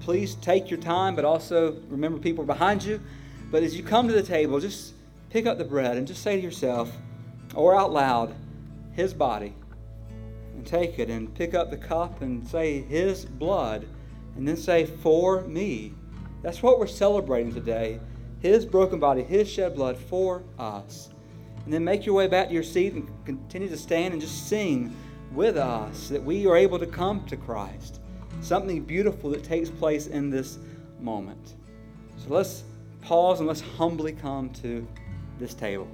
please 0.00 0.34
take 0.34 0.70
your 0.70 0.78
time, 0.78 1.16
but 1.16 1.24
also 1.24 1.80
remember 1.88 2.18
people 2.18 2.44
behind 2.44 2.84
you. 2.84 3.00
But 3.50 3.62
as 3.62 3.74
you 3.74 3.82
come 3.82 4.08
to 4.08 4.14
the 4.14 4.22
table, 4.22 4.60
just 4.60 4.92
pick 5.30 5.46
up 5.46 5.56
the 5.56 5.64
bread 5.64 5.96
and 5.96 6.06
just 6.06 6.22
say 6.22 6.36
to 6.36 6.42
yourself, 6.42 6.92
or 7.54 7.74
out 7.74 7.94
loud, 7.94 8.34
His 8.92 9.14
body. 9.14 9.54
And 10.62 10.70
take 10.70 11.00
it 11.00 11.10
and 11.10 11.34
pick 11.34 11.54
up 11.54 11.70
the 11.70 11.76
cup 11.76 12.22
and 12.22 12.46
say, 12.46 12.82
His 12.82 13.24
blood. 13.24 13.84
And 14.36 14.46
then 14.46 14.56
say, 14.56 14.86
For 14.86 15.40
me. 15.42 15.92
That's 16.40 16.62
what 16.62 16.78
we're 16.78 16.86
celebrating 16.86 17.52
today. 17.52 17.98
His 18.38 18.64
broken 18.64 19.00
body, 19.00 19.24
His 19.24 19.50
shed 19.50 19.74
blood 19.74 19.96
for 19.96 20.44
us. 20.60 21.10
And 21.64 21.74
then 21.74 21.82
make 21.82 22.06
your 22.06 22.14
way 22.14 22.28
back 22.28 22.46
to 22.46 22.54
your 22.54 22.62
seat 22.62 22.92
and 22.92 23.10
continue 23.24 23.68
to 23.70 23.76
stand 23.76 24.12
and 24.12 24.22
just 24.22 24.46
sing 24.46 24.94
with 25.32 25.56
us 25.56 26.08
that 26.10 26.22
we 26.22 26.46
are 26.46 26.56
able 26.56 26.78
to 26.78 26.86
come 26.86 27.26
to 27.26 27.36
Christ 27.36 27.98
something 28.40 28.84
beautiful 28.84 29.30
that 29.30 29.42
takes 29.42 29.68
place 29.68 30.06
in 30.06 30.30
this 30.30 30.58
moment. 31.00 31.54
So 32.18 32.34
let's 32.34 32.62
pause 33.00 33.40
and 33.40 33.48
let's 33.48 33.62
humbly 33.62 34.12
come 34.12 34.50
to 34.62 34.86
this 35.40 35.54
table. 35.54 35.88